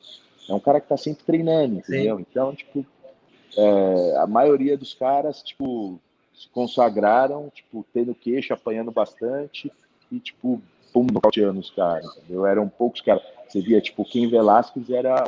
É 0.48 0.54
um 0.54 0.60
cara 0.60 0.80
que 0.80 0.86
está 0.86 0.96
sempre 0.96 1.24
treinando, 1.24 1.76
entendeu? 1.76 2.16
Sim. 2.16 2.26
Então, 2.30 2.54
tipo, 2.54 2.84
é, 3.56 4.16
a 4.18 4.26
maioria 4.26 4.76
dos 4.76 4.94
caras, 4.94 5.42
tipo, 5.42 6.00
se 6.34 6.48
consagraram, 6.48 7.50
tipo, 7.52 7.84
tendo 7.92 8.14
queixo, 8.14 8.54
apanhando 8.54 8.90
bastante 8.90 9.70
e, 10.10 10.18
tipo, 10.18 10.62
pum, 10.92 11.06
nocauteando 11.12 11.60
os 11.60 11.70
caras, 11.70 12.06
entendeu? 12.16 12.46
Eram 12.46 12.68
poucos 12.68 13.00
caras. 13.00 13.22
Você 13.48 13.60
via, 13.60 13.80
tipo, 13.80 14.04
Ken 14.04 14.28
Velasquez 14.28 14.88
era 14.90 15.24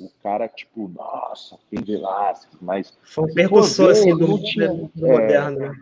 o 0.00 0.10
cara, 0.22 0.48
tipo, 0.48 0.88
nossa, 0.88 1.58
Ken 1.70 1.82
Velasquez, 1.82 2.58
mas... 2.60 2.96
Foi 3.02 3.24
um 3.24 3.34
percussor, 3.34 3.90
assim, 3.90 4.16
do, 4.16 4.38
tinha, 4.42 4.72
do 4.72 5.06
é, 5.06 5.12
moderno, 5.12 5.58
né? 5.58 5.80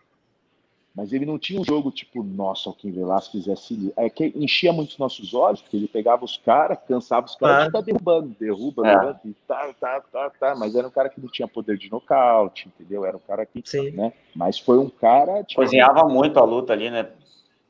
Mas 0.94 1.12
ele 1.12 1.26
não 1.26 1.38
tinha 1.40 1.60
um 1.60 1.64
jogo 1.64 1.90
tipo, 1.90 2.22
nossa, 2.22 2.70
o 2.70 2.72
Kim 2.72 2.92
Velasquez 2.92 3.48
é 3.48 3.52
assim. 3.52 3.92
É 3.96 4.08
que 4.08 4.32
enchia 4.36 4.72
muito 4.72 4.90
os 4.90 4.98
nossos 4.98 5.34
olhos, 5.34 5.60
porque 5.60 5.76
ele 5.76 5.88
pegava 5.88 6.24
os 6.24 6.36
caras, 6.36 6.78
cansava 6.86 7.26
os 7.26 7.34
caras, 7.34 7.66
ah. 7.66 7.72
tá 7.72 7.80
derrubando, 7.80 8.36
derruba, 8.38 8.86
é. 8.86 9.28
e 9.28 9.32
tá, 9.48 9.74
tá, 9.80 10.00
tá, 10.00 10.30
tá. 10.30 10.54
Mas 10.54 10.76
era 10.76 10.86
um 10.86 10.90
cara 10.90 11.08
que 11.08 11.20
não 11.20 11.28
tinha 11.28 11.48
poder 11.48 11.76
de 11.76 11.90
nocaute, 11.90 12.68
entendeu? 12.68 13.04
Era 13.04 13.16
um 13.16 13.20
cara 13.20 13.44
que. 13.44 13.60
Sim. 13.64 13.90
Né? 13.90 14.12
Mas 14.36 14.56
foi 14.60 14.78
um 14.78 14.88
cara. 14.88 15.42
Tipo, 15.42 15.62
Cozinhava 15.62 16.08
muito 16.08 16.38
a 16.38 16.44
luta 16.44 16.72
ali, 16.72 16.88
né? 16.88 17.10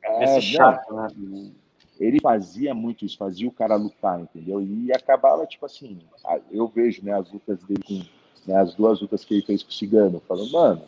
É, 0.02 0.24
Esse 0.24 0.42
chato, 0.42 0.94
né? 0.94 1.08
Ele 1.98 2.20
fazia 2.20 2.74
muito 2.74 3.04
isso, 3.04 3.16
fazia 3.16 3.46
o 3.46 3.52
cara 3.52 3.76
lutar, 3.76 4.20
entendeu? 4.20 4.60
E 4.60 4.92
acabava, 4.92 5.46
tipo 5.46 5.64
assim, 5.64 5.98
eu 6.50 6.66
vejo 6.68 7.04
né, 7.04 7.12
as 7.12 7.30
lutas 7.30 7.62
dele 7.62 7.82
com. 7.86 8.02
Né, 8.46 8.56
as 8.56 8.74
duas 8.74 9.00
lutas 9.00 9.24
que 9.24 9.34
ele 9.34 9.42
fez 9.42 9.62
com 9.62 9.70
o 9.70 9.72
Cigano, 9.72 10.22
falando, 10.28 10.52
mano, 10.52 10.82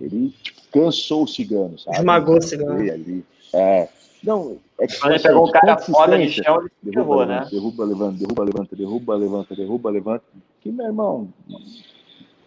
ele 0.00 0.32
tipo, 0.42 0.60
cansou 0.72 1.24
o 1.24 1.28
cigano, 1.28 1.78
sabe? 1.78 1.98
Esmagou 1.98 2.38
o 2.38 2.42
cigano. 2.42 2.78
Ali. 2.78 3.24
É. 3.52 3.88
Não, 4.22 4.58
é 4.78 4.86
que 4.86 4.98
Quando 4.98 5.12
ele 5.12 5.22
pegou 5.22 5.46
o 5.46 5.52
cara 5.52 5.78
foda 5.78 6.18
de 6.18 6.30
chão, 6.30 6.60
ele 6.60 6.70
derruba, 6.82 7.12
ferrou, 7.12 7.26
né? 7.26 7.48
Derruba, 7.50 7.84
levanta, 7.84 8.18
derruba, 8.18 8.44
levanta, 8.44 8.76
derruba, 8.76 9.16
levanta, 9.16 9.54
derruba, 9.54 9.90
levanta. 9.90 10.24
Que, 10.60 10.72
meu 10.72 10.86
irmão. 10.86 11.28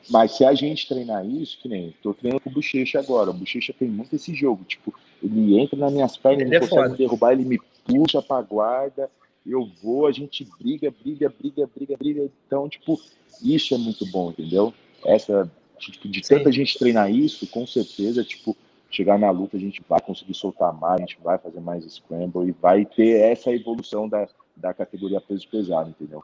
Mas 0.09 0.31
se 0.31 0.43
a 0.43 0.53
gente 0.53 0.87
treinar 0.87 1.25
isso, 1.25 1.59
que 1.61 1.69
nem 1.69 1.93
tô 2.01 2.13
treinando 2.13 2.41
com 2.41 2.49
o 2.49 2.53
Bochecha 2.53 2.99
agora. 2.99 3.29
O 3.29 3.33
Bochecha 3.33 3.73
tem 3.77 3.87
muito 3.87 4.15
esse 4.15 4.33
jogo. 4.33 4.63
Tipo, 4.63 4.93
ele 5.21 5.59
entra 5.59 5.77
nas 5.77 5.93
minhas 5.93 6.17
pernas, 6.17 6.41
ele 6.41 6.49
não 6.49 6.57
é 6.57 6.59
consegue 6.67 6.89
me 6.91 6.97
derrubar, 6.97 7.31
ele 7.33 7.45
me 7.45 7.59
puxa 7.87 8.21
pra 8.21 8.41
guarda. 8.41 9.09
Eu 9.45 9.69
vou, 9.81 10.07
a 10.07 10.11
gente 10.11 10.45
briga, 10.59 10.91
briga, 10.91 11.29
briga, 11.29 11.69
briga, 11.73 11.97
briga. 11.97 12.29
Então, 12.45 12.67
tipo, 12.67 12.99
isso 13.41 13.73
é 13.73 13.77
muito 13.77 14.05
bom, 14.11 14.29
entendeu? 14.29 14.73
Essa 15.05 15.49
Tipo, 15.77 16.07
de 16.07 16.21
tanta 16.21 16.51
gente 16.51 16.77
treinar 16.77 17.11
isso, 17.11 17.47
com 17.47 17.65
certeza, 17.65 18.23
tipo, 18.23 18.57
chegar 18.89 19.19
na 19.19 19.29
luta 19.29 19.57
a 19.57 19.59
gente 19.59 19.81
vai 19.87 19.99
conseguir 20.01 20.33
soltar 20.33 20.73
mais, 20.73 20.95
a 20.95 21.01
gente 21.01 21.19
vai 21.23 21.37
fazer 21.37 21.59
mais 21.59 21.83
scramble 21.85 22.47
e 22.47 22.51
vai 22.51 22.85
ter 22.85 23.19
essa 23.21 23.51
evolução 23.51 24.09
da, 24.09 24.27
da 24.55 24.73
categoria 24.73 25.21
peso 25.21 25.47
pesado, 25.47 25.89
entendeu? 25.89 26.23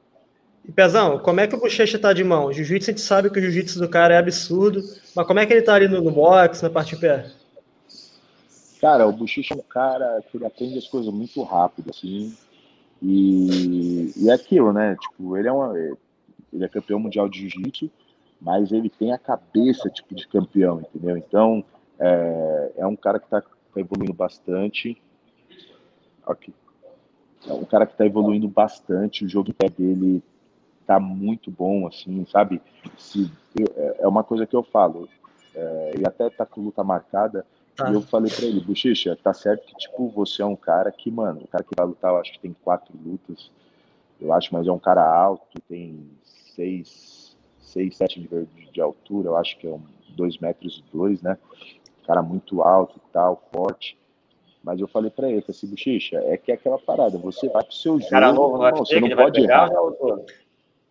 E 0.66 0.72
Pezão, 0.72 1.20
como 1.20 1.42
é 1.42 1.48
que 1.48 1.56
o 1.56 1.60
Bochecha 1.60 2.00
tá 2.00 2.14
de 2.14 2.24
mão? 2.24 2.52
Jiu-jitsu 2.52 2.90
a 2.90 2.94
gente 2.94 3.02
sabe 3.02 3.30
que 3.30 3.38
o 3.38 3.42
jiu-jitsu 3.42 3.80
do 3.80 3.90
cara 3.90 4.16
é 4.16 4.18
absurdo, 4.18 4.82
mas 5.14 5.28
como 5.28 5.40
é 5.40 5.46
que 5.46 5.54
ele 5.54 5.62
tá 5.62 5.76
ali 5.76 5.90
no, 5.90 6.02
no 6.02 6.12
boxe, 6.12 6.64
na 6.64 6.70
parte 6.70 6.96
de 6.96 7.02
pé? 7.02 7.30
Cara, 8.84 9.08
o 9.08 9.14
Bochecha 9.14 9.54
é 9.54 9.58
um 9.58 9.62
cara 9.62 10.22
que 10.30 10.36
ele 10.36 10.46
aprende 10.46 10.78
as 10.78 10.86
coisas 10.86 11.14
muito 11.14 11.42
rápido, 11.42 11.90
assim, 11.90 12.36
e, 13.02 14.12
e 14.18 14.30
é 14.30 14.34
aquilo, 14.34 14.74
né? 14.74 14.98
Tipo, 15.00 15.38
ele 15.38 15.48
é, 15.48 15.52
uma, 15.54 15.74
ele 16.52 16.66
é 16.66 16.68
campeão 16.68 17.00
mundial 17.00 17.30
de 17.30 17.48
jiu-jitsu, 17.48 17.90
mas 18.42 18.74
ele 18.74 18.90
tem 18.90 19.14
a 19.14 19.18
cabeça 19.18 19.90
tipo 19.90 20.14
de 20.14 20.28
campeão, 20.28 20.82
entendeu? 20.82 21.16
Então 21.16 21.64
é, 21.98 22.74
é 22.76 22.86
um 22.86 22.94
cara 22.98 23.20
que 23.20 23.26
está 23.26 23.40
tá 23.40 23.80
evoluindo 23.80 24.14
bastante. 24.14 25.02
Aqui. 26.28 26.54
É 27.48 27.54
um 27.54 27.64
cara 27.64 27.86
que 27.86 27.94
está 27.94 28.06
evoluindo 28.06 28.50
bastante. 28.50 29.24
O 29.24 29.30
jogo 29.30 29.46
de 29.46 29.54
pé 29.54 29.70
dele 29.70 30.22
tá 30.86 31.00
muito 31.00 31.50
bom, 31.50 31.88
assim, 31.88 32.26
sabe? 32.30 32.62
Se, 32.98 33.32
é, 33.78 34.00
é 34.02 34.08
uma 34.10 34.26
coisa 34.26 34.46
que 34.46 34.58
eu 34.58 34.62
falo. 34.62 35.08
É, 35.56 35.92
ele 35.94 36.06
até 36.06 36.30
tá 36.30 36.46
com 36.46 36.60
luta 36.60 36.84
marcada. 36.84 37.46
Tá. 37.76 37.90
E 37.90 37.94
eu 37.94 38.02
falei 38.02 38.32
para 38.32 38.46
ele, 38.46 38.60
Bochecha, 38.60 39.18
tá 39.22 39.34
certo 39.34 39.66
que, 39.66 39.76
tipo, 39.76 40.08
você 40.10 40.42
é 40.42 40.46
um 40.46 40.56
cara 40.56 40.92
que, 40.92 41.10
mano, 41.10 41.42
o 41.44 41.48
cara 41.48 41.64
que 41.64 41.76
vai 41.76 41.86
lutar, 41.86 42.12
eu 42.12 42.20
acho 42.20 42.34
que 42.34 42.40
tem 42.40 42.56
quatro 42.64 42.94
lutas, 43.04 43.50
eu 44.22 44.32
acho, 44.32 44.54
mas 44.54 44.68
é 44.68 44.72
um 44.72 44.80
cara 44.80 45.04
alto, 45.04 45.60
tem 45.68 46.08
seis, 46.56 47.36
6, 47.60 47.98
7 47.98 48.20
de, 48.20 48.72
de 48.72 48.82
altura, 48.82 49.30
eu 49.30 49.38
acho 49.38 49.58
que 49.58 49.68
é 49.68 49.72
um 49.72 49.82
2 50.10 50.38
metros 50.38 50.84
e 50.86 50.96
2, 50.96 51.22
né? 51.24 51.38
Cara 52.06 52.22
muito 52.22 52.62
alto 52.62 52.98
e 52.98 53.12
tal, 53.12 53.42
forte. 53.52 53.98
Mas 54.64 54.80
eu 54.80 54.88
falei 54.88 55.10
pra 55.10 55.30
ele, 55.30 55.44
assim, 55.48 55.68
bochicha, 55.68 56.18
é 56.18 56.38
que 56.38 56.52
é 56.52 56.56
aquela 56.56 56.78
parada, 56.78 57.18
você 57.18 57.50
vai 57.50 57.64
pro 57.64 57.74
seu 57.74 58.00
jogo, 58.00 58.12
cara 58.12 58.32
novo 58.32 58.58
no 58.58 58.66
irmão, 58.66 58.86
você 58.86 59.00
não 59.00 59.10
pode 59.10 59.42
errar. 59.42 59.70
Né, 59.70 59.76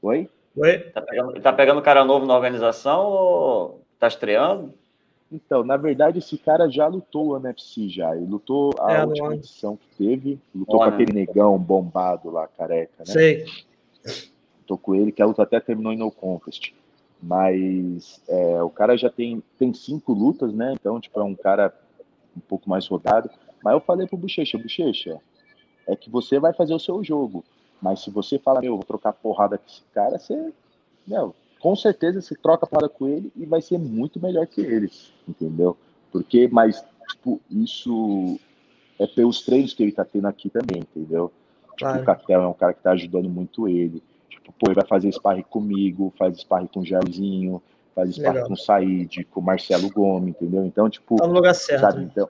Oi? 0.03 0.29
Oi? 0.57 0.79
Tá 0.79 1.01
pegando, 1.01 1.41
tá 1.41 1.53
pegando 1.53 1.83
cara 1.83 2.05
novo 2.05 2.27
na 2.27 2.35
organização 2.35 3.07
ou 3.07 3.83
tá 3.99 4.09
estreando? 4.09 4.75
Então, 5.33 5.65
na 5.65 5.77
verdade, 5.77 6.19
esse 6.19 6.37
cara 6.37 6.69
já 6.69 6.87
lutou 6.87 7.29
o 7.29 7.37
NFC 7.37 7.89
já. 7.89 8.15
Ele 8.15 8.27
lutou 8.27 8.75
a 8.79 8.93
é, 8.93 9.05
última 9.05 9.35
edição 9.35 9.77
que 9.77 9.97
teve, 9.97 10.39
lutou 10.55 10.79
com 10.79 10.85
aquele 10.85 11.13
negão 11.13 11.59
bombado 11.59 12.31
lá, 12.31 12.47
careca, 12.47 12.99
né? 12.99 13.13
Sei 13.13 13.47
tô 14.73 14.79
com 14.79 14.95
ele, 14.95 15.13
que 15.13 15.23
a 15.23 15.27
luta 15.27 15.43
até 15.43 15.61
terminou 15.61 15.93
em 15.93 15.99
no 15.99 16.11
contest. 16.11 16.73
Mas 17.23 18.21
é, 18.29 18.63
o 18.63 18.71
cara 18.71 18.97
já 18.97 19.11
tem, 19.11 19.43
tem 19.59 19.73
cinco 19.73 20.13
lutas, 20.13 20.53
né? 20.53 20.73
Então, 20.73 21.01
tipo, 21.01 21.21
é 21.21 21.23
um 21.23 21.35
cara 21.35 21.73
um 22.37 22.41
pouco 22.41 22.69
mais 22.69 22.87
rodado. 22.87 23.31
Mas 23.63 23.75
eu 23.75 23.81
falei 23.81 24.07
pro 24.07 24.17
Bochecha, 24.17 24.59
Bochecha, 24.59 25.21
é 25.87 25.95
que 25.95 26.11
você 26.11 26.41
vai 26.41 26.53
fazer 26.53 26.75
o 26.75 26.81
seu 26.81 27.03
jogo. 27.05 27.45
Mas 27.81 28.01
se 28.01 28.11
você 28.11 28.39
fala, 28.39 28.61
meu, 28.61 28.77
vou 28.77 28.85
trocar 28.85 29.13
porrada 29.13 29.59
com 29.59 29.67
esse 29.67 29.83
cara, 29.93 30.19
você, 30.19 30.53
meu, 31.07 31.35
com 31.63 31.77
certeza 31.77 32.21
você 32.21 32.35
troca 32.35 32.67
a 32.67 32.69
palavra 32.69 32.89
com 32.89 33.07
ele 33.07 33.33
e 33.37 33.47
vai 33.47 33.63
ser 33.63 33.79
muito 33.79 34.21
melhor 34.21 34.49
que 34.49 34.61
ele, 34.61 34.91
entendeu? 35.29 35.77
Porque, 36.11 36.49
mas, 36.51 36.85
tipo, 37.09 37.41
isso 37.49 38.37
é 38.99 39.07
pelos 39.07 39.43
treinos 39.43 39.73
que 39.73 39.85
ele 39.85 39.93
tá 39.93 40.05
tendo 40.05 40.27
aqui 40.27 40.51
também, 40.51 40.83
entendeu? 40.83 41.31
Tipo, 41.61 41.77
claro. 41.79 42.03
o 42.03 42.05
Catel 42.05 42.43
é 42.43 42.49
um 42.49 42.53
cara 42.53 42.75
que 42.75 42.83
tá 42.83 42.91
ajudando 42.91 43.31
muito 43.31 43.69
ele. 43.69 44.03
Tipo, 44.29 44.53
pô, 44.53 44.67
ele 44.67 44.75
vai 44.75 44.87
fazer 44.87 45.13
sparring 45.13 45.45
comigo, 45.45 46.13
faz 46.19 46.37
sparring 46.39 46.67
com 46.67 46.81
o 46.81 46.85
Jairzinho, 46.85 47.63
faz 47.95 48.11
sparring 48.11 48.35
Legal. 48.35 48.49
com 48.49 48.55
o 48.55 48.57
Said, 48.57 49.25
com 49.31 49.41
o 49.41 49.45
Marcelo 49.45 49.89
Gomes, 49.89 50.31
entendeu? 50.31 50.67
Então, 50.67 50.91
tipo. 50.91 51.15
Tá 51.15 51.29
no 51.29 51.35
lugar 51.35 51.55
certo. 51.55 51.81
Sabe? 51.81 52.03
Então, 52.03 52.29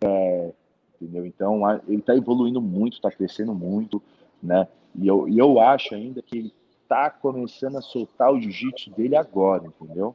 é, 0.00 0.52
entendeu? 0.98 1.26
Então, 1.26 1.82
ele 1.86 2.00
tá 2.00 2.16
evoluindo 2.16 2.62
muito, 2.62 2.98
tá 2.98 3.10
crescendo 3.10 3.52
muito, 3.52 4.02
né? 4.42 4.66
E 4.94 5.06
eu, 5.06 5.28
e 5.28 5.38
eu 5.38 5.60
acho 5.60 5.94
ainda 5.94 6.22
que 6.22 6.38
ele 6.38 6.54
tá 6.90 7.08
começando 7.08 7.78
a 7.78 7.80
soltar 7.80 8.32
o 8.32 8.40
jiu-jitsu 8.40 8.90
dele 8.90 9.14
agora, 9.14 9.64
entendeu? 9.64 10.12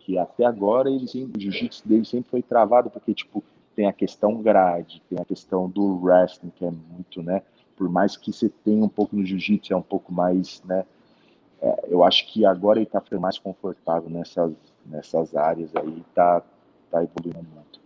Que 0.00 0.16
até 0.16 0.46
agora 0.46 0.88
ele, 0.88 1.04
o 1.04 1.38
jiu-jitsu 1.38 1.86
dele 1.86 2.06
sempre 2.06 2.30
foi 2.30 2.42
travado, 2.42 2.88
porque, 2.88 3.12
tipo, 3.12 3.44
tem 3.76 3.86
a 3.86 3.92
questão 3.92 4.40
grade, 4.40 5.02
tem 5.10 5.18
a 5.20 5.24
questão 5.24 5.68
do 5.68 6.02
wrestling, 6.02 6.50
que 6.56 6.64
é 6.64 6.70
muito, 6.70 7.22
né? 7.22 7.42
Por 7.76 7.90
mais 7.90 8.16
que 8.16 8.32
você 8.32 8.48
tenha 8.48 8.82
um 8.82 8.88
pouco 8.88 9.14
no 9.14 9.24
jiu-jitsu, 9.24 9.74
é 9.74 9.76
um 9.76 9.82
pouco 9.82 10.14
mais, 10.14 10.62
né? 10.64 10.86
É, 11.60 11.84
eu 11.88 12.02
acho 12.02 12.26
que 12.32 12.46
agora 12.46 12.78
ele 12.78 12.86
tá 12.86 13.02
ficando 13.02 13.20
mais 13.20 13.38
confortável 13.38 14.08
nessas, 14.08 14.50
nessas 14.86 15.36
áreas 15.36 15.76
aí, 15.76 16.02
tá, 16.14 16.42
tá 16.90 17.04
evoluindo 17.04 17.46
muito. 17.54 17.80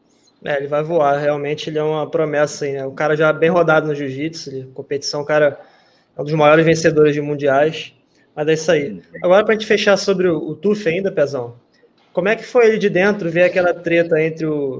É, 0.45 0.59
ele 0.59 0.69
vai 0.69 0.85
voar, 0.85 1.19
realmente 1.19 1.69
ele 1.69 1.79
é 1.81 1.83
uma 1.83 2.09
promessa 2.09 2.67
aí, 2.67 2.75
né? 2.75 2.87
O 2.87 2.93
cara 2.93 3.17
já 3.17 3.31
é 3.31 3.33
bem 3.33 3.51
rodado 3.51 3.89
no 3.89 3.97
jiu-jitsu, 3.97 4.69
competição, 4.75 5.23
o 5.23 5.25
cara 5.25 5.61
é 6.17 6.21
um 6.21 6.25
dos 6.25 6.35
maiores 6.35 6.65
vencedores 6.65 7.13
de 7.13 7.21
mundiais. 7.21 7.98
Mas 8.39 8.47
é 8.47 8.53
isso 8.53 8.71
aí. 8.71 9.03
Agora, 9.21 9.45
para 9.45 9.53
a 9.53 9.59
gente 9.59 9.67
fechar 9.67 9.97
sobre 9.97 10.29
o, 10.29 10.39
o 10.39 10.55
Tuf 10.55 10.89
ainda, 10.89 11.11
Pezão, 11.11 11.57
como 12.13 12.29
é 12.29 12.37
que 12.37 12.45
foi 12.45 12.69
ele 12.69 12.79
de 12.79 12.89
dentro 12.89 13.29
ver 13.29 13.43
aquela 13.43 13.75
treta 13.75 14.23
entre 14.23 14.47
o, 14.47 14.79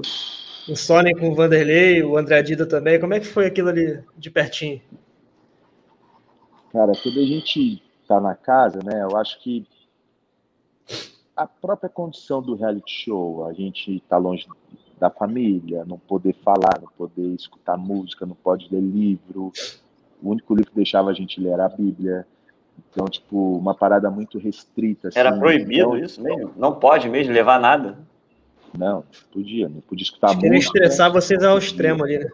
o 0.69 0.75
Sonic 0.77 1.19
com 1.19 1.27
o 1.27 1.35
Vanderlei, 1.35 2.01
o 2.01 2.17
André 2.17 2.41
Dida 2.41 2.65
também? 2.65 2.97
Como 3.01 3.13
é 3.13 3.19
que 3.19 3.27
foi 3.27 3.47
aquilo 3.47 3.67
ali 3.67 4.01
de 4.17 4.31
pertinho? 4.31 4.81
Cara, 6.71 6.93
quando 7.03 7.19
a 7.19 7.25
gente 7.25 7.83
tá 8.07 8.21
na 8.21 8.33
casa, 8.33 8.79
né, 8.81 9.03
eu 9.03 9.17
acho 9.17 9.37
que 9.43 9.67
a 11.35 11.45
própria 11.45 11.89
condição 11.89 12.41
do 12.41 12.55
reality 12.55 13.03
show, 13.03 13.45
a 13.45 13.51
gente 13.51 14.01
tá 14.07 14.15
longe 14.15 14.47
da 14.97 15.09
família, 15.09 15.83
não 15.83 15.99
poder 15.99 16.33
falar, 16.45 16.79
não 16.79 16.87
poder 16.97 17.35
escutar 17.35 17.75
música, 17.75 18.25
não 18.25 18.35
pode 18.35 18.69
ler 18.71 18.79
livro. 18.79 19.51
O 20.23 20.29
único 20.29 20.55
livro 20.55 20.71
que 20.71 20.77
deixava 20.77 21.09
a 21.09 21.13
gente 21.13 21.41
ler 21.41 21.49
era 21.49 21.65
a 21.65 21.69
Bíblia. 21.69 22.25
Então, 22.91 23.05
tipo, 23.07 23.57
uma 23.57 23.75
parada 23.75 24.09
muito 24.09 24.37
restrita. 24.37 25.09
Assim, 25.09 25.19
era 25.19 25.37
proibido 25.37 25.95
então, 25.95 25.97
isso 25.97 26.21
mesmo? 26.21 26.53
Não 26.57 26.75
pode 26.75 27.09
mesmo 27.09 27.33
levar 27.33 27.59
nada? 27.59 27.97
Não, 28.77 29.03
podia, 29.31 29.67
não 29.67 29.81
podia 29.81 30.03
escutar 30.03 30.27
música. 30.27 30.43
Queria 30.43 30.59
estressar 30.59 31.11
vocês 31.11 31.43
ao 31.43 31.57
extremo 31.57 32.03
ali, 32.03 32.19
né? 32.19 32.29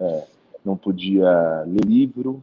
É, 0.00 0.24
não 0.64 0.76
podia 0.76 1.62
ler 1.66 1.84
livro, 1.84 2.42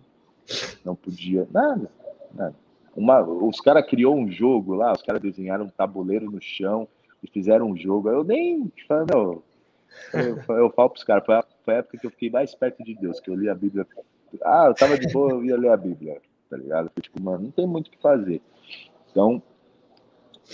não 0.85 0.95
podia. 0.95 1.47
Nada, 1.51 1.89
nada. 2.33 2.55
Uma, 2.95 3.21
os 3.21 3.59
caras 3.59 3.85
criou 3.85 4.15
um 4.15 4.29
jogo 4.31 4.75
lá, 4.75 4.93
os 4.93 5.01
caras 5.01 5.21
desenharam 5.21 5.65
um 5.65 5.69
tabuleiro 5.69 6.29
no 6.29 6.41
chão 6.41 6.87
e 7.23 7.27
fizeram 7.27 7.67
um 7.67 7.77
jogo. 7.77 8.09
Eu 8.09 8.23
nem. 8.23 8.71
Não, 9.11 9.41
eu, 10.13 10.55
eu 10.55 10.69
falo 10.69 10.89
pros 10.89 11.03
caras, 11.03 11.25
foi, 11.25 11.35
a, 11.35 11.43
foi 11.63 11.73
a 11.75 11.77
época 11.77 11.97
que 11.97 12.05
eu 12.05 12.11
fiquei 12.11 12.29
mais 12.29 12.55
perto 12.55 12.83
de 12.83 12.95
Deus, 12.95 13.19
que 13.19 13.29
eu 13.29 13.35
li 13.35 13.49
a 13.49 13.55
Bíblia. 13.55 13.85
Ah, 14.43 14.65
eu 14.67 14.73
tava 14.73 14.97
de 14.97 15.11
boa, 15.11 15.31
eu 15.31 15.43
ia 15.43 15.57
ler 15.57 15.69
a 15.69 15.77
Bíblia, 15.77 16.21
tá 16.51 16.57
ligado? 16.57 16.91
Tipo, 17.01 17.23
mano, 17.23 17.45
não 17.45 17.51
tem 17.51 17.65
muito 17.65 17.87
o 17.87 17.91
que 17.91 17.97
fazer. 17.97 18.41
Então, 19.09 19.41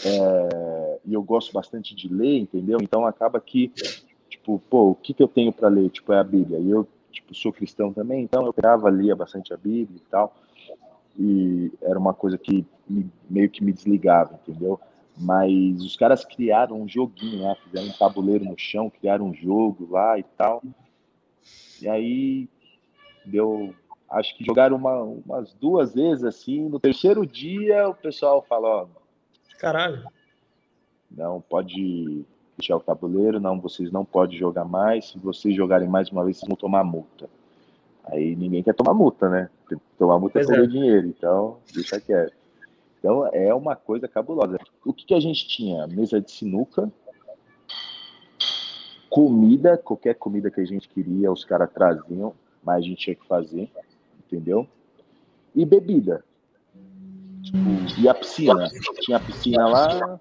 é, 0.06 1.00
e 1.04 1.14
eu 1.14 1.24
gosto 1.24 1.52
bastante 1.52 1.95
de 1.95 2.08
ler, 2.08 2.38
entendeu? 2.38 2.78
Então 2.82 3.06
acaba 3.06 3.41
que, 3.41 3.70
tipo, 4.30 4.62
pô, 4.70 4.91
o 4.91 4.95
que, 4.95 5.14
que 5.14 5.24
eu 5.24 5.28
tenho 5.28 5.52
para 5.52 5.68
ler? 5.68 5.89
Tipo, 5.89 6.14
é 6.14 6.20
a 6.20 6.24
Bíblia. 6.24 6.60
E 6.60 6.70
eu, 6.70 6.88
tipo, 7.12 7.34
sou 7.34 7.52
cristão 7.52 7.91
também, 7.91 8.24
então 8.24 8.45
eu 8.45 8.54
grava, 8.54 8.89
lia 8.89 9.16
bastante 9.16 9.52
a 9.54 9.58
Bíblia 9.58 9.98
e 9.98 10.10
tal. 10.10 10.36
E 11.18 11.72
era 11.82 11.98
uma 11.98 12.14
coisa 12.14 12.38
que 12.38 12.64
me, 12.88 13.10
meio 13.28 13.50
que 13.50 13.64
me 13.64 13.74
desligava, 13.74 14.39
entendeu? 14.43 14.80
Mas 15.20 15.82
os 15.82 15.95
caras 15.95 16.24
criaram 16.24 16.80
um 16.80 16.88
joguinho, 16.88 17.41
né? 17.41 17.56
Fizeram 17.64 17.88
um 17.88 17.98
tabuleiro 17.98 18.45
no 18.45 18.56
chão, 18.56 18.88
criaram 18.88 19.26
um 19.26 19.34
jogo 19.34 19.88
lá 19.89 20.20
e 20.20 20.24
tal. 20.24 20.62
E 21.82 21.88
aí 21.88 22.48
deu. 23.26 23.74
Acho 24.10 24.36
que 24.38 24.45
jogaram 24.45 24.78
uma, 24.78 25.01
umas 25.01 25.53
duas 25.53 25.93
vezes 25.93 26.24
assim. 26.24 26.70
No 26.70 26.80
terceiro 26.80 27.26
dia 27.26 27.89
o 27.89 27.93
pessoal 27.95 28.41
falou: 28.41 28.89
Caralho. 29.60 30.03
Não 31.10 31.41
pode 31.41 32.26
deixar 32.58 32.76
o 32.76 32.82
tabuleiro, 32.82 33.39
não, 33.39 33.60
vocês 33.60 33.91
não 33.91 34.03
podem 34.03 34.38
jogar 34.38 34.66
mais. 34.66 35.10
Se 35.10 35.20
vocês 35.20 35.55
jogarem 35.55 35.88
mais 35.88 36.10
uma 36.10 36.24
vez, 36.24 36.38
vocês 36.38 36.47
vão 36.47 36.58
tomar 36.58 36.84
multa. 36.84 37.30
Aí 38.05 38.36
ninguém 38.36 38.64
quer 38.64 38.74
tomar 38.74 38.93
multa, 38.93 39.30
né? 39.30 39.49
Tomar 39.97 40.20
multa 40.20 40.39
é 40.39 40.43
pois 40.43 40.49
é 40.49 40.53
perder 40.53 40.72
dinheiro, 40.72 41.08
então 41.08 41.58
deixa 41.74 41.99
quieto. 41.99 42.34
Então 42.99 43.28
é 43.28 43.53
uma 43.53 43.76
coisa 43.76 44.08
cabulosa. 44.08 44.58
O 44.86 44.93
que, 44.93 45.05
que 45.05 45.14
a 45.14 45.20
gente 45.20 45.47
tinha? 45.47 45.86
Mesa 45.88 46.20
de 46.20 46.32
sinuca, 46.32 46.91
comida, 49.10 49.78
qualquer 49.78 50.16
comida 50.16 50.49
que 50.49 50.62
a 50.62 50.66
gente 50.66 50.88
queria, 50.89 51.32
os 51.32 51.43
caras 51.43 51.72
traziam, 51.72 52.34
mas 52.64 52.78
a 52.78 52.82
gente 52.82 52.97
tinha 52.97 53.16
que 53.16 53.26
fazer, 53.28 53.70
entendeu? 54.28 54.68
E 55.56 55.66
bebida. 55.66 56.24
Tipo, 57.44 57.58
e 58.00 58.08
a 58.08 58.14
piscina? 58.14 58.70
Tinha 59.02 59.18
a 59.18 59.20
piscina 59.20 59.68
lá, 59.68 60.20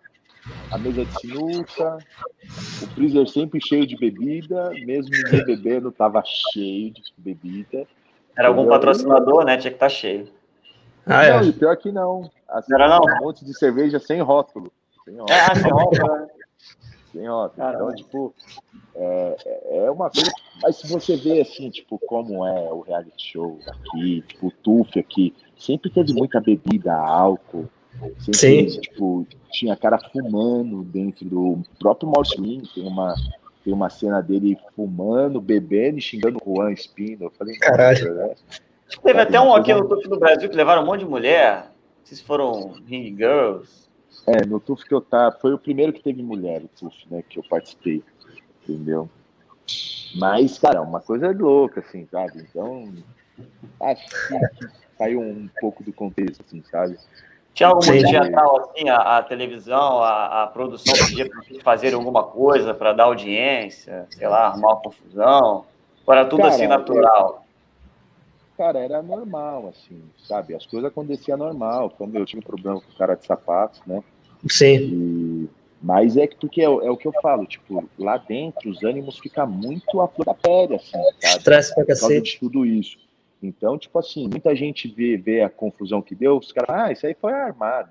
a 0.71 0.79
mesa 0.79 1.05
de 1.05 1.21
sinuca, 1.21 1.99
o 2.83 2.87
freezer 2.95 3.27
sempre 3.29 3.61
cheio 3.61 3.87
de 3.87 3.97
bebida, 3.97 4.71
mesmo 4.85 5.11
bebendo, 5.45 5.91
tava 5.91 6.23
cheio 6.25 6.93
de 6.93 7.03
bebida. 7.19 7.87
Era 8.37 8.49
algum 8.49 8.69
patrocinador, 8.69 9.45
né? 9.45 9.57
Tinha 9.57 9.71
que 9.71 9.77
estar 9.77 9.87
tá 9.87 9.91
cheio. 9.91 10.29
Ah, 11.07 11.25
é. 11.25 11.31
não, 11.33 11.41
é. 11.41 11.45
e 11.45 11.53
pior 11.53 11.77
que 11.77 11.91
não. 11.91 12.31
Assim, 12.49 12.75
Era 12.75 12.89
não. 12.89 13.01
Um 13.01 13.25
monte 13.25 13.45
de 13.45 13.57
cerveja 13.57 13.99
sem 13.99 14.21
rótulo. 14.21 14.73
Sem 15.05 15.17
rótulo. 15.17 15.39
É, 15.39 15.55
sem 15.55 15.71
rótulo. 15.71 16.17
Né? 16.17 16.27
sem 17.13 17.29
rótulo. 17.29 17.57
Caramba. 17.57 17.85
Então, 17.85 17.95
tipo, 17.95 18.35
é, 18.95 19.85
é 19.85 19.91
uma 19.91 20.11
coisa. 20.11 20.31
Mas 20.63 20.77
se 20.77 20.89
você 20.89 21.17
vê 21.17 21.41
assim, 21.41 21.71
tipo, 21.71 21.99
como 21.99 22.47
é 22.47 22.73
o 22.73 22.81
reality 22.81 23.33
show 23.33 23.59
aqui, 23.67 24.23
tipo, 24.27 24.49
o 24.49 24.51
TUF 24.51 24.99
aqui, 24.99 25.35
sempre 25.57 25.91
teve 25.91 26.13
muita 26.13 26.41
bebida, 26.41 26.95
álcool. 26.95 27.69
Sempre, 28.19 28.71
Sim. 28.71 28.81
tipo, 28.81 29.27
tinha 29.51 29.75
cara 29.77 29.99
fumando 29.99 30.83
dentro 30.83 31.25
do 31.25 31.63
próprio 31.79 32.11
Maurício 32.11 32.75
tem 32.75 32.87
uma 32.87 33.15
tem 33.65 33.73
uma 33.73 33.91
cena 33.91 34.21
dele 34.21 34.57
fumando, 34.77 35.41
bebendo 35.41 35.99
e 35.99 36.01
xingando 36.01 36.39
o 36.45 36.55
Juan 36.55 36.71
Espino. 36.71 37.25
Eu 37.25 37.31
falei, 37.33 37.57
caralho. 37.57 38.15
Né? 38.15 38.35
Teve 39.03 39.21
até 39.21 39.41
um 39.41 39.53
aqui 39.53 39.75
no 39.75 39.89
TUF 39.89 40.09
do 40.09 40.21
Brasil 40.21 40.49
que 40.49 40.57
levaram 40.57 40.85
um 40.85 40.87
monte 40.87 41.01
de 41.01 41.07
mulher. 41.07 41.73
Se 42.05 42.23
foram 42.23 42.75
Ring 42.87 43.17
Girls. 43.17 43.89
É, 44.25 44.47
no 44.47 44.61
TUF 44.61 44.85
que 44.85 44.95
eu 44.95 45.01
tava, 45.01 45.37
foi 45.41 45.53
o 45.53 45.59
primeiro 45.59 45.93
que 45.93 46.01
teve 46.01 46.23
mulher, 46.23 46.63
o 46.63 46.69
TUF, 46.69 46.95
né, 47.11 47.25
que 47.29 47.41
eu 47.41 47.43
participei, 47.49 48.05
entendeu? 48.63 49.11
Mas, 50.14 50.59
cara, 50.59 50.81
uma 50.83 51.01
coisa 51.01 51.31
louca, 51.33 51.81
assim, 51.81 52.07
sabe? 52.11 52.47
Então, 52.49 52.93
acho 53.81 54.07
que, 54.07 54.69
saiu 54.97 55.21
um 55.21 55.49
pouco 55.61 55.83
do 55.83 55.93
contexto, 55.93 56.43
assim, 56.47 56.62
sabe? 56.71 56.97
Tinha 57.53 57.69
algum 57.69 57.81
digital, 57.81 58.71
assim, 58.71 58.89
a, 58.89 59.19
a 59.19 59.23
televisão, 59.23 60.03
a, 60.03 60.43
a, 60.43 60.47
produção 60.47 60.95
podia 61.07 61.29
fazer 61.62 61.95
alguma 61.95 62.23
coisa 62.23 62.75
para 62.75 62.93
dar 62.93 63.05
audiência, 63.05 64.07
sei 64.11 64.29
lá, 64.29 64.49
arrumar 64.49 64.75
uma 64.75 64.81
confusão? 64.81 65.64
Ou 66.07 66.14
era 66.14 66.25
tudo 66.27 66.43
cara, 66.43 66.55
assim 66.55 66.67
natural? 66.67 67.47
cara, 68.57 68.79
era 68.79 69.03
normal, 69.03 69.69
assim, 69.69 70.03
sabe? 70.27 70.55
As 70.55 70.67
coisas 70.67 70.91
aconteciam 70.91 71.37
normal. 71.37 71.91
Como 71.91 72.17
eu 72.17 72.25
tive 72.25 72.41
um 72.41 72.47
problema 72.47 72.81
com 72.81 72.91
o 72.91 72.97
cara 72.97 73.14
de 73.14 73.27
sapatos, 73.27 73.81
né? 73.87 74.03
Sim. 74.49 74.77
E... 74.77 75.36
Mas 75.87 76.16
é 76.16 76.26
que 76.26 76.34
porque 76.34 76.61
é, 76.61 76.64
é, 76.64 76.68
o 76.68 76.97
que 76.97 77.07
eu 77.07 77.12
falo, 77.22 77.47
tipo, 77.47 77.89
lá 77.97 78.16
dentro 78.16 78.68
os 78.68 78.82
ânimos 78.82 79.20
ficam 79.20 79.47
muito 79.47 80.01
à 80.01 80.09
flor 80.09 80.24
da 80.24 80.34
pele, 80.34 80.74
assim, 80.74 80.91
sabe? 80.91 81.37
Estresse 81.39 81.72
pra 81.76 81.87
cacete. 81.87 82.32
De 82.32 82.41
tudo 82.41 82.66
isso. 82.66 82.99
Então, 83.41 83.78
tipo 83.78 83.97
assim, 83.97 84.26
muita 84.26 84.57
gente 84.57 84.89
vê, 84.89 85.16
vê 85.16 85.43
a 85.43 85.49
confusão 85.49 86.03
que 86.03 86.12
deu, 86.12 86.39
os 86.39 86.51
caras, 86.51 86.70
ah, 86.70 86.91
isso 86.91 87.07
aí 87.07 87.14
foi 87.14 87.32
armado. 87.32 87.91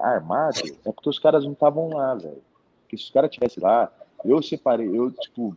Armado? 0.00 0.60
É 0.86 0.92
porque 0.92 1.08
os 1.08 1.18
caras 1.18 1.44
não 1.44 1.54
estavam 1.54 1.88
lá, 1.88 2.14
velho. 2.14 2.40
Porque 2.82 2.96
se 2.96 3.02
os 3.02 3.10
caras 3.10 3.30
estivessem 3.30 3.60
lá, 3.60 3.92
eu 4.24 4.40
separei, 4.40 4.86
eu, 4.86 5.10
tipo, 5.10 5.56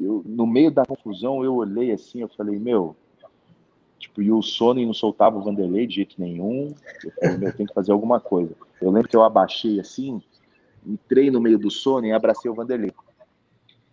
eu, 0.00 0.22
no 0.24 0.46
meio 0.46 0.70
da 0.70 0.84
confusão, 0.86 1.42
eu 1.42 1.56
olhei 1.56 1.90
assim, 1.90 2.20
eu 2.20 2.28
falei, 2.28 2.56
meu, 2.56 2.94
Tipo, 3.98 4.22
e 4.22 4.30
o 4.30 4.42
Sony 4.42 4.86
não 4.86 4.94
soltava 4.94 5.38
o 5.38 5.42
Vanderlei 5.42 5.86
de 5.86 5.96
jeito 5.96 6.14
nenhum. 6.18 6.72
Eu 7.02 7.12
falei, 7.12 7.38
meu, 7.38 7.52
tem 7.52 7.66
que 7.66 7.74
fazer 7.74 7.92
alguma 7.92 8.20
coisa. 8.20 8.54
Eu 8.80 8.90
lembro 8.90 9.08
que 9.08 9.16
eu 9.16 9.24
abaixei 9.24 9.80
assim, 9.80 10.22
entrei 10.86 11.30
no 11.30 11.40
meio 11.40 11.58
do 11.58 11.70
Sony 11.70 12.08
e 12.08 12.12
abracei 12.12 12.50
o 12.50 12.54
Vanderlei. 12.54 12.92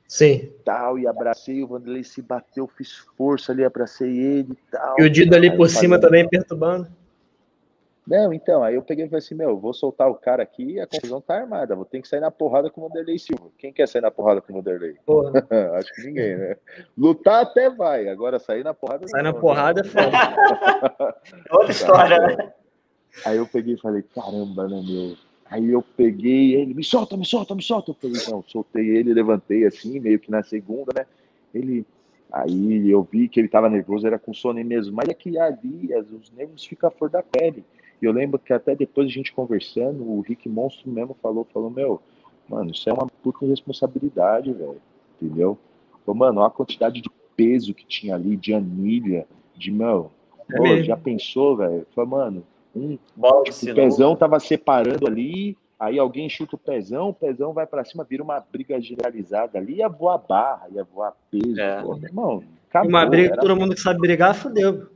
Sim. 0.08 0.52
Tal, 0.64 1.00
e 1.00 1.08
abracei, 1.08 1.64
o 1.64 1.68
Vanderlei 1.68 2.04
se 2.04 2.22
bateu, 2.22 2.68
fiz 2.68 2.98
força 3.18 3.52
ali, 3.52 3.64
abracei 3.64 4.16
ele 4.16 4.52
e 4.52 4.72
tal. 4.72 4.96
E 5.00 5.04
o 5.04 5.10
Dido 5.10 5.36
ali 5.36 5.56
por 5.56 5.70
cima 5.70 6.00
também 6.00 6.28
perturbando. 6.28 6.88
Não, 8.06 8.34
então, 8.34 8.62
aí 8.62 8.76
eu 8.76 8.82
peguei 8.82 9.06
e 9.06 9.08
falei 9.08 9.20
assim, 9.20 9.34
meu, 9.34 9.58
vou 9.58 9.74
soltar 9.74 10.10
o 10.10 10.16
cara 10.16 10.44
aqui 10.44 10.78
a 10.80 10.86
confusão 10.86 11.22
tá 11.22 11.36
armada, 11.36 11.74
vou 11.74 11.86
ter 11.86 12.02
que 12.02 12.08
sair 12.08 12.20
na 12.20 12.30
porrada 12.30 12.70
com 12.70 12.82
o 12.82 12.90
Vanderlei 12.90 13.18
Silva. 13.18 13.50
Quem 13.58 13.72
quer 13.72 13.88
sair 13.88 14.02
na 14.02 14.12
porrada 14.12 14.42
com 14.42 14.52
o 14.52 14.56
Vanderlei? 14.58 14.98
Acho 15.80 15.94
que 15.96 16.04
ninguém, 16.04 16.38
né? 16.38 16.58
Lutar 16.98 17.42
até 17.42 17.70
vai, 17.70 18.10
agora 18.10 18.40
sair 18.40 18.64
na 18.64 18.74
porrada... 18.74 19.08
Sair 19.08 19.24
na 19.24 19.32
né? 19.32 19.40
porrada 19.40 19.82
é 19.82 19.84
foda. 19.86 21.16
Outra 21.50 21.72
história, 21.72 22.20
né? 22.20 22.54
Aí 23.26 23.38
eu 23.38 23.48
peguei 23.48 23.76
e 23.76 23.80
falei, 23.80 24.04
caramba, 24.14 24.68
né, 24.68 24.82
meu? 24.86 25.16
Aí 25.46 25.70
eu 25.70 25.82
peguei 25.82 26.56
ele, 26.56 26.74
me 26.74 26.84
solta, 26.84 27.16
me 27.18 27.26
solta, 27.26 27.54
me 27.54 27.62
solta. 27.62 27.92
Eu 27.92 27.96
falei, 27.96 28.22
não, 28.30 28.44
soltei 28.48 28.90
ele, 28.90 29.14
levantei 29.14 29.66
assim, 29.66 30.00
meio 30.00 30.20
que 30.20 30.32
na 30.32 30.42
segunda, 30.42 30.92
né? 30.96 31.06
Ele, 31.54 31.86
aí 32.32 32.90
eu 32.90 33.04
vi 33.04 33.28
que 33.28 33.40
ele 33.40 33.48
tava 33.48 33.70
nervoso, 33.70 34.08
era 34.08 34.18
com 34.18 34.34
sono 34.34 34.64
mesmo. 34.64 34.96
Mas 34.96 35.10
é 35.10 35.14
que 35.14 35.38
ali, 35.38 35.90
os 35.96 36.32
nervos 36.32 36.66
ficam 36.66 36.88
a 36.88 36.92
flor 36.92 37.10
da 37.10 37.22
pele. 37.22 37.64
E 38.02 38.06
eu 38.06 38.12
lembro 38.12 38.40
que 38.40 38.52
até 38.52 38.76
depois 38.76 39.08
a 39.08 39.12
gente 39.12 39.34
conversando, 39.34 40.04
o 40.04 40.22
Rick 40.22 40.50
Monstro 40.50 40.90
mesmo 40.90 41.16
falou, 41.22 41.48
falou, 41.54 41.70
meu, 41.70 42.02
mano, 42.50 42.72
isso 42.72 42.90
é 42.90 42.94
uma 42.94 43.08
puta 43.08 43.46
responsabilidade, 43.46 44.52
velho. 44.52 44.82
Entendeu? 45.22 45.58
Falou, 46.06 46.20
mano, 46.20 46.40
olha 46.40 46.48
a 46.48 46.52
quantidade 46.52 47.02
de 47.02 47.10
peso 47.36 47.74
que 47.74 47.86
tinha 47.86 48.16
ali, 48.16 48.36
de 48.36 48.54
anilha, 48.54 49.28
de, 49.56 49.72
meu, 49.72 50.12
é 50.52 50.58
pô, 50.58 50.84
já 50.84 50.98
pensou, 50.98 51.58
velho? 51.58 51.86
Falei, 51.94 52.10
mano, 52.10 52.44
um, 52.76 52.98
tipo, 52.98 53.72
o 53.72 53.76
pezão 53.76 54.16
tava 54.16 54.40
separando 54.40 55.08
ali, 55.08 55.58
aí 55.80 56.00
alguém 56.00 56.30
chuta 56.30 56.56
o 56.56 56.60
pezão, 56.60 57.10
o 57.10 57.14
pezão 57.14 57.54
vai 57.54 57.68
para 57.68 57.86
cima, 57.86 58.04
vira 58.04 58.24
uma 58.24 58.40
briga 58.40 58.80
generalizada 58.82 59.58
ali, 59.60 59.76
ia 59.76 59.90
voar 59.90 60.18
barra, 60.18 60.68
ia 60.72 60.84
voar 60.84 61.14
peso. 61.30 61.60
É. 61.60 61.82
Pô, 61.82 61.96
meu 61.96 62.10
irmão, 62.10 62.44
acabou, 62.70 62.90
uma 62.90 63.06
briga 63.06 63.36
que 63.36 63.42
todo 63.42 63.56
mundo 63.56 63.76
que 63.76 63.82
sabe 63.82 64.00
brigar, 64.00 64.34
fodeu. 64.36 64.88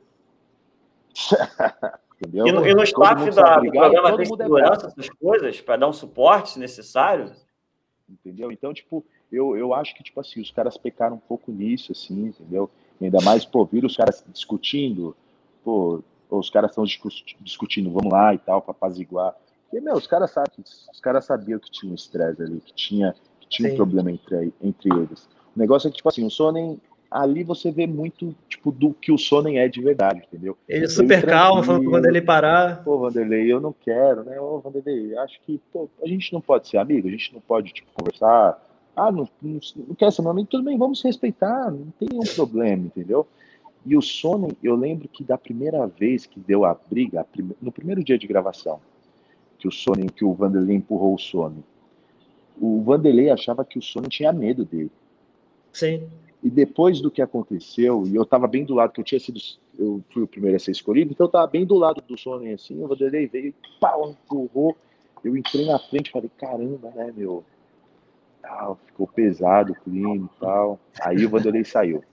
Entendeu? 2.20 2.48
E 2.48 2.52
no, 2.52 2.68
e 2.68 2.74
no 2.74 2.84
staff 2.84 3.30
da, 3.30 3.60
do 3.60 3.72
programa 3.72 4.18
tem 4.18 4.24
é 4.24 4.26
segurança, 4.26 4.88
essas 4.88 5.10
coisas, 5.10 5.62
para 5.62 5.78
dar 5.78 5.88
um 5.88 5.94
suporte 5.94 6.52
se 6.52 6.60
necessário? 6.60 7.32
Entendeu? 8.10 8.52
Então, 8.52 8.74
tipo, 8.74 9.06
eu, 9.32 9.56
eu 9.56 9.72
acho 9.74 9.94
que, 9.94 10.02
tipo 10.02 10.20
assim, 10.20 10.42
os 10.42 10.50
caras 10.50 10.78
pecaram 10.78 11.18
um 11.18 11.20
pouco 11.20 11.52
nisso, 11.52 11.92
assim, 11.92 12.28
entendeu? 12.28 12.70
ainda 13.00 13.22
mais, 13.22 13.46
pô, 13.46 13.64
viram 13.66 13.86
os 13.86 13.96
caras 13.96 14.24
discutindo, 14.28 15.16
pô, 15.64 16.02
os 16.30 16.50
caras 16.50 16.72
estão 16.72 16.84
discutindo, 17.42 17.92
vamos 17.92 18.12
lá 18.12 18.34
e 18.34 18.38
tal, 18.38 18.62
para 18.62 18.72
apaziguar. 18.72 19.36
Porque, 19.70 19.84
meu, 19.84 19.96
os 19.96 20.08
caras 20.08 20.32
sabem, 20.32 20.52
os 20.60 21.00
caras 21.02 21.26
sabiam 21.26 21.60
que 21.60 21.70
tinha 21.70 21.92
um 21.92 21.96
estresse 21.96 22.42
ali, 22.42 22.62
que 22.62 22.74
tinha, 22.74 23.16
que 23.40 23.50
tinha 23.50 23.74
um 23.74 23.76
problema 23.76 24.12
entre, 24.12 24.54
entre 24.62 24.90
eles. 24.94 25.28
O 25.56 25.60
negócio 25.60 25.88
é 25.88 25.92
que, 25.92 25.98
tipo 25.98 26.10
assim, 26.10 26.26
o 26.26 26.30
Sonnen 26.30 26.80
ali 27.10 27.44
você 27.44 27.72
vê 27.72 27.88
muito, 27.88 28.36
tipo, 28.48 28.72
do 28.72 28.94
que 28.94 29.12
o 29.12 29.18
Sonnen 29.18 29.60
é 29.60 29.68
de 29.68 29.82
verdade, 29.82 30.24
entendeu? 30.28 30.58
Ele 30.68 30.86
é 30.86 30.90
super 30.90 31.26
calmo, 31.26 31.64
falando 31.64 31.84
pro 31.84 31.92
Vanderlei 31.92 32.22
parar. 32.22 32.84
Pô, 32.84 33.00
Vanderlei, 33.00 33.52
eu 33.52 33.60
não 33.60 33.74
quero, 33.74 34.24
né? 34.24 34.40
Ô, 34.40 34.60
Vanderlei, 34.60 35.18
acho 35.18 35.40
que, 35.42 35.60
pô, 35.72 35.90
a 36.04 36.08
gente 36.08 36.32
não 36.34 36.42
pode 36.42 36.68
ser 36.68 36.78
amigo, 36.78 37.08
a 37.08 37.12
gente 37.12 37.34
não 37.34 37.42
pode, 37.42 37.74
tipo, 37.74 37.90
conversar. 37.94 38.62
Ah, 38.96 39.12
não, 39.12 39.28
não, 39.42 39.60
não 39.88 39.96
quer 39.96 40.12
ser 40.12 40.22
meu 40.22 40.32
amigo? 40.32 40.48
Tudo 40.50 40.64
bem, 40.64 40.78
vamos 40.78 41.00
se 41.00 41.08
respeitar, 41.08 41.72
não 41.72 41.94
tem 42.00 42.10
nenhum 42.12 42.26
problema, 42.36 42.86
entendeu? 42.86 43.28
E 43.88 43.96
o 43.96 44.02
Sonnen, 44.02 44.52
eu 44.62 44.76
lembro 44.76 45.08
que 45.08 45.24
da 45.24 45.38
primeira 45.38 45.88
vez 45.88 46.26
que 46.26 46.42
deu 46.42 46.66
a 46.66 46.74
briga, 46.74 47.26
no 47.62 47.72
primeiro 47.72 48.04
dia 48.04 48.18
de 48.18 48.28
gravação, 48.28 48.82
que 49.58 49.66
o 49.66 49.72
Sonnen, 49.72 50.10
que 50.10 50.26
o 50.26 50.34
Vanderlei 50.34 50.76
empurrou 50.76 51.16
o 51.16 51.18
Sonnen, 51.18 51.64
o 52.60 52.82
Vanderlei 52.82 53.30
achava 53.30 53.64
que 53.64 53.80
o 53.80 53.82
Sonnen 53.82 54.10
tinha 54.10 54.34
medo 54.34 54.66
dele. 54.66 54.92
Sim. 55.72 56.06
E 56.44 56.50
depois 56.50 57.00
do 57.00 57.10
que 57.10 57.22
aconteceu, 57.22 58.06
e 58.06 58.14
eu 58.14 58.24
estava 58.24 58.46
bem 58.46 58.66
do 58.66 58.76
lado, 58.76 58.92
que 58.92 59.00
eu 59.00 59.06
tinha 59.06 59.22
sido, 59.22 59.40
eu 59.80 60.04
fui 60.10 60.22
o 60.22 60.28
primeiro 60.28 60.58
a 60.58 60.60
ser 60.60 60.72
escolhido, 60.72 61.12
então 61.12 61.24
eu 61.24 61.30
estava 61.30 61.48
bem 61.48 61.66
do 61.66 61.76
lado 61.76 62.04
do 62.06 62.18
Sonnen 62.18 62.54
assim, 62.54 62.84
o 62.84 62.88
Vanderlei 62.88 63.26
veio, 63.26 63.56
pau, 63.80 64.10
empurrou, 64.10 64.76
eu 65.24 65.38
entrei 65.38 65.66
na 65.66 65.80
frente, 65.80 66.12
falei, 66.12 66.30
caramba, 66.38 66.92
né, 66.92 67.14
meu, 67.16 67.42
tal, 68.42 68.78
ficou 68.86 69.08
pesado 69.08 69.72
o 69.72 69.76
clima 69.76 70.26
e 70.26 70.40
tal. 70.42 70.78
Aí 71.00 71.26
o 71.26 71.30
Vanderlei 71.30 71.64
saiu. 71.64 72.04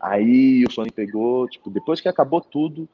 Aí 0.00 0.64
o 0.64 0.70
Sonnen 0.70 0.92
pegou, 0.92 1.48
tipo, 1.48 1.70
depois 1.70 2.00
que 2.00 2.08
acabou 2.08 2.40
tudo, 2.40 2.88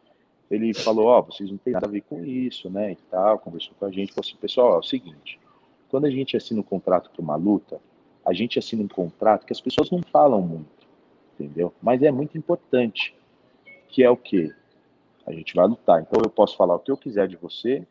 ele 0.51 0.73
falou, 0.75 1.07
ó, 1.07 1.19
oh, 1.19 1.23
vocês 1.23 1.51
não 1.51 1.59
tem 1.59 1.73
nada 1.73 1.87
a 1.87 1.91
ver 1.91 2.03
com 2.03 2.25
isso, 2.25 2.69
né, 2.71 2.93
e 2.93 2.97
tal, 3.11 3.39
conversou 3.39 3.75
com 3.79 3.87
a 3.87 3.91
gente, 3.91 4.13
falou 4.13 4.27
assim, 4.27 4.37
pessoal, 4.37 4.75
é 4.75 4.79
o 4.79 4.83
seguinte, 4.83 5.41
quando 5.89 6.07
a 6.07 6.11
gente 6.11 6.37
assina 6.37 6.61
um 6.61 6.65
contrato 6.65 7.11
para 7.11 7.23
uma 7.23 7.37
luta, 7.37 7.81
a 8.25 8.33
gente 8.33 8.59
assina 8.59 8.83
um 8.83 8.89
contrato 8.89 9.45
que 9.45 9.53
as 9.53 9.61
pessoas 9.61 9.91
não 9.91 10.01
falam 10.03 10.41
muito, 10.41 10.87
entendeu? 11.35 11.73
Mas 11.83 12.03
é 12.03 12.11
muito 12.11 12.39
importante, 12.39 13.15
que 13.89 14.03
é 14.03 14.11
o 14.11 14.17
quê? 14.17 14.53
A 15.27 15.33
gente 15.33 15.55
vai 15.55 15.67
lutar. 15.67 16.01
Então 16.01 16.21
eu 16.23 16.31
posso 16.31 16.57
falar 16.57 16.77
o 16.77 16.79
que 16.79 16.91
eu 16.91 16.97
quiser 16.97 17.27
de 17.29 17.37
você, 17.37 17.87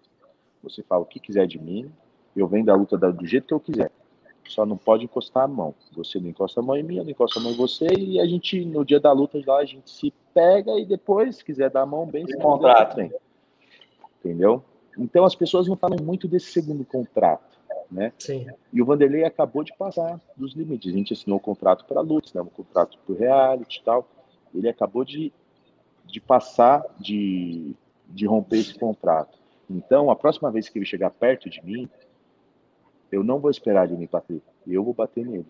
você 0.63 0.81
fala 0.83 1.01
o 1.01 1.05
que 1.05 1.19
quiser 1.19 1.47
de 1.47 1.59
mim, 1.59 1.91
eu 2.35 2.47
venho 2.47 2.65
da 2.65 2.75
luta 2.75 2.97
do 2.97 3.25
jeito 3.25 3.47
que 3.47 3.53
eu 3.53 3.59
quiser. 3.59 3.91
Só 4.47 4.65
não 4.65 4.77
pode 4.77 5.05
encostar 5.05 5.43
a 5.43 5.47
mão. 5.47 5.73
Você 5.95 6.19
não 6.19 6.29
encosta 6.29 6.59
a 6.59 6.63
mão 6.63 6.75
em 6.75 6.83
mim, 6.83 6.97
eu 6.97 7.03
não 7.03 7.11
encosto 7.11 7.39
a 7.39 7.41
mão 7.41 7.51
em 7.51 7.55
você, 7.55 7.87
e 7.97 8.19
a 8.19 8.25
gente, 8.25 8.65
no 8.65 8.83
dia 8.83 8.99
da 8.99 9.11
luta, 9.11 9.41
lá, 9.45 9.59
a 9.59 9.65
gente 9.65 9.89
se 9.89 10.13
pega 10.33 10.77
e 10.79 10.85
depois, 10.85 11.37
se 11.37 11.45
quiser 11.45 11.69
dar 11.69 11.81
a 11.81 11.85
mão 11.85 12.05
bem, 12.05 12.25
se 12.25 12.37
contrato. 12.37 12.97
Bem. 12.97 13.11
Entendeu? 14.19 14.63
Então 14.97 15.23
as 15.23 15.35
pessoas 15.35 15.67
não 15.67 15.75
falam 15.75 15.97
muito 16.03 16.27
desse 16.27 16.51
segundo 16.51 16.83
contrato 16.83 17.51
né? 17.91 18.13
Sim. 18.17 18.47
E 18.71 18.81
o 18.81 18.85
Vanderlei 18.85 19.25
acabou 19.25 19.63
de 19.63 19.73
passar 19.75 20.19
dos 20.37 20.53
limites. 20.53 20.91
A 20.91 20.97
gente 20.97 21.13
assinou 21.13 21.37
um 21.37 21.41
contrato 21.41 21.85
para 21.85 21.99
lutas, 21.99 22.33
né? 22.33 22.41
um 22.41 22.45
contrato 22.45 22.97
para 22.97 23.13
o 23.13 23.17
reality 23.17 23.79
e 23.79 23.83
tal. 23.83 24.07
Ele 24.55 24.69
acabou 24.69 25.03
de, 25.03 25.31
de 26.05 26.21
passar, 26.21 26.85
de, 26.97 27.73
de 28.07 28.25
romper 28.25 28.59
esse 28.59 28.73
contrato. 28.79 29.37
Então, 29.69 30.09
a 30.09 30.15
próxima 30.15 30.49
vez 30.49 30.69
que 30.69 30.79
ele 30.79 30.85
chegar 30.85 31.09
perto 31.11 31.49
de 31.49 31.63
mim, 31.63 31.89
eu 33.11 33.23
não 33.23 33.39
vou 33.39 33.51
esperar 33.51 33.87
ele 33.87 33.97
me 33.97 34.07
bater. 34.07 34.41
Eu 34.67 34.83
vou 34.83 34.93
bater 34.93 35.25
nele. 35.25 35.45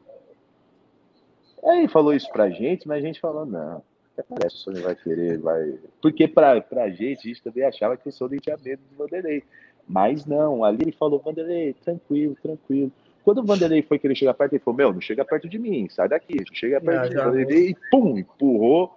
Aí 1.64 1.88
falou 1.88 2.14
isso 2.14 2.30
pra 2.32 2.49
gente, 2.49 2.88
mas 2.88 3.03
a 3.03 3.07
gente 3.07 3.20
falou, 3.20 3.45
não, 3.45 3.84
até 4.14 4.24
parece 4.24 4.55
que 4.55 4.62
o 4.62 4.64
Sony 4.64 4.82
vai 4.82 4.95
querer, 4.95 5.38
vai. 5.38 5.78
Porque 6.01 6.28
pra, 6.28 6.59
pra 6.59 6.89
gente, 6.89 7.20
a 7.20 7.28
gente 7.30 7.43
também 7.43 7.64
achava 7.64 7.95
que 7.95 8.09
o 8.09 8.12
Sony 8.12 8.39
tinha 8.39 8.57
medo 8.57 8.82
do 8.89 8.97
Vanderlei. 8.97 9.43
Mas 9.88 10.26
não, 10.26 10.64
ali 10.64 10.80
ele 10.82 10.91
falou, 10.91 11.20
Vanderlei, 11.20 11.74
tranquilo, 11.74 12.36
tranquilo. 12.41 12.91
Quando 13.24 13.39
o 13.39 13.45
Vanderlei 13.45 13.84
foi 13.84 13.99
querer 13.99 14.16
chegar 14.16 14.34
perto, 14.34 14.53
ele 14.53 14.64
falou, 14.64 14.78
meu, 14.78 14.93
não 14.93 15.01
chega 15.01 15.24
perto 15.24 15.47
de 15.47 15.59
mim, 15.59 15.88
sai 15.89 16.09
daqui, 16.09 16.38
chega 16.53 16.82
perto 16.82 17.09
de 17.09 17.16
mim. 17.16 17.24
Vanderlei, 17.24 17.70
e 17.70 17.76
pum, 17.91 18.18
empurrou, 18.18 18.91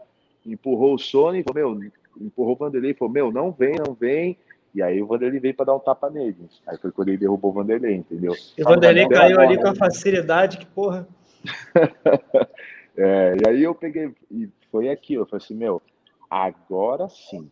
empurrou 0.47 0.95
o 0.95 0.99
Sony, 0.99 1.43
falou, 1.43 1.75
meu, 1.75 1.91
empurrou 2.19 2.55
o 2.55 2.59
Vanderlei, 2.59 2.95
falou, 2.95 3.13
meu, 3.13 3.31
não 3.31 3.51
vem, 3.53 3.75
não 3.87 3.93
vem. 3.93 4.39
E 4.75 4.83
aí 4.83 5.01
o 5.01 5.07
Vanderlei 5.07 5.39
veio 5.39 5.55
para 5.55 5.67
dar 5.67 5.77
um 5.77 5.81
tapa 5.81 6.11
nele. 6.11 6.49
Aí 6.67 6.77
foi 6.79 6.91
quando 6.91 7.09
ele 7.09 7.19
derrubou 7.19 7.53
o 7.53 7.55
Vanderlei, 7.55 7.95
entendeu? 7.95 8.35
E 8.59 8.63
o 8.63 8.65
Vanderlei 8.65 9.09
caiu 9.09 9.41
ali 9.41 9.57
com 9.57 9.69
a 9.69 9.75
facilidade, 9.75 10.59
que 10.59 10.67
porra. 10.67 11.07
é, 12.97 13.37
e 13.37 13.49
aí 13.49 13.63
eu 13.63 13.75
peguei, 13.75 14.13
e 14.31 14.49
foi 14.73 14.89
aquilo, 14.89 15.23
eu 15.23 15.27
falei 15.27 15.45
assim, 15.45 15.55
meu, 15.55 15.81
agora 16.29 17.09
sim. 17.09 17.49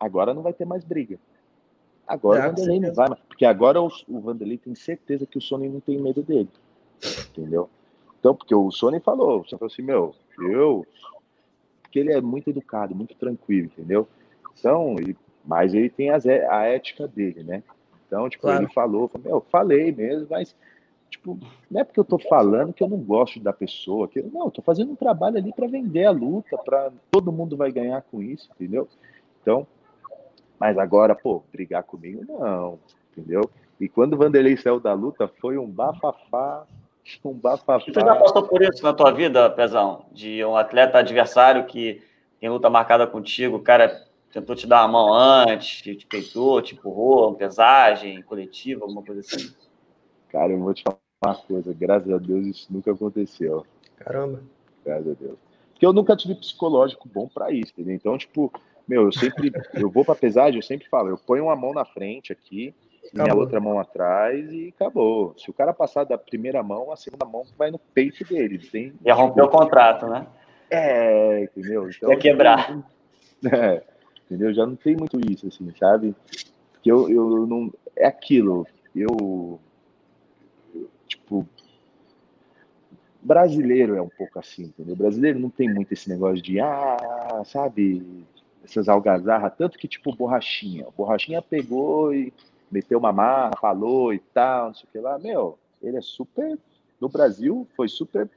Agora 0.00 0.34
não 0.34 0.42
vai 0.42 0.52
ter 0.52 0.64
mais 0.64 0.84
briga. 0.84 1.16
Agora 2.06 2.40
é, 2.40 2.42
o 2.42 2.48
Vanderlei 2.48 2.80
não 2.80 2.92
vai, 2.92 3.08
porque 3.28 3.44
agora 3.44 3.80
o, 3.80 3.88
o 4.08 4.20
Vanderlei 4.20 4.58
tem 4.58 4.74
certeza 4.74 5.26
que 5.26 5.38
o 5.38 5.40
Sony 5.40 5.68
não 5.68 5.78
tem 5.78 6.00
medo 6.00 6.22
dele. 6.22 6.50
Entendeu? 7.30 7.70
Então, 8.18 8.34
porque 8.34 8.54
o 8.54 8.70
Sony 8.70 9.00
falou, 9.00 9.44
você 9.44 9.56
falou 9.56 9.72
assim, 9.72 9.82
meu, 9.82 10.14
eu. 10.38 10.86
Porque 11.82 11.98
ele 11.98 12.12
é 12.12 12.20
muito 12.20 12.50
educado, 12.50 12.94
muito 12.94 13.14
tranquilo, 13.16 13.66
entendeu? 13.66 14.08
Então, 14.58 14.96
ele, 14.98 15.16
mas 15.44 15.74
ele 15.74 15.90
tem 15.90 16.10
as, 16.10 16.26
a 16.26 16.64
ética 16.64 17.06
dele, 17.08 17.42
né? 17.42 17.62
Então, 18.06 18.28
tipo, 18.28 18.42
claro. 18.42 18.62
ele 18.62 18.72
falou, 18.72 19.08
falou, 19.08 19.26
meu, 19.26 19.46
falei 19.50 19.90
mesmo, 19.90 20.26
mas, 20.30 20.54
tipo, 21.08 21.38
não 21.70 21.80
é 21.80 21.84
porque 21.84 21.98
eu 21.98 22.04
tô 22.04 22.18
falando 22.18 22.72
que 22.72 22.82
eu 22.82 22.88
não 22.88 22.98
gosto 22.98 23.40
da 23.40 23.52
pessoa, 23.52 24.06
que 24.06 24.22
não, 24.22 24.44
eu 24.46 24.50
tô 24.50 24.60
fazendo 24.60 24.92
um 24.92 24.96
trabalho 24.96 25.38
ali 25.38 25.52
para 25.52 25.66
vender 25.66 26.04
a 26.04 26.10
luta, 26.10 26.58
para 26.58 26.92
todo 27.10 27.32
mundo 27.32 27.56
vai 27.56 27.72
ganhar 27.72 28.02
com 28.02 28.22
isso, 28.22 28.50
entendeu? 28.54 28.86
Então, 29.40 29.66
mas 30.60 30.78
agora, 30.78 31.14
pô, 31.14 31.42
brigar 31.50 31.82
comigo, 31.82 32.24
não, 32.28 32.78
entendeu? 33.10 33.50
E 33.80 33.88
quando 33.88 34.12
o 34.12 34.16
Vanderlei 34.16 34.56
saiu 34.56 34.78
da 34.78 34.92
luta, 34.92 35.26
foi 35.40 35.58
um 35.58 35.66
bafafá, 35.66 36.66
um 37.24 37.32
bafafá. 37.32 37.80
Você 37.80 37.92
já 37.92 38.14
passou 38.14 38.44
por 38.44 38.62
isso 38.62 38.82
na 38.82 38.92
tua 38.92 39.10
vida, 39.10 39.50
Pezão? 39.50 40.04
De 40.12 40.44
um 40.44 40.56
atleta 40.56 40.98
adversário 40.98 41.64
que 41.64 42.00
tem 42.38 42.48
luta 42.48 42.70
marcada 42.70 43.06
contigo, 43.06 43.56
o 43.56 43.62
cara 43.62 44.06
tentou 44.32 44.56
te 44.56 44.66
dar 44.66 44.82
a 44.82 44.88
mão 44.88 45.12
antes, 45.12 45.82
te 45.82 46.06
peitou, 46.06 46.62
te 46.62 46.74
empurrou, 46.74 47.34
pesagem 47.34 48.22
coletiva, 48.22 48.84
alguma 48.84 49.02
coisa 49.02 49.20
assim? 49.20 49.54
Cara, 50.30 50.52
eu 50.52 50.58
vou 50.58 50.72
te 50.72 50.82
falar 50.82 50.98
uma 51.24 51.34
coisa, 51.34 51.74
graças 51.78 52.10
a 52.10 52.16
Deus 52.16 52.46
isso 52.46 52.72
nunca 52.72 52.90
aconteceu. 52.90 53.66
Caramba. 53.96 54.42
Graças 54.84 55.08
a 55.08 55.14
Deus. 55.14 55.38
Porque 55.72 55.84
eu 55.84 55.92
nunca 55.92 56.16
tive 56.16 56.34
psicológico 56.34 57.08
bom 57.08 57.28
para 57.28 57.50
isso, 57.52 57.72
entendeu? 57.72 57.94
Então, 57.94 58.16
tipo, 58.16 58.50
meu, 58.88 59.04
eu 59.04 59.12
sempre, 59.12 59.52
eu 59.74 59.90
vou 59.90 60.04
para 60.04 60.14
pesagem, 60.14 60.56
eu 60.56 60.62
sempre 60.62 60.88
falo, 60.88 61.10
eu 61.10 61.18
ponho 61.18 61.44
uma 61.44 61.56
mão 61.56 61.74
na 61.74 61.84
frente 61.84 62.32
aqui, 62.32 62.74
acabou. 63.12 63.24
minha 63.24 63.34
outra 63.34 63.60
mão 63.60 63.78
atrás 63.78 64.50
e 64.50 64.72
acabou. 64.74 65.34
Se 65.36 65.50
o 65.50 65.52
cara 65.52 65.74
passar 65.74 66.04
da 66.04 66.16
primeira 66.16 66.62
mão, 66.62 66.90
a 66.90 66.96
segunda 66.96 67.26
mão 67.26 67.44
vai 67.58 67.70
no 67.70 67.78
peito 67.78 68.24
dele. 68.24 68.58
Tem, 68.58 68.94
Ia 69.04 69.14
romper 69.14 69.42
o 69.42 69.48
contrato, 69.48 70.06
né? 70.06 70.26
É, 70.70 71.42
entendeu? 71.42 71.88
Então, 71.90 72.10
Ia 72.10 72.18
quebrar. 72.18 72.78
É, 73.44 73.82
entendeu? 74.24 74.52
Já 74.52 74.66
não 74.66 74.76
tem 74.76 74.96
muito 74.96 75.18
isso, 75.30 75.46
assim, 75.46 75.72
sabe? 75.78 76.14
Que 76.82 76.90
eu, 76.90 77.08
eu 77.08 77.46
não. 77.46 77.72
É 77.96 78.06
aquilo. 78.06 78.66
Eu. 78.94 79.60
Tipo. 81.06 81.46
Brasileiro 83.20 83.94
é 83.94 84.02
um 84.02 84.08
pouco 84.08 84.38
assim, 84.40 84.64
entendeu? 84.64 84.96
Brasileiro 84.96 85.38
não 85.38 85.48
tem 85.48 85.72
muito 85.72 85.92
esse 85.92 86.08
negócio 86.08 86.42
de, 86.42 86.58
ah, 86.58 87.42
sabe, 87.44 88.24
essas 88.64 88.88
algazarras, 88.88 89.54
tanto 89.56 89.78
que, 89.78 89.86
tipo, 89.86 90.14
borrachinha. 90.16 90.86
Borrachinha 90.96 91.40
pegou 91.40 92.12
e 92.12 92.32
meteu 92.68 92.98
uma 92.98 93.12
marra, 93.12 93.52
falou 93.60 94.12
e 94.12 94.18
tal, 94.18 94.68
não 94.68 94.74
sei 94.74 94.84
o 94.88 94.92
que 94.92 94.98
lá. 94.98 95.18
Meu, 95.20 95.56
ele 95.80 95.98
é 95.98 96.00
super. 96.00 96.58
No 97.00 97.08
Brasil, 97.08 97.66
foi 97.76 97.88
super 97.88 98.28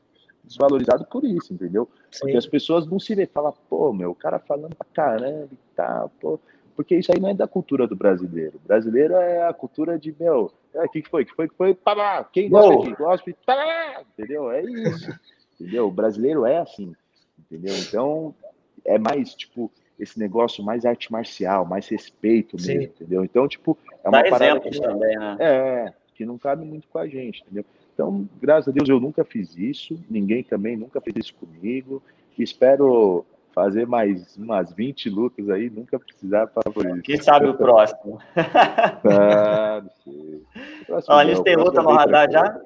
desvalorizado 0.46 1.06
por 1.06 1.24
isso, 1.24 1.54
entendeu? 1.54 1.90
Sim. 2.12 2.22
Porque 2.22 2.38
as 2.38 2.46
pessoas 2.46 2.86
não 2.86 3.00
se 3.00 3.16
vê, 3.16 3.26
fala, 3.26 3.52
pô, 3.52 3.92
meu, 3.92 4.12
o 4.12 4.16
cara 4.16 4.40
falando 4.40 4.76
pra 4.76 4.88
caramba 4.94 5.50
e 5.52 5.76
tal, 5.76 6.10
pô. 6.22 6.40
Porque 6.76 6.96
isso 6.96 7.12
aí 7.12 7.20
não 7.20 7.30
é 7.30 7.34
da 7.34 7.48
cultura 7.48 7.88
do 7.88 7.96
brasileiro. 7.96 8.58
O 8.64 8.68
brasileiro 8.68 9.16
é 9.16 9.48
a 9.48 9.54
cultura 9.54 9.98
de, 9.98 10.14
meu, 10.20 10.52
o 10.74 10.82
é, 10.82 10.88
que, 10.88 11.02
que 11.02 11.10
foi? 11.10 11.24
que 11.24 11.34
foi? 11.34 11.48
que 11.48 11.56
foi? 11.56 11.74
Pará! 11.74 12.24
Quem 12.26 12.50
gosta 12.50 12.74
aqui? 12.74 12.96
Gosta? 12.96 13.36
Pará! 13.46 14.04
Entendeu? 14.18 14.52
É 14.52 14.62
isso. 14.62 15.10
entendeu? 15.60 15.88
O 15.88 15.92
brasileiro 15.92 16.46
é 16.46 16.58
assim, 16.58 16.94
entendeu? 17.40 17.74
Então, 17.78 18.36
é 18.84 18.98
mais, 18.98 19.34
tipo, 19.34 19.72
esse 19.98 20.20
negócio 20.20 20.64
mais 20.64 20.86
arte 20.86 21.12
marcial, 21.12 21.66
mais 21.66 21.88
respeito 21.88 22.58
mesmo, 22.58 22.82
Sim. 22.82 22.88
entendeu? 22.88 23.24
Então, 23.24 23.48
tipo, 23.48 23.78
é 24.04 24.10
uma 24.10 24.22
Dá 24.22 24.30
parada 24.30 24.60
que, 24.60 24.80
também, 24.80 25.18
né? 25.18 25.38
É, 25.40 25.94
que 26.14 26.26
não 26.26 26.38
cabe 26.38 26.66
muito 26.66 26.88
com 26.90 27.00
a 27.00 27.08
gente, 27.08 27.42
entendeu? 27.44 27.66
Então, 27.96 28.28
graças 28.42 28.68
a 28.68 28.72
Deus, 28.72 28.90
eu 28.90 29.00
nunca 29.00 29.24
fiz 29.24 29.56
isso, 29.58 29.98
ninguém 30.10 30.44
também 30.44 30.76
nunca 30.76 31.00
fez 31.00 31.16
isso 31.16 31.34
comigo. 31.36 32.04
Espero 32.38 33.26
fazer 33.54 33.88
mais 33.88 34.36
umas 34.36 34.74
20 34.74 35.10
lutas 35.10 35.50
aí, 35.50 35.70
nunca 35.70 35.98
precisar 35.98 36.48
por 36.48 36.86
isso. 36.86 37.02
Quem 37.04 37.22
sabe 37.22 37.48
o 37.48 37.54
próximo? 37.58 38.20
ah, 38.36 39.82
não 39.82 39.90
sei. 40.04 40.44
Próximo, 40.86 41.16
Olha, 41.16 41.42
tem 41.42 41.56
luta 41.56 41.82
no 41.82 41.92
radar 41.92 42.30
já? 42.30 42.62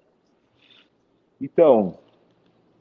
Então, 1.40 1.96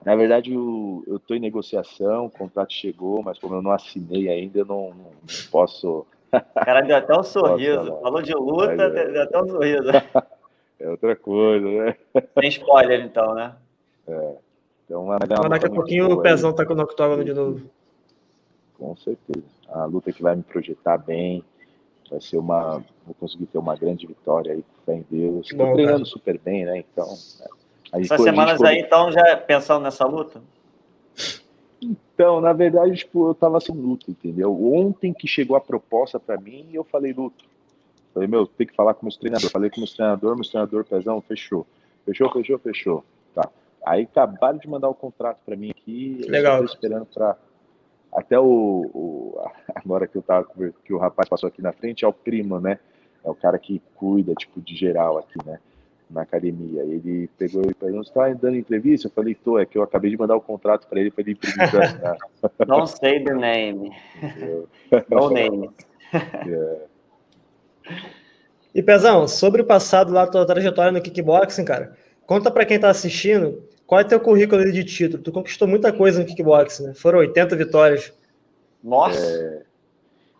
na 0.06 0.16
verdade, 0.16 0.54
eu 0.54 1.04
estou 1.16 1.36
em 1.36 1.40
negociação, 1.40 2.26
o 2.26 2.30
contrato 2.30 2.72
chegou, 2.72 3.22
mas 3.22 3.38
como 3.38 3.56
eu 3.56 3.62
não 3.62 3.72
assinei 3.72 4.30
ainda, 4.30 4.60
eu 4.60 4.64
não, 4.64 4.88
não, 4.88 4.94
não 4.94 5.50
posso. 5.50 6.06
O 6.32 6.64
cara 6.64 6.80
deu 6.80 6.96
até 6.96 7.14
um 7.14 7.22
sorriso. 7.22 7.98
Falou 8.00 8.22
de 8.22 8.32
luta, 8.32 8.84
é... 8.84 9.10
deu 9.10 9.22
até 9.22 9.42
um 9.42 9.48
sorriso. 9.48 9.84
É 10.78 10.88
outra 10.88 11.16
coisa, 11.16 11.66
né? 11.66 11.96
Sem 12.40 12.48
spoiler, 12.50 13.00
então, 13.00 13.34
né? 13.34 13.56
É. 14.06 14.34
Então, 14.84 15.04
mas 15.04 15.18
daqui 15.50 15.66
a 15.66 15.70
pouquinho 15.70 16.10
o 16.10 16.22
Pezão 16.22 16.52
tá 16.52 16.64
com 16.64 16.74
o 16.74 16.80
octógono 16.80 17.24
de 17.24 17.34
novo. 17.34 17.60
Com 18.78 18.96
certeza. 18.96 19.44
A 19.68 19.84
luta 19.84 20.12
que 20.12 20.22
vai 20.22 20.36
me 20.36 20.42
projetar 20.42 20.96
bem. 20.96 21.44
Vai 22.10 22.20
ser 22.20 22.38
uma. 22.38 22.82
Vou 23.04 23.14
conseguir 23.20 23.46
ter 23.46 23.58
uma 23.58 23.76
grande 23.76 24.06
vitória 24.06 24.52
aí, 24.52 24.62
com 24.62 24.84
fé 24.86 24.94
em 24.94 25.06
Deus. 25.10 25.50
Estou 25.50 25.72
treinando 25.74 25.98
cara. 25.98 26.04
super 26.06 26.38
bem, 26.38 26.64
né? 26.64 26.78
Então. 26.78 27.06
Né? 27.06 28.00
Essas 28.00 28.22
semanas 28.22 28.62
aí, 28.62 28.80
então, 28.80 29.10
já 29.12 29.36
pensando 29.36 29.82
nessa 29.82 30.06
luta? 30.06 30.42
Então, 31.80 32.40
na 32.40 32.52
verdade, 32.52 32.96
tipo, 32.96 33.28
eu 33.28 33.34
tava 33.34 33.60
sem 33.60 33.74
luta, 33.74 34.10
entendeu? 34.10 34.52
Ontem 34.74 35.12
que 35.12 35.26
chegou 35.26 35.56
a 35.56 35.60
proposta 35.60 36.18
para 36.18 36.40
mim, 36.40 36.68
eu 36.72 36.84
falei, 36.84 37.12
luto. 37.12 37.44
Falei, 38.18 38.28
meu, 38.28 38.46
tem 38.48 38.66
que 38.66 38.74
falar 38.74 38.94
com 38.94 39.06
meus 39.06 39.16
treinadores. 39.16 39.52
Falei 39.52 39.70
com 39.70 39.80
meus 39.80 39.94
treinador, 39.94 40.34
meu 40.34 40.44
treinador, 40.44 40.84
pezão, 40.84 41.20
fechou. 41.20 41.64
Fechou, 42.04 42.28
fechou, 42.32 42.58
fechou. 42.58 43.04
Tá. 43.32 43.48
Aí 43.86 44.02
acabaram 44.02 44.58
de 44.58 44.68
mandar 44.68 44.88
o 44.88 44.94
contrato 44.94 45.38
para 45.46 45.54
mim 45.54 45.70
aqui. 45.70 46.22
Legal. 46.26 46.58
Eu 46.58 46.64
esperando 46.64 47.06
para 47.06 47.36
até 48.12 48.36
o, 48.36 48.44
o, 48.44 49.40
agora 49.72 50.08
que 50.08 50.16
eu 50.16 50.22
tava 50.22 50.48
que 50.84 50.92
o 50.92 50.98
rapaz 50.98 51.28
passou 51.28 51.46
aqui 51.46 51.62
na 51.62 51.72
frente 51.72 52.04
é 52.04 52.08
o 52.08 52.12
primo, 52.12 52.58
né? 52.58 52.80
É 53.24 53.30
o 53.30 53.36
cara 53.36 53.56
que 53.56 53.80
cuida 53.94 54.34
tipo 54.34 54.60
de 54.60 54.74
geral 54.74 55.18
aqui, 55.18 55.38
né? 55.46 55.60
Na 56.10 56.22
academia. 56.22 56.82
Ele 56.82 57.30
pegou 57.38 57.70
e 57.70 57.74
perguntou: 57.74 58.04
"Você 58.04 58.12
tá 58.12 58.28
dando 58.30 58.56
entrevista?" 58.56 59.06
Eu 59.06 59.12
falei: 59.12 59.36
"Tô, 59.36 59.60
é 59.60 59.64
que 59.64 59.78
eu 59.78 59.82
acabei 59.82 60.10
de 60.10 60.16
mandar 60.16 60.34
o 60.34 60.40
contrato 60.40 60.88
para 60.88 60.98
ele 60.98 61.12
para 61.12 61.22
ele 61.22 61.32
imprimir 61.32 61.70
Don't 62.66 62.90
say 62.90 63.22
the 63.22 63.34
name. 63.34 63.92
no 65.08 65.30
name. 65.30 65.70
yeah. 66.44 66.80
E 68.74 68.82
Pezão, 68.82 69.26
sobre 69.26 69.62
o 69.62 69.66
passado 69.66 70.12
lá, 70.12 70.26
tua 70.26 70.46
trajetória 70.46 70.92
no 70.92 71.00
kickboxing, 71.00 71.64
cara, 71.64 71.96
conta 72.26 72.50
para 72.50 72.64
quem 72.64 72.78
tá 72.78 72.90
assistindo 72.90 73.62
qual 73.86 74.00
é 74.00 74.04
teu 74.04 74.20
currículo 74.20 74.70
de 74.70 74.84
título. 74.84 75.22
Tu 75.22 75.32
conquistou 75.32 75.66
muita 75.66 75.92
coisa 75.92 76.20
no 76.20 76.26
kickboxing, 76.26 76.88
né? 76.88 76.94
Foram 76.94 77.20
80 77.20 77.56
vitórias. 77.56 78.12
Nossa! 78.84 79.18
É, 79.18 79.62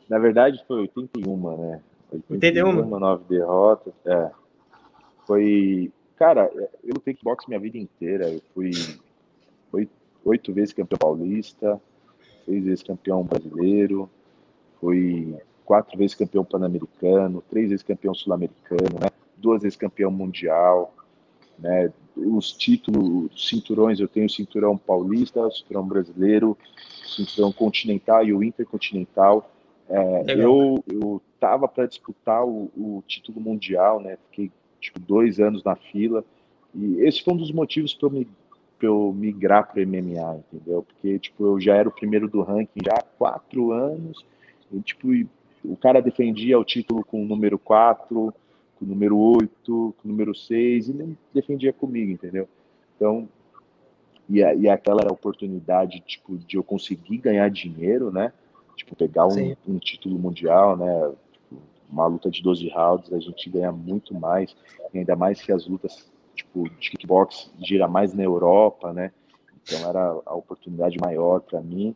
na 0.09 0.19
verdade, 0.19 0.63
foi 0.69 0.83
81, 0.83 1.57
né? 1.57 1.81
81? 2.13 2.35
81 2.35 2.99
9 2.99 3.25
derrotas. 3.29 3.93
É. 4.07 4.31
Foi. 5.27 5.91
Cara, 6.17 6.51
eu 6.85 6.95
lutei 6.95 7.15
kickboxing 7.15 7.49
minha 7.49 7.61
vida 7.61 7.79
inteira. 7.79 8.29
Eu 8.29 8.43
fui 8.55 8.71
oito 10.25 10.53
vezes 10.53 10.75
campeão 10.75 10.99
paulista, 10.99 11.81
seis 12.45 12.65
vezes 12.65 12.83
campeão 12.83 13.23
brasileiro, 13.23 14.09
fui 14.81 15.37
quatro 15.69 15.99
vezes 15.99 16.15
campeão 16.15 16.43
pan-americano, 16.43 17.45
três 17.51 17.69
vezes 17.69 17.85
campeão 17.85 18.15
sul-americano, 18.15 18.99
né? 18.99 19.11
duas 19.37 19.61
vezes 19.61 19.77
campeão 19.77 20.11
mundial, 20.11 20.95
né? 21.59 21.93
Os 22.17 22.53
títulos, 22.53 23.31
cinturões, 23.37 24.01
eu 24.01 24.09
tenho 24.09 24.25
o 24.25 24.31
cinturão 24.31 24.79
paulista, 24.79 25.43
o 25.43 25.53
cinturão 25.53 25.87
brasileiro, 25.87 26.57
o 27.05 27.09
cinturão 27.09 27.53
continental 27.53 28.25
e 28.25 28.33
o 28.33 28.43
intercontinental. 28.43 29.53
É, 29.91 30.35
eu 30.43 30.83
eu 30.91 31.21
tava 31.39 31.69
para 31.69 31.87
disputar 31.87 32.45
o, 32.47 32.71
o, 32.75 33.05
título 33.07 33.39
mundial, 33.39 34.01
né? 34.01 34.17
Fiquei 34.31 34.51
tipo 34.81 34.99
dois 34.99 35.39
anos 35.39 35.63
na 35.63 35.77
fila 35.77 36.25
e 36.75 37.03
esse 37.03 37.23
foi 37.23 37.35
um 37.35 37.37
dos 37.37 37.53
motivos 37.53 37.93
para 37.93 38.09
eu 38.09 38.11
me 38.11 38.27
eu 38.81 39.13
migrar 39.13 39.71
para 39.71 39.85
MMA, 39.85 40.41
entendeu? 40.51 40.83
Porque 40.83 41.19
tipo 41.19 41.45
eu 41.45 41.61
já 41.61 41.75
era 41.75 41.89
o 41.89 41.93
primeiro 41.93 42.27
do 42.27 42.41
ranking 42.41 42.81
já 42.83 42.95
há 42.95 43.03
quatro 43.03 43.71
anos 43.73 44.25
e 44.73 44.81
tipo 44.81 45.09
o 45.65 45.77
cara 45.77 46.01
defendia 46.01 46.59
o 46.59 46.65
título 46.65 47.05
com 47.05 47.23
o 47.23 47.27
número 47.27 47.59
4, 47.59 48.35
com 48.79 48.85
o 48.85 48.89
número 48.89 49.17
8, 49.17 49.51
com 49.67 49.93
o 50.05 50.09
número 50.09 50.35
6, 50.35 50.89
e 50.89 50.93
nem 50.93 51.19
defendia 51.35 51.73
comigo, 51.73 52.11
entendeu? 52.11 52.49
Então, 52.97 53.29
e, 54.29 54.43
a, 54.43 54.55
e 54.55 54.69
aquela 54.69 55.01
era 55.01 55.11
a 55.11 55.13
oportunidade, 55.13 56.01
tipo, 56.01 56.37
de 56.37 56.57
eu 56.57 56.63
conseguir 56.63 57.19
ganhar 57.19 57.49
dinheiro, 57.51 58.11
né? 58.13 58.33
Tipo, 58.77 58.95
pegar 58.95 59.27
um, 59.27 59.57
um 59.67 59.79
título 59.79 60.19
mundial, 60.19 60.77
né? 60.77 61.13
Tipo, 61.33 61.63
uma 61.91 62.07
luta 62.07 62.31
de 62.31 62.43
12 62.43 62.69
rounds, 62.69 63.13
a 63.13 63.19
gente 63.19 63.49
ganha 63.51 63.73
muito 63.73 64.15
mais, 64.15 64.55
ainda 64.95 65.17
mais 65.17 65.41
que 65.41 65.51
as 65.51 65.67
lutas, 65.67 66.11
tipo, 66.35 66.69
de 66.69 66.91
kickbox 66.91 67.51
gira 67.59 67.89
mais 67.89 68.13
na 68.13 68.23
Europa, 68.23 68.93
né? 68.93 69.13
Então 69.63 69.89
era 69.89 70.21
a 70.25 70.35
oportunidade 70.35 70.99
maior 71.01 71.41
para 71.41 71.61
mim. 71.61 71.95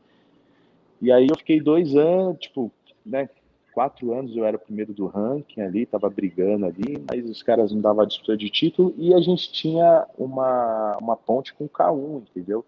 E 1.01 1.11
aí 1.11 1.27
eu 1.29 1.37
fiquei 1.37 1.61
dois 1.61 1.97
anos, 1.97 2.39
tipo, 2.39 2.71
né, 3.05 3.29
quatro 3.73 4.13
anos 4.13 4.37
eu 4.37 4.45
era 4.45 4.57
o 4.57 4.61
primeiro 4.61 4.93
do 4.93 5.07
ranking 5.07 5.61
ali, 5.61 5.83
estava 5.83 6.09
brigando 6.09 6.67
ali, 6.67 7.03
mas 7.11 7.29
os 7.29 7.43
caras 7.43 7.73
não 7.73 7.81
davam 7.81 8.07
disputa 8.07 8.37
de 8.37 8.49
título 8.51 8.95
e 8.97 9.15
a 9.15 9.21
gente 9.21 9.51
tinha 9.51 10.07
uma, 10.17 10.97
uma 11.01 11.17
ponte 11.17 11.55
com 11.55 11.65
o 11.65 11.69
K1, 11.69 12.23
entendeu? 12.31 12.65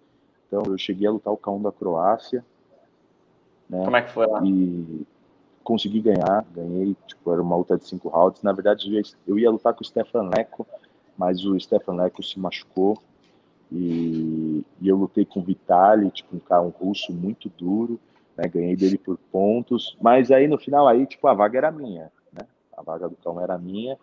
Então 0.46 0.62
eu 0.66 0.78
cheguei 0.78 1.06
a 1.06 1.12
lutar 1.12 1.32
o 1.32 1.36
K1 1.36 1.62
da 1.62 1.72
Croácia. 1.72 2.44
Né? 3.68 3.84
Como 3.84 3.96
é 3.96 4.02
que 4.02 4.10
foi 4.10 4.26
lá? 4.26 4.40
E 4.44 5.06
consegui 5.62 6.00
ganhar, 6.00 6.44
ganhei, 6.54 6.96
tipo, 7.06 7.32
era 7.32 7.40
uma 7.40 7.56
luta 7.56 7.76
de 7.76 7.86
cinco 7.86 8.08
rounds. 8.08 8.42
Na 8.42 8.52
verdade, 8.52 9.02
eu 9.26 9.38
ia 9.38 9.50
lutar 9.50 9.74
com 9.74 9.82
o 9.82 9.86
Stefan 9.86 10.28
Leco, 10.28 10.66
mas 11.16 11.44
o 11.44 11.58
Stefan 11.58 11.94
Leco 11.94 12.22
se 12.22 12.38
machucou 12.38 12.98
e, 13.72 14.64
e 14.80 14.88
eu 14.88 14.96
lutei 14.96 15.24
com 15.24 15.40
o 15.40 15.42
Vitali, 15.42 16.10
tipo, 16.10 16.36
um 16.36 16.40
cara 16.40 16.62
um 16.62 16.68
russo 16.68 17.12
muito 17.12 17.48
duro 17.48 17.98
né? 18.36 18.48
Ganhei 18.48 18.76
dele 18.76 18.98
por 18.98 19.18
pontos, 19.30 19.96
mas 20.00 20.30
aí 20.30 20.46
no 20.46 20.58
final 20.58 20.86
aí, 20.86 21.06
tipo, 21.06 21.26
a 21.26 21.34
vaga 21.34 21.58
era 21.58 21.70
minha, 21.70 22.10
né? 22.32 22.46
A 22.76 22.82
vaga 22.82 23.08
do 23.08 23.16
cão 23.16 23.40
era 23.40 23.58
minha, 23.58 23.98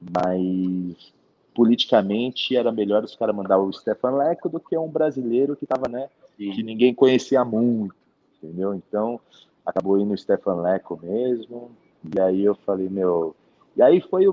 mas 0.00 1.12
politicamente 1.54 2.56
era 2.56 2.70
melhor 2.70 3.04
os 3.04 3.14
caras 3.16 3.34
mandar 3.34 3.58
o 3.58 3.72
Stefan 3.72 4.16
Leco 4.16 4.48
do 4.48 4.60
que 4.60 4.76
um 4.76 4.88
brasileiro 4.88 5.56
que 5.56 5.66
tava, 5.66 5.88
né? 5.88 6.08
Sim. 6.36 6.52
Que 6.52 6.62
ninguém 6.62 6.94
conhecia 6.94 7.44
muito, 7.44 7.94
entendeu? 8.42 8.74
Então 8.74 9.20
acabou 9.64 9.98
indo 9.98 10.14
o 10.14 10.18
Stefan 10.18 10.62
Leco 10.62 10.98
mesmo. 11.02 11.70
E 12.14 12.20
aí 12.20 12.44
eu 12.44 12.54
falei, 12.54 12.88
meu. 12.88 13.34
E 13.76 13.82
aí 13.82 14.00
foi, 14.00 14.24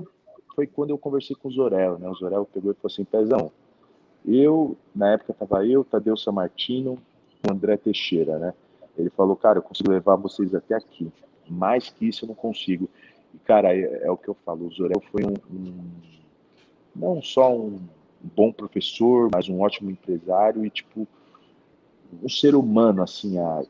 foi 0.54 0.66
quando 0.66 0.90
eu 0.90 0.98
conversei 0.98 1.36
com 1.36 1.48
o 1.48 1.52
Zorel, 1.52 1.98
né? 1.98 2.08
O 2.08 2.14
Zorel 2.14 2.46
pegou 2.46 2.72
e 2.72 2.74
falou 2.74 2.92
assim: 2.92 3.04
Pezão, 3.04 3.52
eu, 4.26 4.76
na 4.94 5.12
época 5.12 5.34
tava 5.34 5.66
eu, 5.66 5.84
Tadeu 5.84 6.16
Samartino, 6.16 6.98
o 7.46 7.52
André 7.52 7.76
Teixeira, 7.76 8.38
né? 8.38 8.54
Ele 8.98 9.10
falou, 9.10 9.36
cara, 9.36 9.58
eu 9.58 9.62
consigo 9.62 9.90
levar 9.90 10.16
vocês 10.16 10.54
até 10.54 10.74
aqui. 10.74 11.10
Mais 11.48 11.88
que 11.88 12.08
isso 12.08 12.24
eu 12.24 12.28
não 12.28 12.34
consigo. 12.34 12.88
E, 13.34 13.38
cara, 13.38 13.74
é, 13.74 14.02
é 14.04 14.10
o 14.10 14.16
que 14.16 14.28
eu 14.28 14.34
falo. 14.44 14.66
O 14.66 14.70
Zorel 14.72 15.02
foi 15.10 15.24
um, 15.24 15.34
um, 15.50 15.90
não 16.94 17.22
só 17.22 17.54
um 17.54 17.78
bom 18.20 18.52
professor, 18.52 19.30
mas 19.32 19.48
um 19.48 19.60
ótimo 19.60 19.90
empresário 19.90 20.64
e, 20.64 20.70
tipo, 20.70 21.06
um 22.22 22.28
ser 22.28 22.54
humano, 22.54 23.02
assim, 23.02 23.38
a, 23.38 23.62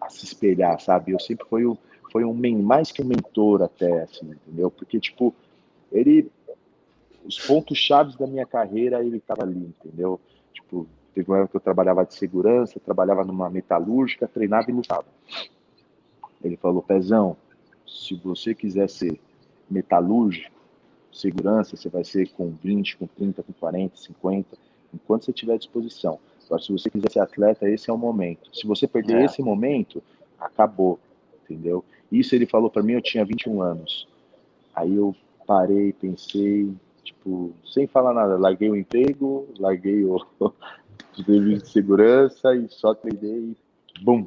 a 0.00 0.08
se 0.08 0.24
espelhar, 0.24 0.80
sabe? 0.80 1.12
Eu 1.12 1.20
sempre 1.20 1.46
fui 1.46 1.64
o, 1.64 1.76
foi 2.10 2.24
um 2.24 2.62
mais 2.62 2.92
que 2.92 3.02
um 3.02 3.06
mentor 3.06 3.62
até, 3.62 4.02
assim, 4.02 4.30
entendeu? 4.30 4.70
Porque, 4.70 5.00
tipo, 5.00 5.34
ele, 5.90 6.30
os 7.24 7.38
pontos 7.38 7.76
chaves 7.76 8.16
da 8.16 8.26
minha 8.26 8.46
carreira, 8.46 9.04
ele 9.04 9.16
estava 9.16 9.42
ali, 9.42 9.74
entendeu? 9.78 10.20
Tipo, 10.52 10.86
teve 11.14 11.30
uma 11.30 11.38
época 11.38 11.52
que 11.52 11.56
eu 11.56 11.60
trabalhava 11.60 12.04
de 12.04 12.14
segurança, 12.14 12.80
trabalhava 12.80 13.24
numa 13.24 13.48
metalúrgica, 13.48 14.26
treinava 14.26 14.70
e 14.70 14.74
lutava. 14.74 15.06
Ele 16.42 16.56
falou, 16.56 16.82
Pezão, 16.82 17.36
se 17.86 18.14
você 18.14 18.54
quiser 18.54 18.88
ser 18.88 19.18
metalúrgico, 19.70 20.54
segurança, 21.12 21.76
você 21.76 21.88
vai 21.88 22.04
ser 22.04 22.28
com 22.30 22.50
20, 22.62 22.96
com 22.96 23.06
30, 23.06 23.42
com 23.42 23.52
40, 23.52 23.96
50, 23.96 24.58
enquanto 24.92 25.24
você 25.24 25.32
tiver 25.32 25.54
à 25.54 25.56
disposição. 25.56 26.18
Agora, 26.46 26.62
se 26.62 26.72
você 26.72 26.90
quiser 26.90 27.10
ser 27.10 27.20
atleta, 27.20 27.68
esse 27.68 27.88
é 27.88 27.92
o 27.92 27.96
momento. 27.96 28.50
Se 28.52 28.66
você 28.66 28.86
perder 28.86 29.22
é. 29.22 29.24
esse 29.24 29.40
momento, 29.40 30.02
acabou, 30.38 30.98
entendeu? 31.44 31.84
Isso 32.10 32.34
ele 32.34 32.46
falou 32.46 32.68
para 32.68 32.82
mim, 32.82 32.92
eu 32.92 33.02
tinha 33.02 33.24
21 33.24 33.62
anos. 33.62 34.06
Aí 34.74 34.94
eu 34.94 35.14
parei, 35.46 35.92
pensei, 35.92 36.70
tipo, 37.02 37.52
sem 37.64 37.86
falar 37.86 38.12
nada, 38.12 38.36
larguei 38.36 38.68
o 38.68 38.76
emprego, 38.76 39.48
larguei 39.58 40.04
o 40.04 40.20
serviço 41.22 41.64
de 41.64 41.70
segurança 41.70 42.54
e 42.54 42.68
só 42.68 42.94
treinei 42.94 43.54
e 43.98 44.02
bum, 44.02 44.26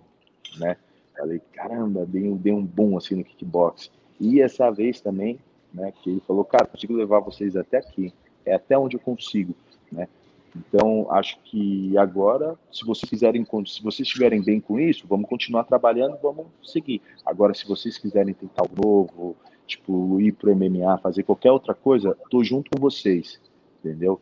né? 0.57 0.77
Falei, 1.17 1.41
caramba, 1.53 2.05
dei 2.05 2.31
dei 2.35 2.53
um 2.53 2.63
boom 2.63 2.95
assim 2.95 3.15
no 3.15 3.23
kickbox. 3.23 3.91
E 4.19 4.41
essa 4.41 4.69
vez 4.69 5.01
também, 5.01 5.39
né, 5.73 5.91
que 5.91 6.09
ele 6.09 6.21
falou, 6.27 6.45
cara, 6.45 6.65
consigo 6.65 6.93
levar 6.93 7.19
vocês 7.19 7.55
até 7.55 7.77
aqui, 7.77 8.13
é 8.45 8.53
até 8.53 8.77
onde 8.77 8.95
eu 8.95 8.99
consigo, 8.99 9.55
né? 9.91 10.07
Então, 10.55 11.07
acho 11.11 11.38
que 11.43 11.95
agora, 11.97 12.57
se 12.71 12.83
vocês 12.83 13.09
quiserem, 13.09 13.45
se 13.65 13.83
vocês 13.83 14.07
estiverem 14.07 14.41
bem 14.41 14.59
com 14.59 14.79
isso, 14.79 15.05
vamos 15.07 15.29
continuar 15.29 15.65
trabalhando, 15.65 16.17
vamos 16.21 16.47
seguir. 16.63 17.01
Agora, 17.25 17.53
se 17.53 17.67
vocês 17.67 17.97
quiserem 17.97 18.33
tentar 18.33 18.63
algo 18.63 18.75
novo, 18.81 19.35
tipo, 19.67 20.19
ir 20.19 20.31
pro 20.31 20.55
MMA, 20.55 20.97
fazer 20.99 21.23
qualquer 21.23 21.51
outra 21.51 21.75
coisa, 21.75 22.17
tô 22.29 22.43
junto 22.43 22.71
com 22.71 22.79
vocês, 22.79 23.39
entendeu? 23.79 24.19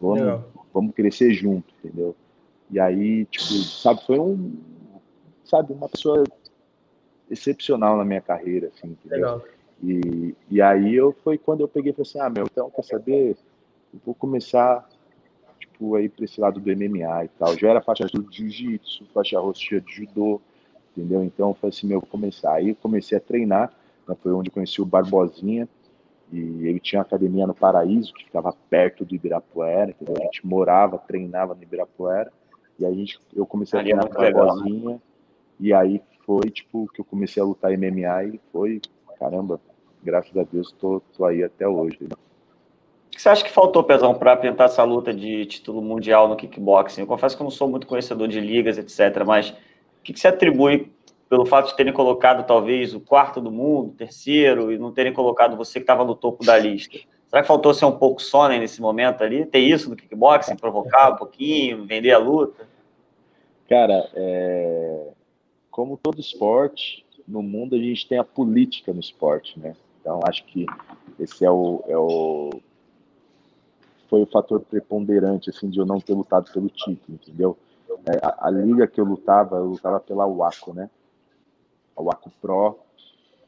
Vamos, 0.00 0.44
vamos 0.72 0.94
crescer 0.94 1.32
junto, 1.32 1.72
entendeu? 1.78 2.14
E 2.70 2.78
aí, 2.78 3.24
tipo, 3.26 3.44
sabe, 3.44 4.04
foi 4.06 4.18
um, 4.18 4.56
sabe, 5.44 5.72
uma 5.72 5.88
pessoa 5.88 6.24
excepcional 7.30 7.96
na 7.96 8.04
minha 8.04 8.20
carreira, 8.20 8.68
assim, 8.68 8.88
entendeu? 8.88 9.18
Legal. 9.18 9.44
E, 9.82 10.34
e 10.50 10.60
aí 10.60 10.94
eu 10.94 11.12
foi 11.24 11.38
quando 11.38 11.60
eu 11.60 11.68
peguei 11.68 11.92
e 11.92 11.94
falei 11.94 12.08
assim, 12.08 12.20
ah, 12.20 12.30
meu, 12.30 12.46
então 12.46 12.70
quer 12.70 12.84
saber? 12.84 13.36
Eu 13.92 14.00
vou 14.04 14.14
começar 14.14 14.88
tipo 15.58 15.94
aí 15.94 16.08
para 16.08 16.24
esse 16.24 16.40
lado 16.40 16.60
do 16.60 16.70
MMA 16.70 17.24
e 17.24 17.28
tal. 17.38 17.56
Já 17.56 17.70
era 17.70 17.80
faixa 17.80 18.04
azul 18.04 18.22
de 18.22 18.36
jiu-jitsu, 18.36 19.06
faixa 19.14 19.38
roxa 19.38 19.80
de 19.80 19.92
judô, 19.92 20.40
entendeu? 20.90 21.22
Então 21.22 21.50
eu 21.50 21.54
falei 21.54 21.74
assim, 21.76 21.86
meu, 21.86 22.00
vou 22.00 22.08
começar. 22.08 22.54
Aí 22.54 22.70
eu 22.70 22.76
comecei 22.76 23.16
a 23.16 23.20
treinar, 23.20 23.72
né, 24.06 24.16
foi 24.22 24.32
onde 24.32 24.50
eu 24.50 24.54
conheci 24.54 24.82
o 24.82 24.86
Barbosinha, 24.86 25.68
e 26.30 26.66
ele 26.66 26.80
tinha 26.80 27.00
uma 27.00 27.06
academia 27.06 27.46
no 27.46 27.54
Paraíso, 27.54 28.12
que 28.12 28.24
ficava 28.24 28.54
perto 28.68 29.04
do 29.04 29.14
Ibirapuera, 29.14 29.90
entendeu? 29.90 30.16
A 30.18 30.24
gente 30.24 30.46
morava, 30.46 30.98
treinava 30.98 31.54
no 31.54 31.62
Ibirapuera, 31.62 32.30
e 32.78 32.84
aí 32.84 32.92
a 32.92 32.96
gente, 32.96 33.18
eu 33.34 33.46
comecei 33.46 33.78
a 33.78 33.82
treinar 33.82 34.06
com 34.06 34.14
o 34.14 34.18
Barbosinha, 34.18 34.90
né? 34.90 35.00
e 35.58 35.72
aí 35.72 36.02
foi, 36.24 36.50
tipo, 36.50 36.86
que 36.92 37.00
eu 37.00 37.04
comecei 37.04 37.42
a 37.42 37.46
lutar 37.46 37.72
MMA 37.72 38.24
e 38.24 38.40
foi, 38.52 38.80
caramba, 39.18 39.58
graças 40.02 40.36
a 40.36 40.44
Deus, 40.44 40.70
tô, 40.72 41.00
tô 41.16 41.24
aí 41.24 41.42
até 41.42 41.66
hoje. 41.66 41.98
Né? 42.02 42.16
O 43.06 43.10
que 43.10 43.22
você 43.22 43.30
acha 43.30 43.42
que 43.42 43.50
faltou, 43.50 43.82
Pezão, 43.82 44.14
para 44.14 44.36
tentar 44.36 44.64
essa 44.64 44.84
luta 44.84 45.12
de 45.12 45.46
título 45.46 45.80
mundial 45.80 46.28
no 46.28 46.36
kickboxing? 46.36 47.00
Eu 47.00 47.06
confesso 47.06 47.34
que 47.34 47.42
eu 47.42 47.44
não 47.44 47.50
sou 47.50 47.68
muito 47.68 47.86
conhecedor 47.86 48.28
de 48.28 48.40
ligas, 48.40 48.76
etc., 48.76 49.24
mas 49.26 49.50
o 49.50 49.54
que, 50.04 50.12
que 50.12 50.20
você 50.20 50.28
atribui 50.28 50.92
pelo 51.28 51.44
fato 51.44 51.68
de 51.68 51.76
terem 51.76 51.92
colocado 51.92 52.46
talvez 52.46 52.94
o 52.94 53.00
quarto 53.00 53.40
do 53.40 53.50
mundo, 53.50 53.94
terceiro, 53.94 54.72
e 54.72 54.78
não 54.78 54.92
terem 54.92 55.12
colocado 55.12 55.56
você 55.56 55.78
que 55.78 55.84
estava 55.84 56.04
no 56.04 56.14
topo 56.14 56.44
da 56.44 56.58
lista? 56.58 56.98
Será 57.26 57.42
que 57.42 57.48
faltou 57.48 57.74
ser 57.74 57.84
um 57.84 57.98
pouco 57.98 58.22
sonen 58.22 58.58
nesse 58.58 58.80
momento 58.80 59.22
ali? 59.22 59.44
Ter 59.44 59.58
isso 59.58 59.90
no 59.90 59.96
kickboxing, 59.96 60.56
provocar 60.56 61.12
um 61.12 61.16
pouquinho, 61.16 61.84
vender 61.84 62.12
a 62.12 62.18
luta? 62.18 62.66
Cara, 63.68 64.08
é 64.14 65.08
como 65.78 65.96
todo 65.96 66.20
esporte, 66.20 67.06
no 67.28 67.40
mundo 67.40 67.76
a 67.76 67.78
gente 67.78 68.08
tem 68.08 68.18
a 68.18 68.24
política 68.24 68.92
no 68.92 68.98
esporte, 68.98 69.60
né? 69.60 69.76
Então 70.00 70.18
acho 70.24 70.44
que 70.46 70.66
esse 71.20 71.44
é 71.44 71.50
o, 71.52 71.84
é 71.86 71.96
o 71.96 72.50
foi 74.10 74.22
o 74.22 74.26
fator 74.26 74.58
preponderante 74.58 75.50
assim 75.50 75.70
de 75.70 75.78
eu 75.78 75.86
não 75.86 76.00
ter 76.00 76.14
lutado 76.14 76.50
pelo 76.50 76.68
título, 76.68 77.16
entendeu? 77.22 77.56
É, 78.06 78.18
a, 78.20 78.48
a, 78.48 78.50
liga 78.50 78.88
que 78.88 79.00
eu 79.00 79.04
lutava, 79.04 79.58
eu 79.58 79.66
lutava 79.66 80.00
pela 80.00 80.26
WACO, 80.26 80.74
né? 80.74 80.90
A 81.98 82.02
WACO 82.02 82.30
Pro, 82.40 82.78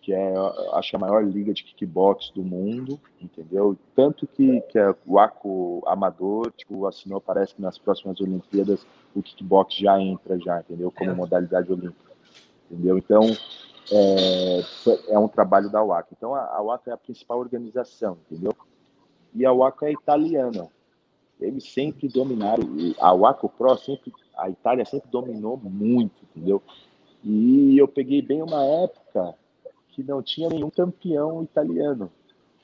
que 0.02 0.12
é 0.12 0.34
acho 0.72 0.96
a 0.96 0.98
maior 0.98 1.24
liga 1.24 1.52
de 1.52 1.62
kickbox 1.62 2.30
do 2.34 2.42
mundo, 2.42 2.98
entendeu? 3.20 3.76
Tanto 3.94 4.26
que 4.26 4.60
que 4.62 4.78
a 4.78 4.94
WACO 5.06 5.82
Amador, 5.86 6.50
tipo, 6.56 6.86
assinou, 6.86 7.20
parece 7.20 7.54
que 7.54 7.62
nas 7.62 7.78
próximas 7.78 8.20
Olimpíadas 8.20 8.86
o 9.14 9.22
kickbox 9.22 9.76
já 9.76 10.00
entra 10.00 10.38
já, 10.38 10.60
entendeu? 10.60 10.90
Como 10.90 11.10
é. 11.10 11.14
modalidade 11.14 11.70
olímpica 11.72 12.10
entendeu? 12.70 12.96
Então, 12.96 13.22
é, 13.90 14.60
é 15.08 15.18
um 15.18 15.28
trabalho 15.28 15.70
da 15.70 15.82
UACA. 15.82 16.08
Então, 16.16 16.34
a, 16.34 16.44
a 16.44 16.62
UACA 16.62 16.90
é 16.90 16.94
a 16.94 16.98
principal 16.98 17.38
organização, 17.40 18.18
entendeu? 18.30 18.54
E 19.34 19.44
a 19.44 19.52
UACA 19.52 19.86
é 19.86 19.92
italiana. 19.92 20.68
Eles 21.40 21.72
sempre 21.72 22.06
dominaram, 22.08 22.64
a 23.00 23.12
UACA 23.14 23.48
Pro 23.48 23.76
sempre, 23.76 24.12
a 24.36 24.48
Itália 24.48 24.84
sempre 24.84 25.10
dominou 25.10 25.56
muito, 25.56 26.14
entendeu? 26.30 26.62
E 27.24 27.76
eu 27.78 27.86
peguei 27.86 28.22
bem 28.22 28.42
uma 28.42 28.64
época 28.64 29.34
que 29.90 30.02
não 30.02 30.22
tinha 30.22 30.48
nenhum 30.48 30.70
campeão 30.70 31.42
italiano. 31.42 32.10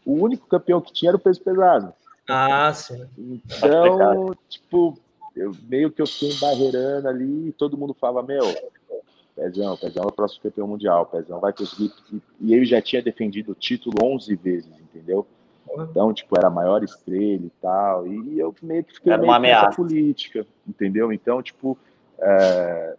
O 0.05 0.13
único 0.15 0.47
campeão 0.47 0.81
que 0.81 0.93
tinha 0.93 1.11
era 1.11 1.17
o 1.17 1.21
peso 1.21 1.43
pesado. 1.43 1.93
Ah, 2.29 2.73
sim. 2.73 3.07
Então, 3.19 4.35
tipo, 4.49 4.99
eu 5.35 5.55
meio 5.69 5.91
que 5.91 6.01
eu 6.01 6.07
fiquei 6.07 6.35
barreirando 6.41 7.09
ali 7.09 7.49
e 7.49 7.53
todo 7.53 7.77
mundo 7.77 7.95
falava, 7.95 8.27
meu, 8.27 8.45
Pezão, 9.35 9.77
Pezão 9.77 10.05
é 10.05 10.07
o 10.07 10.13
próximo 10.13 10.43
campeão 10.43 10.67
mundial, 10.67 11.07
Pezão 11.07 11.41
vai 11.41 11.53
conseguir. 11.53 11.93
E 12.41 12.55
ele 12.55 12.65
já 12.65 12.81
tinha 12.81 13.03
defendido 13.03 13.53
o 13.53 13.55
título 13.55 13.97
11 14.03 14.35
vezes, 14.37 14.71
entendeu? 14.81 15.27
Então, 15.79 16.15
tipo, 16.15 16.39
era 16.39 16.47
a 16.47 16.51
maior 16.51 16.83
estrela 16.83 17.45
e 17.45 17.53
tal. 17.61 18.07
E 18.07 18.39
eu 18.39 18.55
meio 18.63 18.85
que 18.85 18.95
fiquei 18.95 19.13
era 19.13 19.21
meio 19.21 19.59
uma 19.59 19.71
política, 19.71 20.47
entendeu? 20.67 21.13
Então, 21.13 21.43
tipo, 21.43 21.77
é... 22.19 22.97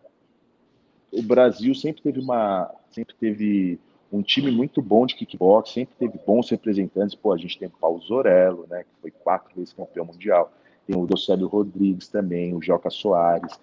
o 1.17 1.21
Brasil 1.21 1.73
sempre 1.73 2.01
teve 2.01 2.19
uma. 2.19 2.73
Sempre 2.91 3.15
teve 3.15 3.79
um 4.11 4.21
time 4.21 4.49
muito 4.51 4.81
bom 4.81 5.05
de 5.05 5.15
kickbox, 5.15 5.71
sempre 5.71 5.95
teve 5.97 6.17
bons 6.25 6.49
representantes. 6.49 7.15
Pô, 7.15 7.33
a 7.33 7.37
gente 7.37 7.57
tem 7.57 7.67
o 7.67 7.71
Paulo 7.71 7.99
Zorello, 7.99 8.65
né? 8.69 8.83
Que 8.83 9.01
foi 9.01 9.11
quatro 9.11 9.53
vezes 9.55 9.73
campeão 9.73 10.05
mundial. 10.05 10.51
Tem 10.85 10.95
o 10.95 11.05
Docélio 11.05 11.47
Rodrigues 11.47 12.07
também, 12.07 12.53
o 12.53 12.61
Joca 12.61 12.89
Soares, 12.89 13.59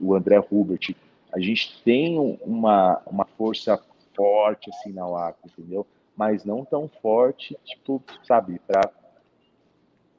o 0.00 0.14
André 0.14 0.42
Hubert 0.50 0.94
a 1.32 1.40
gente 1.40 1.82
tem 1.82 2.18
uma, 2.42 3.00
uma 3.06 3.24
força 3.24 3.80
forte 4.14 4.68
assim 4.68 4.92
na 4.92 5.08
UAC, 5.08 5.36
entendeu? 5.46 5.86
Mas 6.14 6.44
não 6.44 6.62
tão 6.62 6.88
forte, 7.00 7.56
tipo, 7.64 8.02
sabe, 8.22 8.60
para 8.66 8.90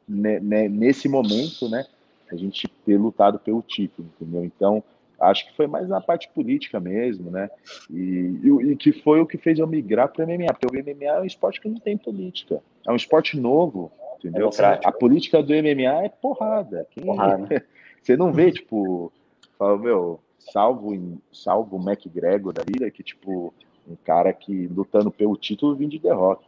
nesse 0.08 1.08
momento, 1.08 1.70
né, 1.70 1.86
a 2.30 2.36
gente 2.36 2.68
ter 2.84 2.98
lutado 2.98 3.40
pelo 3.40 3.62
título, 3.62 4.10
entendeu? 4.16 4.44
Então, 4.44 4.84
acho 5.30 5.47
que 5.47 5.55
foi 5.55 5.67
mais 5.67 5.88
na 5.88 6.01
parte 6.01 6.30
política 6.30 6.80
mesmo, 6.80 7.32
né? 7.32 7.49
E, 7.89 8.39
e, 8.43 8.71
e 8.71 8.76
que 8.76 8.91
foi 8.91 9.19
o 9.19 9.26
que 9.26 9.38
fez 9.38 9.59
eu 9.59 9.67
migrar 9.67 10.09
para 10.09 10.26
o 10.26 10.28
MMA, 10.28 10.53
porque 10.53 10.67
o 10.67 10.84
MMA 10.84 11.05
é 11.05 11.21
um 11.21 11.26
esporte 11.26 11.61
que 11.61 11.69
não 11.69 11.80
tem 11.80 11.97
política, 11.97 12.61
é 12.88 12.91
um 12.91 12.95
esporte 12.95 13.39
novo, 13.39 13.91
entendeu? 14.17 14.49
A 14.84 14.91
política 14.91 15.41
do 15.41 15.53
MMA 15.53 16.05
é 16.05 16.09
porrada. 16.09 16.88
Quem... 16.91 17.05
porrada. 17.05 17.63
Você 18.01 18.17
não 18.17 18.34
vê, 18.34 18.51
tipo, 18.51 19.11
fala, 19.57 19.78
meu, 19.78 20.19
salvo, 20.38 20.93
em, 20.93 21.17
salvo 21.32 21.78
o 21.78 21.82
McGregor 21.82 22.51
da 22.51 22.61
vida, 22.61 22.91
que, 22.91 23.01
tipo, 23.01 23.53
um 23.88 23.95
cara 24.03 24.34
que 24.34 24.67
lutando 24.67 25.09
pelo 25.09 25.38
título 25.38 25.76
vim 25.76 25.88
de 25.88 25.99
derrota. 25.99 26.43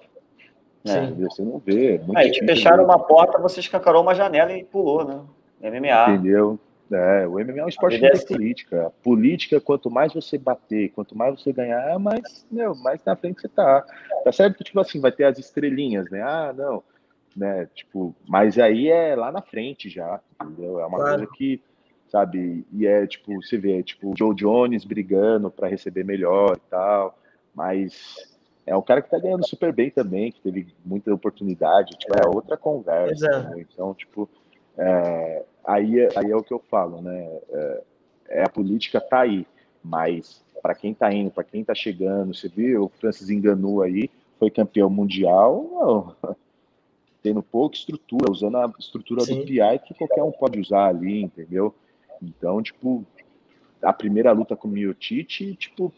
É, 0.85 1.09
você 1.11 1.41
não 1.41 1.57
vê. 1.57 1.95
É 1.95 2.01
Aí 2.15 2.31
te 2.31 2.45
fecharam 2.45 2.83
uma 2.83 2.99
porta, 2.99 3.39
você 3.39 3.59
escancarou 3.59 4.03
uma 4.03 4.13
janela 4.13 4.51
e 4.53 4.63
pulou, 4.63 5.03
né? 5.03 5.21
MMA. 5.61 6.13
Entendeu? 6.13 6.59
É, 6.91 7.27
o 7.27 7.33
MMA 7.33 7.59
é 7.59 7.65
um 7.65 7.69
esporte 7.69 7.97
de 7.97 8.05
é 8.05 8.11
assim. 8.11 8.27
política. 8.27 8.93
Política, 9.03 9.59
quanto 9.59 9.89
mais 9.89 10.13
você 10.13 10.37
bater, 10.37 10.89
quanto 10.89 11.17
mais 11.17 11.39
você 11.39 11.51
ganhar, 11.51 11.97
mais, 11.97 12.45
meu, 12.51 12.75
mais 12.75 13.03
na 13.03 13.15
frente 13.15 13.41
você 13.41 13.49
tá. 13.49 13.85
Tá 14.23 14.31
certo 14.31 14.57
que, 14.57 14.63
tipo 14.63 14.79
assim, 14.79 14.99
vai 14.99 15.11
ter 15.11 15.23
as 15.23 15.39
estrelinhas, 15.39 16.09
né? 16.11 16.21
Ah, 16.21 16.53
não. 16.55 16.83
Né? 17.35 17.67
Tipo, 17.73 18.15
mas 18.27 18.57
aí 18.59 18.87
é 18.89 19.15
lá 19.15 19.31
na 19.31 19.41
frente 19.41 19.89
já, 19.89 20.21
entendeu? 20.41 20.79
É 20.79 20.85
uma 20.85 20.97
claro. 20.97 21.17
coisa 21.17 21.31
que 21.33 21.61
sabe? 22.07 22.65
E 22.71 22.85
é 22.85 23.05
tipo, 23.05 23.35
você 23.41 23.57
vê, 23.57 23.83
tipo, 23.83 24.11
o 24.11 24.17
Joe 24.17 24.33
Jones 24.35 24.85
brigando 24.85 25.49
para 25.51 25.67
receber 25.67 26.05
melhor 26.05 26.55
e 26.55 26.69
tal, 26.69 27.17
mas 27.53 28.37
é 28.65 28.75
um 28.75 28.81
cara 28.81 29.01
que 29.01 29.09
tá 29.09 29.19
ganhando 29.19 29.47
super 29.47 29.73
bem 29.73 29.89
também, 29.89 30.31
que 30.31 30.39
teve 30.39 30.67
muita 30.85 31.13
oportunidade, 31.13 31.97
tipo, 31.97 32.13
é 32.15 32.27
outra 32.27 32.55
conversa. 32.55 33.25
É. 33.27 33.43
Né? 33.43 33.65
Então, 33.69 33.93
tipo, 33.93 34.29
é, 34.77 35.43
aí, 35.67 36.07
aí 36.15 36.31
é 36.31 36.35
o 36.35 36.43
que 36.43 36.53
eu 36.53 36.59
falo, 36.59 37.01
né? 37.01 37.39
É, 37.49 37.83
é, 38.29 38.43
a 38.43 38.49
política 38.49 38.99
tá 38.99 39.21
aí, 39.21 39.45
mas 39.83 40.43
para 40.61 40.75
quem 40.75 40.93
tá 40.93 41.13
indo, 41.13 41.29
para 41.29 41.43
quem 41.43 41.63
tá 41.63 41.75
chegando, 41.75 42.33
você 42.33 42.47
viu, 42.47 42.85
o 42.85 42.89
Francis 42.89 43.29
enganou 43.29 43.81
aí, 43.81 44.09
foi 44.39 44.49
campeão 44.49 44.89
mundial, 44.89 46.15
tendo 47.21 47.41
pouca 47.41 47.75
estrutura, 47.75 48.31
usando 48.31 48.57
a 48.57 48.71
estrutura 48.79 49.21
Sim. 49.21 49.39
do 49.39 49.45
PI 49.45 49.79
que 49.85 49.93
qualquer 49.93 50.23
um 50.23 50.31
pode 50.31 50.59
usar 50.59 50.87
ali, 50.87 51.21
entendeu? 51.21 51.73
Então, 52.21 52.61
tipo, 52.61 53.05
a 53.81 53.93
primeira 53.93 54.31
luta 54.31 54.55
com 54.55 54.67
o 54.67 54.71
Miotite, 54.71 55.55
tipo, 55.55 55.93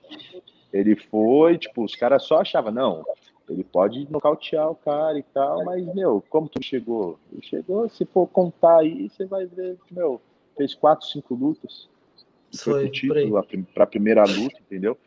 ele 0.72 0.95
foi, 0.95 1.57
tipo, 1.57 1.84
os 1.84 1.95
caras 1.95 2.24
só 2.24 2.41
achavam, 2.41 2.72
não, 2.72 3.05
ele 3.50 3.64
pode 3.64 4.12
nocautear 4.12 4.70
o 4.70 4.76
cara 4.76 5.18
e 5.18 5.24
tal, 5.24 5.64
mas, 5.64 5.86
meu, 5.93 6.24
como 6.30 6.50
que 6.50 6.58
ele 6.58 6.66
chegou? 6.66 7.18
Ele 7.32 7.41
chegou, 7.41 7.88
se 7.89 8.06
for 8.06 8.28
contar 8.28 8.80
aí, 8.80 9.10
você 9.10 9.26
vai 9.26 9.45
ver, 9.45 9.78
meu, 9.89 10.22
fez 10.56 10.74
quatro, 10.74 11.08
cinco 11.08 11.34
lutas. 11.34 11.89
Foi, 12.56 12.74
foi 12.74 12.89
título 12.89 13.43
para 13.74 13.84
a 13.84 13.88
primeira 13.88 14.24
luta, 14.26 14.58
entendeu? 14.60 14.98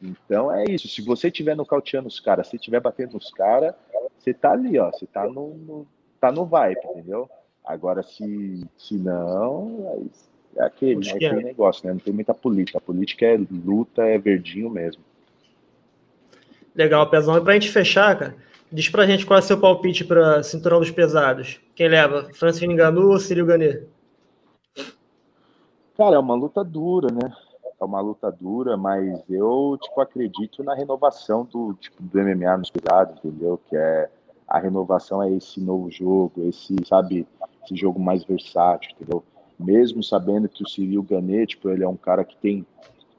Então 0.00 0.52
é 0.52 0.64
isso. 0.64 0.88
Se 0.88 1.02
você 1.02 1.28
estiver 1.28 1.56
nocauteando 1.56 2.08
os 2.08 2.20
caras, 2.20 2.48
se 2.48 2.56
estiver 2.56 2.80
batendo 2.80 3.14
nos 3.14 3.30
caras, 3.30 3.74
você 4.18 4.32
tá 4.32 4.52
ali, 4.52 4.78
ó. 4.78 4.90
Você 4.90 5.06
tá 5.06 5.26
no, 5.26 5.54
no, 5.54 5.86
tá 6.20 6.30
no 6.30 6.44
vibe, 6.44 6.80
entendeu? 6.84 7.28
Agora, 7.64 8.02
se, 8.02 8.64
se 8.76 8.96
não, 8.96 10.08
é, 10.56 10.62
é 10.62 10.64
aquele, 10.64 11.08
é 11.08 11.12
aquele 11.12 11.42
negócio, 11.42 11.86
né? 11.86 11.92
Não 11.92 12.00
tem 12.00 12.12
muita 12.12 12.34
política. 12.34 12.78
A 12.78 12.80
política 12.80 13.26
é 13.26 13.36
luta, 13.36 14.02
é 14.02 14.18
verdinho 14.18 14.70
mesmo. 14.70 15.02
Legal, 16.74 17.08
Pezão. 17.10 17.36
E 17.36 17.40
pra 17.40 17.54
gente 17.54 17.70
fechar, 17.70 18.18
cara, 18.18 18.34
diz 18.70 18.88
pra 18.88 19.06
gente 19.06 19.26
qual 19.26 19.38
é 19.38 19.42
o 19.42 19.44
seu 19.44 19.58
palpite 19.58 20.04
para 20.04 20.42
cinturão 20.42 20.80
dos 20.80 20.90
pesados. 20.90 21.60
Quem 21.74 21.88
leva? 21.88 22.28
Francis 22.34 22.68
Ngannou 22.68 23.10
ou 23.10 23.18
Cyril 23.18 23.46
Gane? 23.46 23.82
Cara, 25.96 26.16
é 26.16 26.18
uma 26.18 26.34
luta 26.34 26.62
dura, 26.62 27.08
né? 27.12 27.32
É 27.80 27.84
uma 27.84 28.00
luta 28.00 28.30
dura, 28.30 28.76
mas 28.76 29.22
eu, 29.28 29.78
tipo, 29.80 30.00
acredito 30.00 30.62
na 30.62 30.74
renovação 30.74 31.44
do, 31.44 31.74
tipo, 31.74 32.02
do 32.02 32.18
MMA 32.18 32.56
nos 32.56 32.70
pesados, 32.70 33.16
entendeu? 33.18 33.60
Que 33.68 33.76
é 33.76 34.08
a 34.48 34.58
renovação 34.58 35.22
é 35.22 35.30
esse 35.30 35.60
novo 35.60 35.90
jogo, 35.90 36.48
esse, 36.48 36.74
sabe, 36.86 37.26
esse 37.64 37.76
jogo 37.76 38.00
mais 38.00 38.24
versátil, 38.24 38.92
entendeu? 38.92 39.22
Mesmo 39.58 40.02
sabendo 40.02 40.48
que 40.48 40.62
o 40.62 40.68
Cyril 40.68 41.02
Gane, 41.02 41.46
tipo, 41.46 41.68
ele 41.68 41.84
é 41.84 41.88
um 41.88 41.96
cara 41.96 42.24
que 42.24 42.36
tem, 42.36 42.64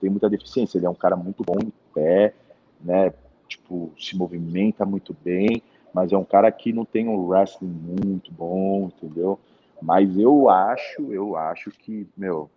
tem 0.02 0.10
muita 0.10 0.30
deficiência, 0.30 0.78
ele 0.78 0.86
é 0.86 0.90
um 0.90 0.96
cara 0.96 1.16
muito 1.16 1.44
bom 1.44 1.58
em 1.62 1.72
pé, 1.94 2.34
né? 2.82 3.14
Tipo, 3.50 3.92
se 3.98 4.16
movimenta 4.16 4.86
muito 4.86 5.16
bem, 5.26 5.62
mas 5.94 6.14
é 6.14 6.18
um 6.18 6.24
cara 6.24 6.52
que 6.52 6.72
não 6.72 6.86
tem 6.86 7.10
um 7.10 7.28
wrestling 7.28 7.68
muito 7.68 8.32
bom, 8.32 8.92
entendeu? 8.96 9.40
Mas 9.82 10.18
eu 10.18 10.50
acho, 10.50 11.12
eu 11.12 11.36
acho 11.36 11.72
que, 11.72 12.08
meu, 12.16 12.50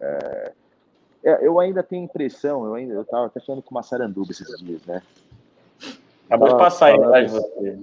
é, 0.00 0.52
é 1.24 1.46
eu 1.46 1.58
ainda 1.58 1.82
tenho 1.82 2.04
impressão, 2.04 2.64
eu 2.64 2.74
ainda, 2.74 2.94
eu 2.94 3.04
tava 3.04 3.26
até 3.26 3.40
falando 3.40 3.62
com 3.62 3.74
uma 3.74 3.82
Saranduba 3.82 4.30
esses 4.30 4.58
dias, 4.60 4.84
né? 4.86 5.02
Acabou 6.26 6.48
de 6.48 6.56
passar 6.56 6.86
aí 6.86 6.94
atrás 6.94 7.32
de 7.32 7.38
você. 7.38 7.78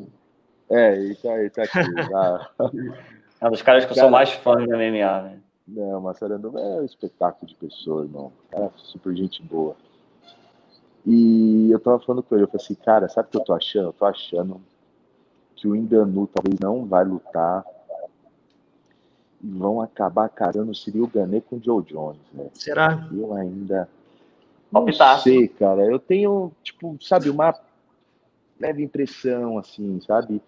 É, 0.70 0.96
ele 0.96 1.16
tá, 1.16 1.40
ele 1.40 1.50
tá 1.50 1.64
aqui. 1.64 1.78
Tá. 2.10 2.52
É 3.40 3.48
um 3.48 3.52
dos 3.52 3.62
caras 3.62 3.86
que 3.86 3.90
cara, 3.90 4.00
eu 4.00 4.04
sou 4.06 4.10
mais 4.10 4.32
fã 4.32 4.56
do 4.56 4.66
MMA, 4.66 5.22
né? 5.22 5.40
Não, 5.68 6.14
Saranduba 6.14 6.60
é 6.60 6.82
um 6.82 6.86
espetáculo 6.86 7.46
de 7.46 7.56
pessoa, 7.56 8.04
irmão. 8.04 8.32
Cara, 8.50 8.72
super 8.78 9.16
gente 9.16 9.44
boa. 9.44 9.76
E 11.10 11.72
eu 11.72 11.80
tava 11.80 12.00
falando 12.00 12.22
com 12.22 12.36
ele, 12.36 12.44
eu 12.44 12.50
falei 12.50 12.66
assim, 12.66 12.76
cara, 12.76 13.08
sabe 13.08 13.30
o 13.30 13.32
que 13.32 13.38
eu 13.38 13.44
tô 13.46 13.54
achando? 13.54 13.88
Eu 13.88 13.94
tô 13.94 14.04
achando 14.04 14.62
que 15.56 15.66
o 15.66 15.74
Enganu 15.74 16.28
talvez 16.28 16.60
não 16.60 16.86
vai 16.86 17.06
lutar 17.06 17.64
e 19.42 19.50
vão 19.50 19.82
acabar 19.82 20.28
casando 20.28 20.72
o 20.72 20.76
Cyril 20.76 21.08
Gane 21.08 21.40
com 21.40 21.56
o 21.56 21.64
Joe 21.64 21.82
Jones, 21.82 22.20
né? 22.34 22.50
Será? 22.54 23.08
Eu 23.10 23.34
ainda 23.34 23.88
não 24.70 24.82
Palpitaço. 24.82 25.24
sei, 25.24 25.48
cara. 25.48 25.86
Eu 25.86 25.98
tenho, 25.98 26.52
tipo, 26.62 26.98
sabe, 27.00 27.30
uma 27.30 27.58
leve 28.60 28.84
impressão, 28.84 29.58
assim, 29.58 30.02
sabe? 30.02 30.42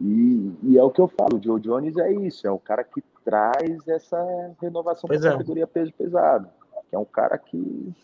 E, 0.00 0.52
e 0.64 0.76
é 0.76 0.82
o 0.82 0.90
que 0.90 1.00
eu 1.00 1.06
falo, 1.06 1.38
o 1.38 1.42
Joe 1.42 1.60
Jones 1.60 1.96
é 1.98 2.12
isso, 2.12 2.48
é 2.48 2.50
o 2.50 2.58
cara 2.58 2.82
que 2.82 3.00
traz 3.24 3.86
essa 3.86 4.18
renovação 4.60 5.06
para 5.06 5.16
a 5.16 5.20
é. 5.20 5.32
categoria 5.32 5.68
peso 5.68 5.92
pesado. 5.92 6.48
Que 6.90 6.96
é 6.96 6.98
um 6.98 7.04
cara 7.04 7.38
que 7.38 7.94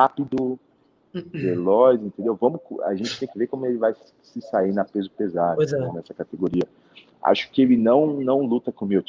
rápido, 0.00 0.58
uhum. 1.14 1.22
veloz, 1.32 2.00
entendeu? 2.02 2.34
Vamos, 2.34 2.60
a 2.84 2.94
gente 2.94 3.18
tem 3.18 3.28
que 3.28 3.38
ver 3.38 3.46
como 3.46 3.66
ele 3.66 3.78
vai 3.78 3.94
se 4.22 4.40
sair 4.40 4.72
na 4.72 4.84
peso 4.84 5.10
pesado 5.10 5.60
né, 5.60 5.88
é. 5.88 5.92
nessa 5.92 6.14
categoria. 6.14 6.66
Acho 7.22 7.50
que 7.50 7.62
ele 7.62 7.76
não 7.76 8.14
não 8.14 8.42
luta 8.42 8.72
com 8.72 8.84
o 8.84 8.88
meu. 8.88 9.02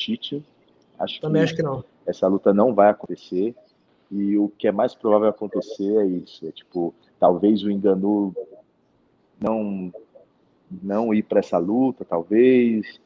Acho 1.00 1.22
Também 1.22 1.42
que 1.42 1.46
acho 1.46 1.56
que 1.56 1.64
não. 1.64 1.84
Essa 2.06 2.28
luta 2.28 2.54
não 2.54 2.74
vai 2.74 2.90
acontecer. 2.90 3.56
E 4.12 4.38
o 4.38 4.50
que 4.50 4.68
é 4.68 4.72
mais 4.74 4.94
provável 4.94 5.30
acontecer 5.30 5.96
é 5.96 6.06
isso, 6.06 6.46
é 6.46 6.52
tipo, 6.52 6.94
talvez 7.18 7.64
o 7.64 7.72
Enganu 7.72 8.36
não 9.40 9.94
não 10.82 11.14
ir 11.14 11.24
para 11.24 11.40
essa 11.40 11.58
luta, 11.58 12.04
talvez 12.04 13.00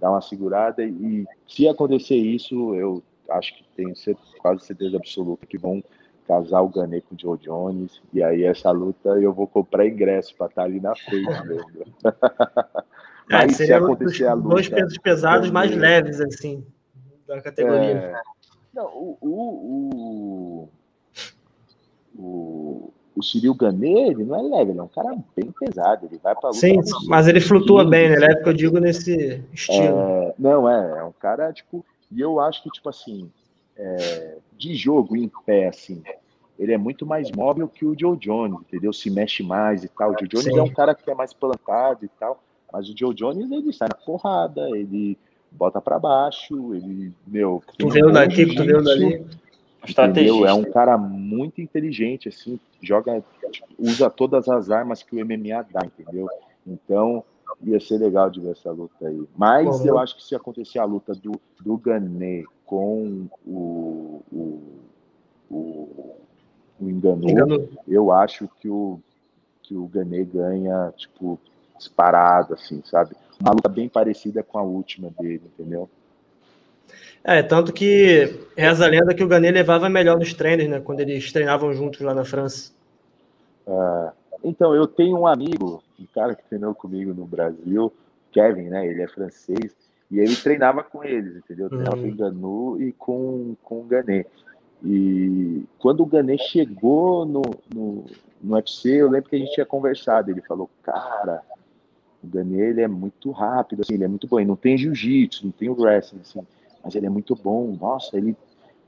dar 0.00 0.10
uma 0.10 0.20
segurada 0.20 0.84
e 0.84 1.26
se 1.46 1.66
acontecer 1.66 2.16
isso, 2.16 2.74
eu 2.74 3.02
acho 3.30 3.56
que 3.56 3.64
tenho 3.76 3.94
quase 4.38 4.64
certeza 4.64 4.96
absoluta 4.96 5.46
que 5.46 5.58
vão 5.58 5.82
casar 6.26 6.60
o 6.62 6.68
Ganê 6.68 7.00
com 7.00 7.14
o 7.14 7.18
Joe 7.18 7.38
Jones, 7.38 8.00
e 8.12 8.22
aí 8.22 8.44
essa 8.44 8.70
luta 8.70 9.10
eu 9.20 9.32
vou 9.32 9.46
comprar 9.46 9.86
ingresso 9.86 10.34
para 10.36 10.46
estar 10.46 10.62
tá 10.62 10.68
ali 10.68 10.80
na 10.80 10.94
frente 10.94 11.24
mesmo. 11.46 11.70
É, 13.30 13.36
Mas 13.46 13.56
se 13.56 13.72
acontecer 13.72 14.26
a 14.26 14.34
luta. 14.34 14.48
Dois 14.50 14.68
pesos 14.68 14.98
pesados 14.98 15.50
mais 15.50 15.74
leves, 15.74 16.20
assim, 16.20 16.62
da 17.26 17.40
categoria. 17.40 17.80
É... 17.80 18.20
Não, 18.74 18.84
o, 18.84 19.18
o, 19.18 20.68
o, 22.14 22.22
o, 22.22 22.92
o 23.16 23.22
Cyril 23.22 23.54
Ganê, 23.54 24.10
ele 24.10 24.24
não 24.24 24.36
é 24.36 24.42
leve, 24.42 24.72
ele 24.72 24.80
é 24.80 24.82
um 24.82 24.88
cara 24.88 25.16
bem 25.34 25.50
pesado, 25.52 26.06
ele 26.06 26.20
vai 26.22 26.34
para 26.34 26.50
luta. 26.50 26.60
Sim, 26.60 26.80
mas 27.08 27.26
ele 27.26 27.40
flutua 27.40 27.82
bem, 27.82 28.10
né? 28.10 28.16
Leve 28.16 28.42
que 28.42 28.48
eu 28.50 28.52
digo 28.52 28.78
nesse 28.78 29.42
estilo. 29.52 29.98
É, 30.00 30.34
não, 30.38 30.68
é, 30.68 30.98
é 30.98 31.04
um 31.04 31.12
cara, 31.12 31.50
tipo, 31.50 31.82
e 32.12 32.20
eu 32.20 32.38
acho 32.40 32.62
que, 32.62 32.70
tipo 32.70 32.88
assim, 32.88 33.30
é, 33.76 34.36
de 34.56 34.74
jogo 34.74 35.16
em 35.16 35.30
pé, 35.44 35.68
assim, 35.68 36.02
ele 36.58 36.72
é 36.72 36.78
muito 36.78 37.04
mais 37.04 37.30
móvel 37.30 37.68
que 37.68 37.84
o 37.84 37.98
Joe 37.98 38.16
Jones, 38.16 38.60
entendeu? 38.60 38.92
Se 38.92 39.10
mexe 39.10 39.42
mais 39.42 39.82
e 39.84 39.88
tal. 39.88 40.12
O 40.12 40.16
Joe 40.18 40.28
Jones 40.28 40.44
Sim. 40.44 40.58
é 40.58 40.62
um 40.62 40.72
cara 40.72 40.94
que 40.94 41.10
é 41.10 41.14
mais 41.14 41.32
plantado 41.32 42.04
e 42.04 42.08
tal, 42.08 42.42
mas 42.72 42.88
o 42.88 42.94
Joe 42.96 43.14
Jones 43.14 43.50
ele 43.50 43.72
sai 43.72 43.88
na 43.88 43.96
porrada, 43.96 44.68
ele 44.70 45.18
bota 45.50 45.80
para 45.80 45.98
baixo, 45.98 46.74
ele, 46.74 47.12
meu, 47.26 47.62
tu 47.78 47.88
vendo 47.88 48.12
daqui, 48.12 48.46
tu 48.46 48.64
vendo 48.64 48.82
dali. 48.82 49.24
Entendeu? 49.86 50.46
É 50.46 50.54
um 50.54 50.64
cara 50.64 50.96
muito 50.96 51.60
inteligente, 51.60 52.28
assim, 52.28 52.58
joga, 52.80 53.22
usa 53.78 54.08
todas 54.08 54.48
as 54.48 54.70
armas 54.70 55.02
que 55.02 55.14
o 55.14 55.24
MMA 55.24 55.62
dá, 55.70 55.84
entendeu? 55.84 56.26
Então, 56.66 57.22
ia 57.62 57.80
ser 57.80 57.98
legal 57.98 58.30
de 58.30 58.40
ver 58.40 58.52
essa 58.52 58.70
luta 58.70 59.06
aí. 59.06 59.26
Mas 59.36 59.80
Bom, 59.80 59.86
eu 59.86 59.98
acho 59.98 60.16
que 60.16 60.24
se 60.24 60.34
acontecer 60.34 60.78
a 60.78 60.84
luta 60.84 61.14
do, 61.14 61.32
do 61.60 61.76
Gané 61.76 62.44
com 62.66 63.26
o, 63.46 64.22
o, 64.32 64.62
o, 65.50 66.16
o 66.80 66.88
Enganou, 66.88 67.30
Enganou, 67.30 67.68
eu 67.86 68.12
acho 68.12 68.48
que 68.60 68.68
o, 68.68 69.00
que 69.62 69.74
o 69.74 69.86
Gané 69.86 70.24
ganha, 70.24 70.92
tipo, 70.96 71.38
disparado, 71.78 72.54
assim, 72.54 72.82
sabe? 72.84 73.14
Uma 73.40 73.52
luta 73.52 73.68
bem 73.68 73.88
parecida 73.88 74.42
com 74.42 74.58
a 74.58 74.62
última 74.62 75.10
dele, 75.18 75.42
entendeu? 75.46 75.88
É, 77.22 77.42
tanto 77.42 77.72
que 77.72 78.38
reza 78.56 78.84
a 78.84 78.88
lenda 78.88 79.14
que 79.14 79.24
o 79.24 79.28
Gané 79.28 79.50
levava 79.50 79.88
melhor 79.88 80.18
nos 80.18 80.34
treinos, 80.34 80.68
né? 80.68 80.80
Quando 80.80 81.00
eles 81.00 81.32
treinavam 81.32 81.72
juntos 81.72 82.00
lá 82.00 82.12
na 82.14 82.24
França. 82.24 82.72
É, 83.66 84.12
então, 84.44 84.74
eu 84.74 84.86
tenho 84.86 85.18
um 85.18 85.26
amigo, 85.26 85.82
um 85.98 86.06
cara 86.06 86.34
que 86.34 86.44
treinou 86.44 86.74
comigo 86.74 87.14
no 87.14 87.24
Brasil, 87.24 87.92
Kevin, 88.30 88.64
né? 88.64 88.86
Ele 88.86 89.02
é 89.02 89.08
francês, 89.08 89.74
e 90.10 90.20
ele 90.20 90.36
treinava 90.36 90.82
com 90.82 91.02
eles, 91.02 91.36
entendeu? 91.36 91.68
Treinava 91.68 91.96
uhum. 91.96 92.02
com 92.02 92.08
o 92.08 92.16
Ganu 92.16 92.82
e 92.82 92.92
com, 92.92 93.56
com 93.62 93.80
o 93.80 93.84
Gané. 93.84 94.26
E 94.84 95.64
quando 95.78 96.02
o 96.02 96.06
Gané 96.06 96.36
chegou 96.36 97.24
no, 97.24 97.42
no, 97.74 98.04
no 98.42 98.54
UFC, 98.54 98.90
eu 98.90 99.10
lembro 99.10 99.30
que 99.30 99.36
a 99.36 99.38
gente 99.38 99.54
tinha 99.54 99.64
conversado. 99.64 100.30
Ele 100.30 100.42
falou, 100.42 100.68
cara, 100.82 101.42
o 102.22 102.26
Gané 102.26 102.70
ele 102.70 102.82
é 102.82 102.88
muito 102.88 103.30
rápido, 103.30 103.80
assim, 103.80 103.94
ele 103.94 104.04
é 104.04 104.08
muito 104.08 104.26
bom. 104.26 104.38
Ele 104.38 104.48
não 104.48 104.56
tem 104.56 104.76
jiu-jitsu, 104.76 105.46
não 105.46 105.52
tem 105.52 105.70
o 105.70 105.80
wrestling, 105.80 106.20
assim, 106.20 106.46
mas 106.82 106.94
ele 106.94 107.06
é 107.06 107.10
muito 107.10 107.34
bom. 107.34 107.76
Nossa, 107.80 108.16
ele 108.16 108.36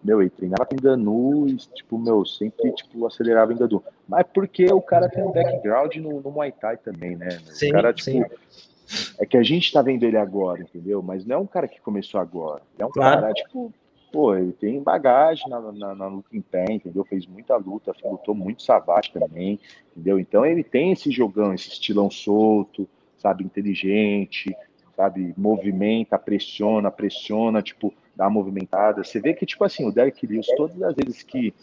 meu, 0.06 0.20
ele 0.20 0.30
treinava 0.30 0.64
com 0.64 0.76
Ganu 0.76 1.48
e, 1.48 1.56
tipo, 1.56 1.98
meu, 1.98 2.24
sempre, 2.24 2.72
tipo, 2.72 3.04
acelerava 3.06 3.52
em 3.52 3.56
Ganu. 3.56 3.82
Mas 4.08 4.24
porque 4.32 4.66
o 4.66 4.80
cara 4.80 5.08
tem 5.08 5.24
um 5.24 5.32
background 5.32 5.96
no, 5.96 6.20
no 6.20 6.30
Muay 6.30 6.52
Thai 6.52 6.76
também, 6.76 7.16
né? 7.16 7.30
Sim, 7.46 7.70
o 7.70 7.72
cara, 7.72 7.92
tipo, 7.92 8.04
sim. 8.04 8.24
é 9.18 9.26
que 9.26 9.36
a 9.36 9.42
gente 9.42 9.72
tá 9.72 9.82
vendo 9.82 10.04
ele 10.04 10.16
agora, 10.16 10.62
entendeu? 10.62 11.02
Mas 11.02 11.26
não 11.26 11.36
é 11.36 11.38
um 11.38 11.46
cara 11.46 11.66
que 11.66 11.80
começou 11.80 12.20
agora. 12.20 12.62
É 12.78 12.86
um 12.86 12.90
claro. 12.90 13.22
cara, 13.22 13.32
tipo, 13.34 13.72
pô, 14.12 14.34
ele 14.36 14.52
tem 14.52 14.80
bagagem 14.80 15.48
na, 15.48 15.60
na, 15.60 15.94
na, 15.94 16.06
luta 16.06 16.28
em 16.32 16.40
pé, 16.40 16.64
entendeu? 16.70 17.04
Fez 17.04 17.26
muita 17.26 17.56
luta, 17.56 17.92
lutou 18.04 18.34
muito 18.34 18.62
savate 18.62 19.12
também, 19.12 19.58
entendeu? 19.90 20.18
Então 20.18 20.46
ele 20.46 20.62
tem 20.62 20.92
esse 20.92 21.10
jogão, 21.10 21.52
esse 21.52 21.68
estilão 21.68 22.10
solto, 22.10 22.88
sabe, 23.18 23.44
inteligente, 23.44 24.56
sabe, 24.94 25.34
movimenta, 25.36 26.18
pressiona, 26.18 26.90
pressiona, 26.90 27.60
tipo, 27.60 27.92
dá 28.16 28.24
uma 28.24 28.30
movimentada. 28.30 29.04
Você 29.04 29.20
vê 29.20 29.34
que, 29.34 29.44
tipo 29.44 29.62
assim, 29.62 29.86
o 29.86 29.92
Derek 29.92 30.26
Lewis, 30.26 30.46
todas 30.56 30.82
as 30.82 30.94
vezes 30.94 31.22
que 31.22 31.54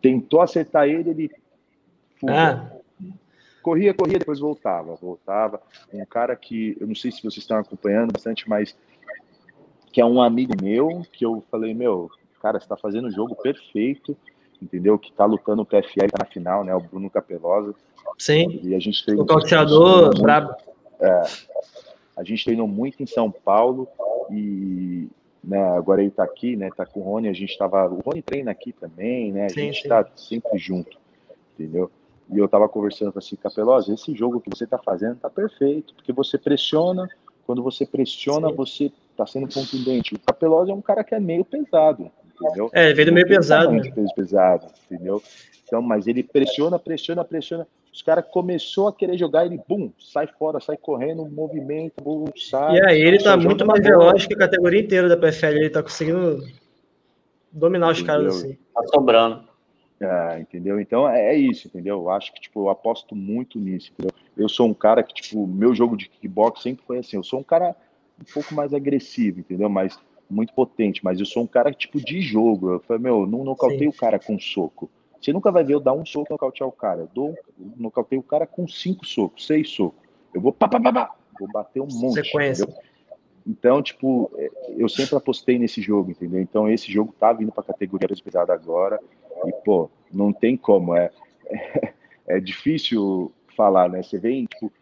tentou 0.00 0.40
acertar 0.40 0.88
ele, 0.88 1.10
ele. 1.10 1.30
Ah. 2.28 2.70
Corria, 3.62 3.92
corria, 3.92 4.18
depois 4.18 4.38
voltava, 4.38 4.94
voltava. 4.94 5.60
Um 5.92 6.04
cara 6.06 6.36
que, 6.36 6.76
eu 6.80 6.86
não 6.86 6.94
sei 6.94 7.10
se 7.10 7.18
vocês 7.18 7.38
estão 7.38 7.58
acompanhando 7.58 8.12
bastante, 8.12 8.48
mas 8.48 8.76
que 9.92 10.00
é 10.00 10.06
um 10.06 10.22
amigo 10.22 10.52
meu, 10.62 11.04
que 11.12 11.26
eu 11.26 11.42
falei, 11.50 11.74
meu, 11.74 12.08
cara, 12.40 12.60
você 12.60 12.68
tá 12.68 12.76
fazendo 12.76 13.08
o 13.08 13.10
jogo 13.10 13.34
perfeito, 13.34 14.16
entendeu? 14.62 14.96
Que 14.96 15.10
tá 15.10 15.24
lutando 15.24 15.62
o 15.62 15.66
PFL, 15.66 16.06
tá 16.12 16.18
na 16.20 16.26
final, 16.26 16.62
né? 16.62 16.72
O 16.76 16.80
Bruno 16.80 17.10
Capelosa. 17.10 17.74
Sim. 18.16 18.60
E 18.62 18.72
a 18.74 18.78
gente 18.78 19.04
treinou. 19.04 19.24
O 19.24 19.26
calçador 19.26 20.16
brabo. 20.20 20.54
É, 21.00 21.22
a 22.16 22.22
gente 22.22 22.44
treinou 22.44 22.68
muito 22.68 23.02
em 23.02 23.06
São 23.06 23.30
Paulo 23.30 23.88
e 24.30 25.08
né, 25.46 25.62
agora 25.76 26.02
ele 26.02 26.10
tá 26.10 26.24
aqui, 26.24 26.56
né? 26.56 26.68
Tá 26.76 26.84
com 26.84 27.00
o 27.00 27.02
Rony, 27.04 27.28
a 27.28 27.32
gente 27.32 27.56
tava. 27.56 27.88
O 27.88 28.00
Rony 28.00 28.20
treina 28.20 28.50
aqui 28.50 28.72
também, 28.72 29.30
né? 29.32 29.46
A 29.46 29.48
sim, 29.48 29.60
gente 29.60 29.82
sim. 29.82 29.88
tá 29.88 30.04
sempre 30.16 30.58
junto, 30.58 30.98
entendeu? 31.54 31.88
E 32.28 32.36
eu 32.36 32.48
tava 32.48 32.68
conversando 32.68 33.12
com 33.12 33.20
assim, 33.20 33.36
Capelosa, 33.36 33.94
esse 33.94 34.12
jogo 34.12 34.40
que 34.40 34.50
você 34.50 34.66
tá 34.66 34.76
fazendo 34.76 35.16
tá 35.16 35.30
perfeito, 35.30 35.94
porque 35.94 36.12
você 36.12 36.36
pressiona, 36.36 37.08
quando 37.46 37.62
você 37.62 37.86
pressiona, 37.86 38.48
sim. 38.48 38.56
você 38.56 38.92
tá 39.16 39.24
sendo 39.24 39.46
contundente. 39.52 40.16
O 40.16 40.18
Capelosa 40.18 40.72
é 40.72 40.74
um 40.74 40.82
cara 40.82 41.04
que 41.04 41.14
é 41.14 41.20
meio 41.20 41.44
pesado, 41.44 42.10
entendeu? 42.34 42.68
É, 42.72 42.92
veio 42.92 43.06
do 43.06 43.12
meio 43.12 43.28
pesado. 43.28 43.70
Né? 43.70 43.88
Peso 43.94 44.12
pesado, 44.16 44.66
entendeu? 44.90 45.22
Então, 45.64 45.80
mas 45.80 46.08
ele 46.08 46.24
pressiona, 46.24 46.76
pressiona, 46.76 47.24
pressiona. 47.24 47.66
Os 47.96 48.02
caras 48.02 48.26
começou 48.30 48.88
a 48.88 48.92
querer 48.92 49.16
jogar, 49.16 49.46
ele, 49.46 49.58
bum, 49.66 49.90
sai 49.98 50.26
fora, 50.26 50.60
sai 50.60 50.76
correndo, 50.76 51.24
movimento, 51.30 51.94
bum, 52.04 52.26
sai. 52.36 52.76
E 52.76 52.84
aí 52.84 53.00
ele 53.00 53.18
tá 53.18 53.38
muito 53.38 53.64
mais 53.64 53.82
veloz 53.82 54.26
que 54.26 54.34
a 54.34 54.36
categoria 54.36 54.82
inteira 54.82 55.08
da 55.08 55.16
PFL, 55.16 55.46
ele 55.46 55.70
tá 55.70 55.82
conseguindo 55.82 56.46
dominar 57.50 57.90
os 57.90 57.98
entendeu? 57.98 58.14
caras 58.14 58.36
assim. 58.36 58.58
Tá 58.74 58.82
sobrando. 58.88 59.44
É, 59.98 60.38
entendeu? 60.38 60.78
Então 60.78 61.08
é, 61.08 61.34
é, 61.34 61.38
isso, 61.38 61.68
entendeu? 61.68 61.96
Eu 62.00 62.10
acho 62.10 62.34
que 62.34 62.40
tipo, 62.42 62.60
eu 62.60 62.68
aposto 62.68 63.16
muito 63.16 63.58
nisso, 63.58 63.90
entendeu? 63.94 64.12
Eu 64.36 64.46
sou 64.50 64.68
um 64.68 64.74
cara 64.74 65.02
que, 65.02 65.14
tipo, 65.14 65.46
meu 65.46 65.74
jogo 65.74 65.96
de 65.96 66.06
kickbox 66.06 66.60
sempre 66.60 66.84
foi 66.86 66.98
assim, 66.98 67.16
eu 67.16 67.24
sou 67.24 67.40
um 67.40 67.44
cara 67.44 67.74
um 68.20 68.30
pouco 68.30 68.54
mais 68.54 68.74
agressivo, 68.74 69.40
entendeu? 69.40 69.70
Mas 69.70 69.98
muito 70.28 70.52
potente, 70.52 71.02
mas 71.02 71.18
eu 71.18 71.24
sou 71.24 71.44
um 71.44 71.46
cara 71.46 71.72
tipo 71.72 71.98
de 71.98 72.20
jogo. 72.20 72.74
Eu 72.74 72.80
falei, 72.80 73.02
meu, 73.02 73.26
não 73.26 73.42
nocauteio 73.42 73.88
o 73.88 73.96
cara 73.96 74.18
com 74.18 74.38
soco. 74.38 74.90
Você 75.20 75.32
nunca 75.32 75.50
vai 75.50 75.64
ver 75.64 75.74
eu 75.74 75.80
dar 75.80 75.92
um 75.92 76.04
soco 76.04 76.26
e 76.30 76.32
nocautear 76.32 76.68
o 76.68 76.72
cara. 76.72 77.02
Eu 77.02 77.10
dou, 77.14 77.28
eu 77.30 77.72
nocauteio 77.76 78.20
o 78.20 78.24
cara 78.24 78.46
com 78.46 78.66
cinco 78.68 79.06
socos, 79.06 79.46
seis 79.46 79.70
socos. 79.70 80.00
Eu 80.32 80.40
vou 80.40 80.52
pá, 80.52 80.68
pá, 80.68 80.80
pá, 80.80 80.92
pá, 80.92 81.14
vou 81.38 81.48
bater 81.50 81.80
um 81.80 81.88
monte. 81.90 82.14
Sequência. 82.14 82.64
Entendeu? 82.64 82.82
Então, 83.46 83.80
tipo, 83.80 84.30
é, 84.36 84.50
eu 84.76 84.88
sempre 84.88 85.16
apostei 85.16 85.58
nesse 85.58 85.80
jogo, 85.80 86.10
entendeu? 86.10 86.40
Então, 86.40 86.68
esse 86.68 86.90
jogo 86.90 87.14
tá 87.18 87.32
vindo 87.32 87.52
pra 87.52 87.62
categoria 87.62 88.08
pesada 88.08 88.52
agora. 88.52 89.00
E, 89.44 89.52
pô, 89.64 89.88
não 90.12 90.32
tem 90.32 90.56
como. 90.56 90.96
É, 90.96 91.10
é, 91.46 91.94
é 92.26 92.40
difícil 92.40 93.32
falar, 93.56 93.88
né? 93.88 94.02
Você 94.02 94.18
vê, 94.18 94.44
tipo, 94.46 94.72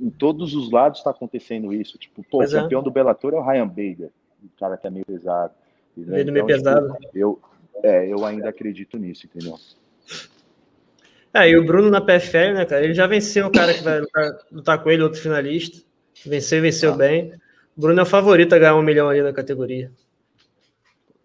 em 0.00 0.08
todos 0.08 0.54
os 0.54 0.70
lados 0.70 1.00
está 1.00 1.10
acontecendo 1.10 1.72
isso. 1.72 1.98
Tipo, 1.98 2.22
pô, 2.22 2.38
pois 2.38 2.54
o 2.54 2.56
é. 2.56 2.62
campeão 2.62 2.80
é. 2.80 2.84
do 2.84 2.90
Bellator 2.90 3.34
é 3.34 3.36
o 3.36 3.42
Ryan 3.44 3.68
Bader, 3.68 4.10
o 4.42 4.48
cara 4.58 4.78
que 4.78 4.86
é 4.86 4.90
meio 4.90 5.04
pesado. 5.04 5.52
Meio, 5.94 6.22
então, 6.22 6.32
meio 6.32 6.46
pesado. 6.46 6.94
Tipo, 6.94 7.18
eu, 7.18 7.40
é, 7.82 8.10
eu 8.10 8.24
ainda 8.24 8.48
acredito 8.48 8.98
nisso, 8.98 9.26
entendeu? 9.26 9.58
É, 11.34 11.48
e 11.50 11.56
o 11.56 11.64
Bruno 11.66 11.90
na 11.90 12.00
PFL, 12.00 12.54
né, 12.54 12.64
cara? 12.64 12.84
Ele 12.84 12.94
já 12.94 13.08
venceu 13.08 13.48
o 13.48 13.50
cara 13.50 13.74
que 13.74 13.82
vai 13.82 13.98
lutar, 13.98 14.38
lutar 14.52 14.82
com 14.82 14.88
ele, 14.88 15.02
outro 15.02 15.20
finalista. 15.20 15.84
Venceu 16.24 16.58
e 16.58 16.62
venceu 16.62 16.92
ah. 16.92 16.96
bem. 16.96 17.32
O 17.76 17.80
Bruno 17.80 17.98
é 17.98 18.02
o 18.04 18.06
favorito 18.06 18.54
a 18.54 18.58
ganhar 18.58 18.76
um 18.76 18.82
milhão 18.82 19.08
ali 19.08 19.20
na 19.20 19.32
categoria. 19.32 19.90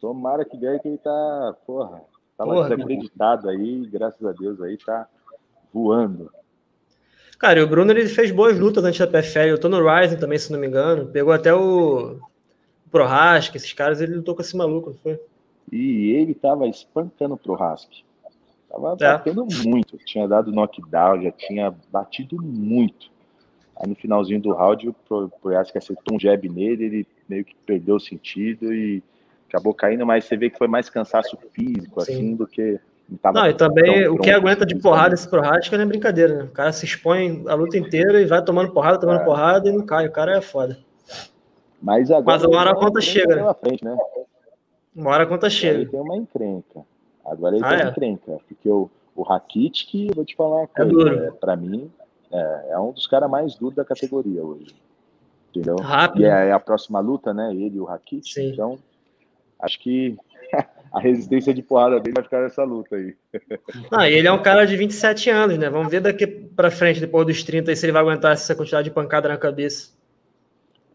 Tomara 0.01 0.43
que 0.43 0.57
ganhe 0.57 0.79
que 0.79 0.87
ele 0.87 0.97
tá, 0.97 1.55
porra, 1.67 2.01
tava 2.35 2.53
porra, 2.53 2.69
desacreditado 2.69 3.49
aí, 3.49 3.85
graças 3.85 4.25
a 4.25 4.31
Deus 4.31 4.59
aí 4.61 4.77
tá 4.77 5.07
voando. 5.71 6.31
Cara, 7.37 7.59
e 7.59 7.63
o 7.63 7.67
Bruno 7.67 7.91
ele 7.91 8.07
fez 8.07 8.31
boas 8.31 8.57
lutas 8.57 8.83
antes 8.83 8.99
da 8.99 9.07
PFL. 9.07 9.49
Eu 9.49 9.59
tô 9.59 9.69
no 9.69 9.79
Rising 9.87 10.17
também, 10.17 10.39
se 10.39 10.51
não 10.51 10.59
me 10.59 10.67
engano. 10.67 11.05
Pegou 11.05 11.31
até 11.31 11.53
o 11.53 12.19
Prohask, 12.89 13.53
esses 13.55 13.73
caras, 13.73 14.01
ele 14.01 14.15
lutou 14.15 14.35
com 14.35 14.41
esse 14.41 14.57
maluco, 14.57 14.89
não 14.89 14.97
foi? 14.97 15.21
E 15.71 16.11
ele 16.11 16.33
tava 16.33 16.67
espancando 16.67 17.35
o 17.35 17.37
Prohask. 17.37 17.89
Tava 18.69 18.95
é. 18.99 19.13
batendo 19.13 19.45
muito. 19.65 19.97
Tinha 19.97 20.27
dado 20.27 20.51
knockdown, 20.51 21.21
já 21.23 21.31
tinha 21.31 21.73
batido 21.91 22.41
muito. 22.41 23.09
Aí 23.75 23.87
no 23.87 23.95
finalzinho 23.95 24.41
do 24.41 24.53
round, 24.53 24.89
o 24.89 25.29
Prohask 25.41 25.75
acertou 25.75 26.15
um 26.15 26.19
jab 26.19 26.47
nele, 26.49 26.85
ele 26.85 27.07
meio 27.27 27.45
que 27.45 27.55
perdeu 27.65 27.95
o 27.95 27.99
sentido 27.99 28.73
e 28.73 29.01
acabou 29.47 29.73
caindo, 29.73 30.05
mas 30.05 30.25
você 30.25 30.35
vê 30.35 30.49
que 30.49 30.57
foi 30.57 30.67
mais 30.67 30.89
cansaço 30.89 31.37
físico, 31.53 32.01
Sim. 32.01 32.13
assim, 32.13 32.35
do 32.35 32.45
que 32.45 32.79
não, 33.33 33.47
e 33.47 33.53
também 33.55 34.07
o 34.07 34.19
que 34.19 34.29
aguenta 34.29 34.63
de 34.63 34.75
porrada 34.75 35.15
esse 35.15 35.27
Prohaska 35.27 35.75
não 35.75 35.83
é 35.83 35.87
brincadeira, 35.87 36.35
né? 36.35 36.43
O 36.43 36.51
cara 36.51 36.71
se 36.71 36.85
expõe 36.85 37.43
a 37.47 37.55
luta 37.55 37.75
inteira 37.75 38.21
e 38.21 38.25
vai 38.25 38.43
tomando 38.43 38.71
porrada, 38.71 38.99
tomando 38.99 39.21
é. 39.21 39.25
porrada 39.25 39.67
e 39.67 39.71
não 39.71 39.83
cai. 39.83 40.05
O 40.07 40.11
cara 40.11 40.37
é 40.37 40.41
foda. 40.41 40.77
Mas, 41.81 42.11
agora 42.11 42.37
Mas 42.37 42.43
uma 42.43 42.59
hora 42.59 42.71
a 42.71 42.75
conta 42.75 43.01
chega, 43.01 43.35
né? 43.35 43.53
Frente, 43.59 43.83
né? 43.83 43.97
Uma 44.95 45.09
hora 45.09 45.23
a 45.23 45.27
conta 45.27 45.49
chega. 45.49 45.79
Ele 45.79 45.87
tem 45.87 45.99
uma 45.99 46.17
encrenca. 46.17 46.81
Agora 47.29 47.55
ele 47.55 47.65
ah, 47.65 47.91
tem 47.91 48.19
é? 48.27 48.37
Porque 48.47 48.69
o, 48.69 48.89
o 49.15 49.21
Rakitic, 49.21 50.09
eu 50.09 50.15
vou 50.15 50.25
te 50.25 50.35
falar 50.35 50.67
coisa, 50.67 51.09
é. 51.09 51.27
É, 51.27 51.31
pra 51.31 51.55
mim, 51.55 51.91
é, 52.31 52.65
é 52.71 52.79
um 52.79 52.91
dos 52.91 53.05
caras 53.05 53.29
mais 53.29 53.55
duros 53.55 53.75
da 53.75 53.85
categoria 53.85 54.43
hoje. 54.43 54.75
Entendeu? 55.49 55.77
Rápido. 55.77 56.21
E 56.21 56.25
é, 56.25 56.47
é 56.47 56.51
a 56.51 56.59
próxima 56.59 56.99
luta, 56.99 57.33
né? 57.33 57.51
Ele 57.53 57.77
e 57.77 57.79
o 57.79 57.85
Rakitic. 57.85 58.33
Sim. 58.33 58.51
Então, 58.51 58.79
acho 59.59 59.79
que 59.79 60.17
a 60.91 60.99
resistência 60.99 61.53
de 61.53 61.61
porrada 61.61 61.99
dele 61.99 62.15
vai 62.15 62.23
ficar 62.23 62.41
nessa 62.41 62.63
luta 62.63 62.95
aí. 62.95 63.15
Não, 63.91 64.01
e 64.05 64.13
ele 64.13 64.27
é 64.27 64.31
um 64.31 64.41
cara 64.41 64.65
de 64.65 64.75
27 64.75 65.29
anos, 65.29 65.57
né? 65.57 65.69
Vamos 65.69 65.91
ver 65.91 66.01
daqui 66.01 66.25
para 66.25 66.71
frente, 66.71 66.99
depois 66.99 67.27
dos 67.27 67.43
30, 67.43 67.75
se 67.75 67.85
ele 67.85 67.93
vai 67.93 68.01
aguentar 68.01 68.33
essa 68.33 68.55
quantidade 68.55 68.85
de 68.85 68.93
pancada 68.93 69.29
na 69.29 69.37
cabeça. 69.37 69.91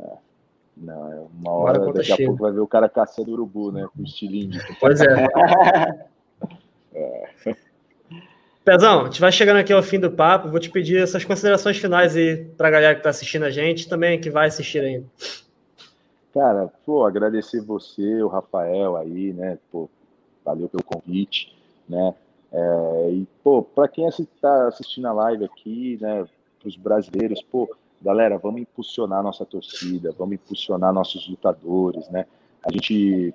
É. 0.01 0.13
Não, 0.77 1.13
é 1.13 1.21
uma 1.33 1.53
hora, 1.53 1.93
daqui 1.93 2.13
a 2.13 2.17
pouco 2.17 2.43
vai 2.43 2.53
ver 2.53 2.61
o 2.61 2.67
cara 2.67 2.89
caçando 2.89 3.33
urubu, 3.33 3.71
né? 3.71 3.87
Com 3.95 4.03
estilingue. 4.03 4.59
Pois 4.81 5.01
é. 5.01 5.29
é. 6.95 7.29
Pezão, 8.65 9.03
a 9.03 9.05
gente 9.05 9.21
vai 9.21 9.31
chegando 9.31 9.59
aqui 9.59 9.73
ao 9.73 9.83
fim 9.83 10.01
do 10.01 10.11
papo. 10.11 10.49
Vou 10.49 10.59
te 10.59 10.71
pedir 10.71 11.03
essas 11.03 11.23
considerações 11.23 11.77
finais 11.77 12.17
aí 12.17 12.47
para 12.57 12.69
a 12.69 12.71
galera 12.71 12.95
que 12.95 13.01
está 13.01 13.11
assistindo 13.11 13.45
a 13.45 13.51
gente 13.51 13.87
também 13.87 14.19
que 14.19 14.31
vai 14.31 14.49
assistir 14.49 14.79
ainda. 14.79 15.07
Cara, 16.33 16.73
pô, 16.87 17.05
agradecer 17.05 17.61
você, 17.61 18.23
o 18.23 18.29
Rafael 18.29 18.97
aí, 18.97 19.35
né? 19.35 19.59
Pô, 19.71 19.89
valeu 20.43 20.69
pelo 20.69 20.83
convite, 20.83 21.55
né? 21.87 22.15
É, 22.51 23.11
e, 23.13 23.27
pô, 23.43 23.63
para 23.63 23.87
quem 23.87 24.09
está 24.09 24.69
assistindo 24.69 25.07
a 25.09 25.13
live 25.13 25.45
aqui, 25.45 25.99
né? 26.01 26.27
Para 26.59 26.69
os 26.69 26.77
brasileiros, 26.77 27.43
pô, 27.43 27.69
galera, 28.01 28.39
vamos 28.39 28.63
impulsionar 28.63 29.23
nossa 29.23 29.45
torcida, 29.45 30.11
vamos 30.19 30.37
impulsionar 30.37 30.93
nossos 30.93 31.29
lutadores, 31.29 32.09
né? 32.09 32.27
A 32.67 32.73
gente, 32.73 33.35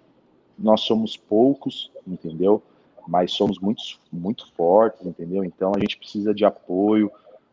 nós 0.58 0.82
somos 0.82 1.16
poucos, 1.16 1.92
entendeu? 2.08 2.64
Mas 3.10 3.34
somos 3.34 3.58
muito, 3.58 3.82
muito 4.12 4.52
fortes, 4.54 5.04
entendeu? 5.04 5.44
Então 5.44 5.72
a 5.76 5.80
gente 5.80 5.98
precisa 5.98 6.32
de 6.32 6.46
apoio, 6.46 7.12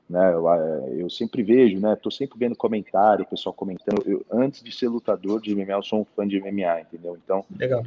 né? 0.09 0.35
Eu, 0.35 0.53
é, 0.53 0.93
eu, 0.99 1.09
sempre 1.09 1.43
vejo, 1.43 1.81
né? 1.81 1.97
Tô 1.97 2.11
sempre 2.11 2.39
vendo 2.39 2.55
comentário, 2.55 3.25
o 3.25 3.29
pessoal 3.29 3.55
comentando. 3.55 4.03
Eu, 4.07 4.25
antes 4.31 4.63
de 4.63 4.71
ser 4.71 4.89
lutador 4.89 5.41
de 5.41 5.55
MMA, 5.55 5.73
eu 5.73 5.83
sou 5.83 6.01
um 6.01 6.05
fã 6.05 6.29
de 6.29 6.39
MMA, 6.39 6.83
entendeu? 6.83 7.19
Então, 7.25 7.43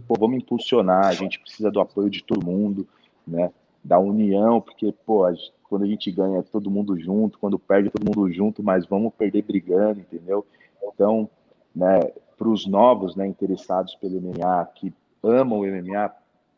pô, 0.07 0.15
vamos 0.19 0.37
impulsionar. 0.37 1.05
A 1.05 1.13
gente 1.13 1.39
precisa 1.39 1.69
do 1.69 1.79
apoio 1.79 2.09
de 2.09 2.23
todo 2.23 2.43
mundo, 2.43 2.87
né? 3.25 3.51
Da 3.83 3.99
união, 3.99 4.59
porque 4.59 4.91
pô, 5.05 5.23
a 5.23 5.33
gente, 5.33 5.53
quando 5.63 5.83
a 5.83 5.87
gente 5.87 6.11
ganha 6.11 6.41
todo 6.41 6.71
mundo 6.71 6.99
junto, 6.99 7.37
quando 7.37 7.59
perde 7.59 7.91
todo 7.91 8.03
mundo 8.03 8.31
junto, 8.33 8.63
mas 8.63 8.87
vamos 8.87 9.13
perder 9.13 9.43
brigando, 9.43 9.99
entendeu? 9.99 10.43
Então, 10.83 11.29
né? 11.73 11.99
Para 12.35 12.49
os 12.49 12.65
novos, 12.65 13.15
né? 13.15 13.27
Interessados 13.27 13.93
pelo 13.93 14.19
MMA, 14.19 14.65
que 14.73 14.91
amam 15.21 15.59
o 15.59 15.65
MMA, 15.67 16.11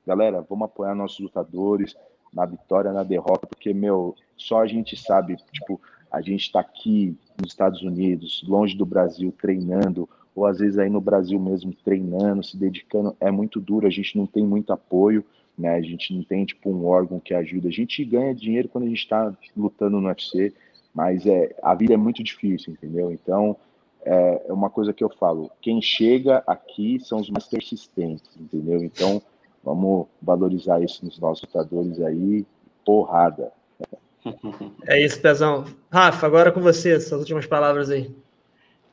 galera, 0.05 0.45
vamos 0.47 0.65
apoiar 0.65 0.95
nossos 0.95 1.19
lutadores 1.19 1.95
na 2.33 2.45
vitória, 2.45 2.91
na 2.91 3.03
derrota, 3.03 3.47
porque, 3.47 3.73
meu, 3.73 4.15
só 4.37 4.61
a 4.61 4.67
gente 4.67 4.95
sabe, 4.95 5.35
tipo, 5.51 5.79
a 6.09 6.21
gente 6.21 6.41
está 6.41 6.59
aqui 6.59 7.15
nos 7.39 7.51
Estados 7.51 7.81
Unidos, 7.81 8.43
longe 8.47 8.75
do 8.75 8.85
Brasil, 8.85 9.33
treinando, 9.39 10.07
ou 10.35 10.45
às 10.45 10.59
vezes 10.59 10.77
aí 10.77 10.89
no 10.89 11.01
Brasil 11.01 11.39
mesmo 11.39 11.73
treinando, 11.83 12.43
se 12.43 12.57
dedicando, 12.57 13.15
é 13.19 13.29
muito 13.29 13.59
duro, 13.59 13.87
a 13.87 13.89
gente 13.89 14.17
não 14.17 14.25
tem 14.25 14.45
muito 14.45 14.71
apoio, 14.71 15.25
né? 15.57 15.75
A 15.75 15.81
gente 15.81 16.13
não 16.13 16.23
tem 16.23 16.45
tipo 16.45 16.69
um 16.69 16.85
órgão 16.85 17.19
que 17.19 17.33
ajuda. 17.33 17.67
A 17.67 17.71
gente 17.71 18.03
ganha 18.05 18.33
dinheiro 18.33 18.69
quando 18.69 18.85
a 18.85 18.87
gente 18.87 18.99
está 18.99 19.33
lutando 19.55 19.99
no 19.99 20.07
UFC, 20.07 20.53
mas 20.93 21.25
é 21.25 21.55
a 21.61 21.75
vida 21.75 21.93
é 21.93 21.97
muito 21.97 22.23
difícil, 22.23 22.73
entendeu? 22.73 23.11
Então 23.11 23.55
é, 24.03 24.45
é 24.47 24.53
uma 24.53 24.69
coisa 24.69 24.93
que 24.93 25.03
eu 25.03 25.09
falo: 25.09 25.51
quem 25.61 25.81
chega 25.81 26.43
aqui 26.47 26.99
são 26.99 27.19
os 27.19 27.29
mais 27.29 27.47
persistentes, 27.47 28.29
entendeu? 28.39 28.83
Então 28.83 29.21
Vamos 29.63 30.07
valorizar 30.21 30.81
isso 30.81 31.05
nos 31.05 31.19
nossos 31.19 31.43
lutadores 31.43 32.01
aí. 32.01 32.45
Porrada. 32.85 33.51
É 34.85 34.99
isso, 34.99 35.19
Pezão. 35.21 35.65
Rafa, 35.91 36.25
agora 36.25 36.51
com 36.51 36.61
você, 36.61 36.99
suas 36.99 37.21
últimas 37.21 37.45
palavras 37.45 37.89
aí. 37.89 38.13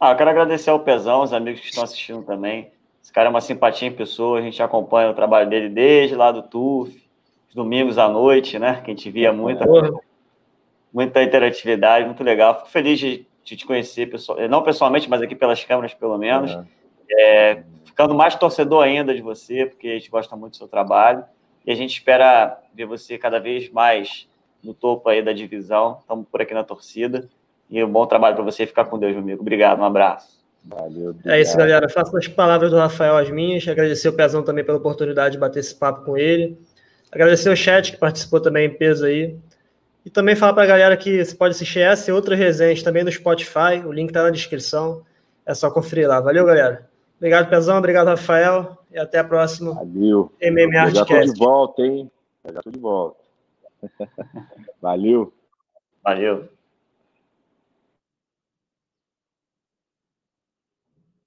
Ah, 0.00 0.12
eu 0.12 0.16
quero 0.16 0.30
agradecer 0.30 0.70
ao 0.70 0.80
Pezão, 0.80 1.22
os 1.22 1.32
amigos 1.32 1.60
que 1.60 1.66
estão 1.66 1.84
assistindo 1.84 2.22
também. 2.22 2.70
Esse 3.02 3.12
cara 3.12 3.28
é 3.28 3.30
uma 3.30 3.40
simpatia 3.40 3.88
em 3.88 3.92
pessoa, 3.92 4.38
a 4.38 4.42
gente 4.42 4.62
acompanha 4.62 5.10
o 5.10 5.14
trabalho 5.14 5.48
dele 5.48 5.68
desde 5.68 6.14
lá 6.14 6.30
do 6.30 6.42
TUF. 6.42 7.08
os 7.48 7.54
domingos 7.54 7.98
à 7.98 8.08
noite, 8.08 8.58
né? 8.58 8.80
Que 8.84 8.90
a 8.90 8.94
gente 8.94 9.10
via 9.10 9.32
muita, 9.32 9.66
muita 10.92 11.22
interatividade, 11.22 12.04
muito 12.04 12.22
legal. 12.22 12.56
Fico 12.56 12.68
feliz 12.68 12.98
de, 12.98 13.26
de 13.42 13.56
te 13.56 13.66
conhecer, 13.66 14.10
pessoal, 14.10 14.38
não 14.48 14.62
pessoalmente, 14.62 15.08
mas 15.08 15.22
aqui 15.22 15.34
pelas 15.34 15.64
câmeras, 15.64 15.94
pelo 15.94 16.16
menos. 16.18 16.52
É. 16.52 16.64
É, 17.10 17.62
ficando 17.84 18.14
mais 18.14 18.34
torcedor 18.34 18.84
ainda 18.84 19.14
de 19.14 19.20
você, 19.20 19.66
porque 19.66 19.88
a 19.88 19.94
gente 19.94 20.10
gosta 20.10 20.36
muito 20.36 20.52
do 20.52 20.56
seu 20.58 20.68
trabalho. 20.68 21.24
E 21.66 21.70
a 21.70 21.74
gente 21.74 21.92
espera 21.92 22.58
ver 22.74 22.86
você 22.86 23.18
cada 23.18 23.38
vez 23.38 23.70
mais 23.70 24.28
no 24.62 24.72
topo 24.72 25.08
aí 25.08 25.22
da 25.22 25.32
divisão. 25.32 25.98
Estamos 26.00 26.26
por 26.30 26.40
aqui 26.40 26.54
na 26.54 26.64
torcida. 26.64 27.28
E 27.70 27.82
um 27.84 27.90
bom 27.90 28.06
trabalho 28.06 28.36
para 28.36 28.44
você. 28.44 28.66
Ficar 28.66 28.86
com 28.86 28.98
Deus, 28.98 29.12
meu 29.12 29.22
amigo. 29.22 29.42
Obrigado, 29.42 29.80
um 29.80 29.84
abraço. 29.84 30.38
Valeu. 30.64 31.10
Obrigado. 31.10 31.34
É 31.34 31.40
isso, 31.40 31.56
galera. 31.56 31.88
Faço 31.88 32.16
as 32.16 32.26
palavras 32.28 32.70
do 32.70 32.76
Rafael 32.76 33.16
as 33.16 33.30
minhas. 33.30 33.66
Agradecer 33.68 34.08
o 34.08 34.12
Pezão 34.12 34.42
também 34.42 34.64
pela 34.64 34.78
oportunidade 34.78 35.32
de 35.32 35.38
bater 35.38 35.60
esse 35.60 35.74
papo 35.74 36.04
com 36.04 36.16
ele. 36.16 36.58
Agradecer 37.12 37.50
o 37.50 37.56
chat 37.56 37.92
que 37.92 37.98
participou 37.98 38.40
também 38.40 38.66
em 38.66 38.74
peso 38.74 39.04
aí. 39.04 39.36
E 40.04 40.10
também 40.10 40.34
falar 40.34 40.54
para 40.54 40.62
a 40.62 40.66
galera 40.66 40.96
que 40.96 41.22
você 41.22 41.34
pode 41.34 41.54
assistir 41.54 41.80
essa 41.80 42.10
e 42.10 42.14
outras 42.14 42.38
resenhas 42.38 42.82
também 42.82 43.04
no 43.04 43.12
Spotify. 43.12 43.82
O 43.84 43.92
link 43.92 44.08
está 44.08 44.22
na 44.22 44.30
descrição. 44.30 45.02
É 45.44 45.52
só 45.52 45.70
conferir 45.70 46.08
lá. 46.08 46.20
Valeu, 46.20 46.46
galera. 46.46 46.87
Obrigado, 47.18 47.50
Pezão. 47.50 47.78
Obrigado, 47.78 48.06
Rafael. 48.06 48.78
E 48.90 48.98
até 48.98 49.18
a 49.18 49.24
próxima. 49.24 49.74
Valeu. 49.74 50.32
MMA 50.40 50.90
Já 50.90 51.04
tô 51.04 51.20
de 51.20 51.38
volta, 51.38 51.82
hein? 51.82 52.10
Já 52.52 52.62
tô 52.62 52.70
de 52.70 52.78
volta. 52.78 53.18
Valeu. 54.80 55.32
Valeu. 56.02 56.48